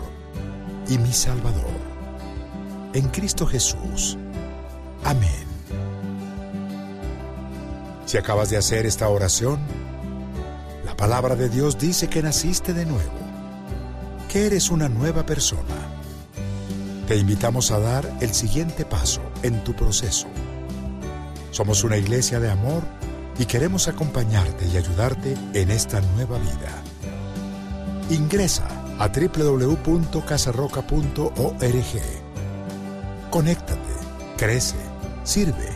y 0.89 0.97
mi 0.97 1.13
Salvador. 1.13 1.79
En 2.93 3.07
Cristo 3.09 3.45
Jesús. 3.47 4.17
Amén. 5.05 5.45
Si 8.05 8.17
acabas 8.17 8.49
de 8.49 8.57
hacer 8.57 8.85
esta 8.85 9.07
oración, 9.07 9.59
la 10.85 10.97
palabra 10.97 11.35
de 11.35 11.49
Dios 11.49 11.77
dice 11.77 12.09
que 12.09 12.21
naciste 12.21 12.73
de 12.73 12.85
nuevo, 12.85 13.19
que 14.31 14.47
eres 14.47 14.69
una 14.69 14.89
nueva 14.89 15.25
persona. 15.25 15.61
Te 17.07 17.15
invitamos 17.15 17.71
a 17.71 17.79
dar 17.79 18.17
el 18.19 18.33
siguiente 18.33 18.83
paso 18.83 19.21
en 19.43 19.63
tu 19.63 19.73
proceso. 19.73 20.27
Somos 21.55 21.83
una 21.85 21.95
iglesia 21.95 22.41
de 22.41 22.51
amor 22.51 22.83
y 23.39 23.45
queremos 23.45 23.87
acompañarte 23.87 24.67
y 24.67 24.75
ayudarte 24.75 25.37
en 25.53 25.71
esta 25.71 26.01
nueva 26.01 26.37
vida. 26.37 26.83
Ingresa 28.09 28.67
a 28.99 29.07
www.casarroca.org. 29.07 32.01
Conéctate, 33.31 33.93
crece, 34.35 34.75
sirve. 35.23 35.69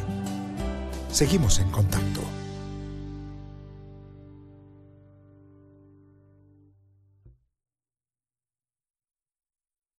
Seguimos 1.09 1.59
en 1.59 1.71
contacto. 1.71 2.38